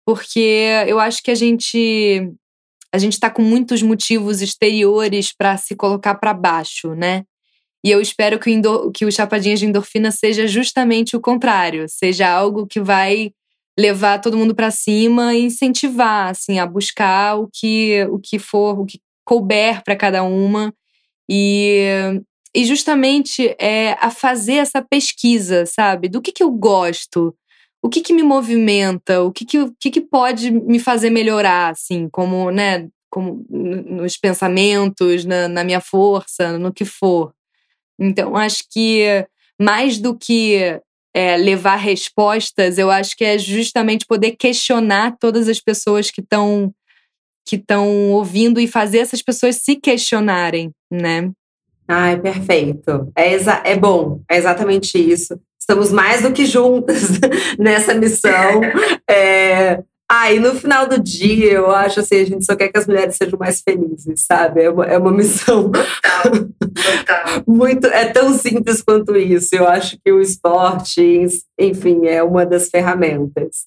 Porque 0.06 0.68
eu 0.86 1.00
acho 1.00 1.24
que 1.24 1.32
a 1.32 1.36
gente 1.36 2.30
a 2.94 2.98
gente 2.98 3.14
está 3.14 3.30
com 3.30 3.42
muitos 3.42 3.82
motivos 3.82 4.42
exteriores 4.42 5.32
para 5.34 5.56
se 5.56 5.78
colocar 5.78 6.16
para 6.16 6.34
baixo, 6.34 6.94
né? 6.94 7.24
E 7.86 7.90
eu 7.90 8.02
espero 8.02 8.38
que 8.38 8.52
o, 8.68 8.92
que 8.92 9.06
o 9.06 9.12
Chapadinhas 9.12 9.62
de 9.62 9.66
Endorfina 9.66 10.12
seja 10.12 10.46
justamente 10.46 11.16
o 11.16 11.22
contrário, 11.22 11.86
seja 11.88 12.30
algo 12.30 12.68
que 12.68 12.82
vai 12.82 13.32
levar 13.78 14.20
todo 14.20 14.38
mundo 14.38 14.56
para 14.56 14.72
cima 14.72 15.34
e 15.34 15.44
incentivar, 15.44 16.30
assim, 16.30 16.60
a 16.60 16.66
buscar 16.66 17.38
o 17.38 17.50
que 17.52 18.06
o 18.12 18.20
que 18.20 18.40
for, 18.40 18.80
o 18.80 18.86
que 18.86 19.00
couber 19.26 19.84
para 19.84 19.96
cada 19.96 20.24
uma 20.24 20.74
e 21.30 22.22
e 22.54 22.66
justamente 22.66 23.56
é, 23.60 23.94
a 24.00 24.12
fazer 24.12 24.56
essa 24.56 24.82
pesquisa, 24.82 25.66
sabe? 25.66 26.10
Do 26.10 26.22
que 26.22 26.32
que 26.32 26.44
eu 26.44 26.52
gosto, 26.52 27.34
o 27.82 27.90
que 27.90 28.02
que 28.02 28.14
me 28.14 28.24
movimenta, 28.24 29.24
o 29.24 29.32
que 29.32 29.46
que, 29.46 29.60
o 29.60 29.76
que, 29.80 29.90
que 29.90 30.02
pode 30.02 30.52
me 30.52 30.80
fazer 30.80 31.10
melhorar, 31.10 31.72
assim, 31.72 32.10
como, 32.10 32.52
né, 32.52 32.90
como 33.10 33.46
nos 33.50 34.18
pensamentos, 34.18 35.26
na, 35.26 35.48
na 35.48 35.64
minha 35.64 35.82
força, 35.82 36.58
no 36.58 36.74
que 36.74 36.86
for. 36.86 37.34
Então, 38.00 38.36
acho 38.36 38.64
que 38.70 39.26
mais 39.60 39.98
do 39.98 40.18
que 40.18 40.82
é, 41.14 41.36
levar 41.38 41.76
respostas, 41.76 42.78
eu 42.78 42.90
acho 42.90 43.16
que 43.16 43.24
é 43.24 43.38
justamente 43.38 44.06
poder 44.06 44.32
questionar 44.32 45.18
todas 45.20 45.50
as 45.50 45.60
pessoas 45.60 46.10
que 46.10 46.22
estão 46.22 46.74
que 47.44 47.56
estão 47.56 48.12
ouvindo 48.12 48.60
e 48.60 48.68
fazer 48.68 49.00
essas 49.00 49.22
pessoas 49.22 49.58
se 49.58 49.76
questionarem, 49.76 50.72
né? 50.92 51.32
Ai, 51.88 52.18
perfeito. 52.20 53.12
É, 53.16 53.34
é 53.72 53.76
bom, 53.76 54.22
é 54.30 54.38
exatamente 54.38 54.98
isso. 54.98 55.38
Estamos 55.60 55.92
mais 55.92 56.22
do 56.22 56.32
que 56.32 56.46
juntas 56.46 57.20
nessa 57.60 57.94
missão. 57.94 58.62
É, 59.10 59.84
ah, 60.14 60.30
e 60.30 60.42
no 60.42 60.54
final 60.54 60.90
do 60.90 61.00
dia, 61.00 61.54
eu 61.54 61.72
acho 61.72 62.02
assim, 62.02 62.16
a 62.16 62.26
gente 62.26 62.44
só 62.44 62.54
quer 62.54 62.68
que 62.68 62.78
as 62.78 62.86
mulheres 62.86 63.16
sejam 63.16 63.40
mais 63.40 63.62
felizes, 63.62 64.26
sabe? 64.28 64.62
É 64.62 64.70
uma, 64.70 64.86
é 64.86 64.98
uma 64.98 65.10
missão 65.10 65.72
total, 65.72 66.50
total. 66.60 67.44
muito, 67.48 67.88
é 67.88 68.12
tão 68.12 68.34
simples 68.34 68.82
quanto 68.82 69.16
isso. 69.16 69.56
Eu 69.56 69.66
acho 69.66 69.98
que 70.04 70.12
o 70.12 70.20
esporte, 70.20 71.26
enfim, 71.58 72.08
é 72.08 72.22
uma 72.22 72.46
das 72.46 72.68
ferramentas. 72.68 73.66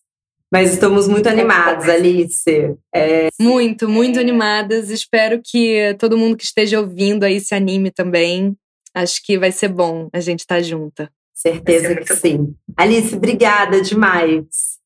Mas 0.53 0.75
estamos 0.75 1.09
muito 1.09 1.31
animadas, 1.31 1.89
Alice. 1.89 2.77
É... 2.95 3.29
Muito, 3.41 3.89
muito 3.89 4.21
animadas. 4.21 4.91
Espero 4.91 5.41
que 5.43 5.97
todo 5.99 6.19
mundo 6.19 6.37
que 6.37 6.45
esteja 6.45 6.79
ouvindo 6.79 7.25
aí 7.25 7.41
se 7.41 7.55
anime 7.55 7.91
também. 7.91 8.55
Acho 8.95 9.25
que 9.25 9.39
vai 9.39 9.51
ser 9.51 9.69
bom 9.69 10.11
a 10.13 10.21
gente 10.21 10.41
estar 10.41 10.57
tá 10.57 10.63
junta. 10.63 11.11
Certeza 11.33 11.97
que 11.97 12.15
sim. 12.15 12.55
Alice, 12.77 13.17
obrigada 13.17 13.81
demais. 13.81 14.84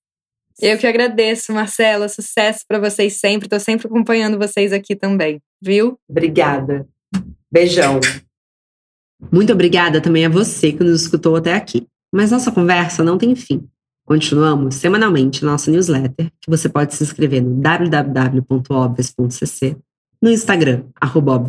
Eu 0.60 0.76
que 0.76 0.86
agradeço, 0.86 1.52
Marcela. 1.52 2.08
Sucesso 2.08 2.64
para 2.66 2.80
vocês 2.80 3.20
sempre. 3.20 3.46
Estou 3.46 3.60
sempre 3.60 3.86
acompanhando 3.86 4.38
vocês 4.38 4.72
aqui 4.72 4.96
também, 4.96 5.40
viu? 5.62 5.98
Obrigada. 6.08 6.86
Beijão. 7.50 8.00
Muito 9.32 9.52
obrigada 9.52 10.00
também 10.00 10.26
a 10.26 10.28
você 10.28 10.72
que 10.72 10.82
nos 10.82 11.02
escutou 11.02 11.36
até 11.36 11.54
aqui. 11.54 11.86
Mas 12.12 12.30
nossa 12.30 12.50
conversa 12.50 13.04
não 13.04 13.18
tem 13.18 13.36
fim. 13.36 13.68
Continuamos 14.04 14.74
semanalmente 14.76 15.44
nossa 15.44 15.70
newsletter, 15.70 16.32
que 16.40 16.48
você 16.48 16.66
pode 16.68 16.94
se 16.94 17.04
inscrever 17.04 17.42
no 17.42 17.60
www.obvious.cc, 17.60 19.76
no 20.22 20.30
Instagram, 20.30 20.84
arroba 20.98 21.44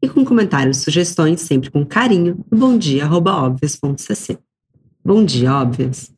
e 0.00 0.08
com 0.08 0.24
comentários 0.24 0.78
e 0.78 0.82
sugestões 0.82 1.40
sempre 1.40 1.70
com 1.70 1.84
carinho 1.86 2.44
no 2.50 2.58
bomdia.obvious.cc. 2.58 4.38
Bom 5.02 5.24
dia, 5.24 5.54
óbvias! 5.54 6.12